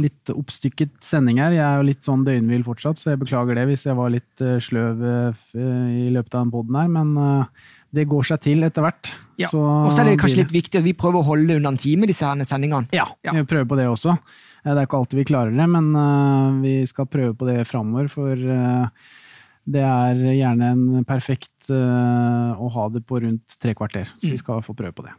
litt 0.00 0.30
oppstykket 0.32 0.94
sending 1.04 1.38
her. 1.42 1.52
Jeg 1.52 1.64
er 1.66 1.76
jo 1.80 1.86
litt 1.90 2.06
sånn 2.06 2.22
døgnvill 2.24 2.62
fortsatt, 2.64 2.96
så 2.96 3.10
jeg 3.12 3.20
beklager 3.20 3.54
det 3.58 3.66
hvis 3.68 3.84
jeg 3.88 3.96
var 3.98 4.10
litt 4.14 4.40
eh, 4.46 4.58
sløv 4.62 5.02
eh, 5.04 5.42
i 5.60 6.10
løpet 6.14 6.34
av 6.38 6.44
den 6.46 6.52
poden 6.54 6.78
her, 6.80 6.88
men 6.88 7.46
det 7.92 8.04
går 8.06 8.22
seg 8.28 8.40
til 8.44 8.62
etter 8.62 8.84
hvert. 8.86 9.10
Ja. 9.36 9.48
Så 9.50 9.58
Og 9.60 9.90
så 9.92 10.04
er 10.04 10.12
det 10.12 10.20
kanskje 10.22 10.44
litt 10.44 10.52
viktig 10.54 10.78
at 10.78 10.84
vi 10.86 10.92
prøver 10.94 11.20
å 11.20 11.26
holde 11.26 11.56
under 11.58 11.72
en 11.72 11.76
time, 11.80 12.06
disse 12.06 12.22
her 12.24 12.38
sendingene. 12.46 12.86
Ja, 12.94 13.04
Ja. 13.26 13.32
vi 13.34 13.42
prøver 13.42 13.66
på 13.66 13.76
det 13.80 13.88
også. 13.90 14.14
Det 14.62 14.76
er 14.76 14.86
ikke 14.86 14.98
alltid 15.00 15.18
vi 15.18 15.24
klarer 15.24 15.50
det, 15.56 15.66
men 15.68 16.62
vi 16.62 16.86
skal 16.86 17.06
prøve 17.10 17.34
på 17.34 17.48
det 17.48 17.66
framover, 17.66 18.08
for 18.12 18.36
det 18.36 19.82
er 19.82 20.14
gjerne 20.36 20.70
en 20.70 21.04
perfekt 21.08 21.66
å 21.72 22.70
ha 22.70 22.88
det 22.94 23.02
på 23.08 23.20
rundt 23.24 23.58
tre 23.58 23.74
kvarter, 23.74 24.04
så 24.06 24.22
Mm. 24.28 24.30
vi 24.30 24.38
skal 24.38 24.62
få 24.62 24.74
prøve 24.76 24.94
på 24.94 25.02
det. 25.08 25.12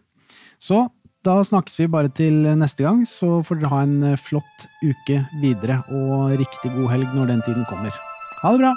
Så 0.59 0.89
da 1.21 1.35
snakkes 1.45 1.75
vi 1.77 1.85
bare 1.85 2.09
til 2.09 2.33
neste 2.57 2.81
gang, 2.81 3.03
så 3.05 3.43
får 3.45 3.59
dere 3.61 3.69
ha 3.69 3.81
en 3.85 3.99
eh, 4.09 4.17
flott 4.17 4.63
uke 4.81 5.19
videre, 5.37 5.77
og 5.93 6.33
riktig 6.39 6.71
god 6.73 6.89
helg 6.95 7.13
når 7.13 7.29
den 7.29 7.43
tiden 7.45 7.67
kommer. 7.69 7.93
Ha 8.41 8.55
det 8.55 8.63
bra! 8.63 8.73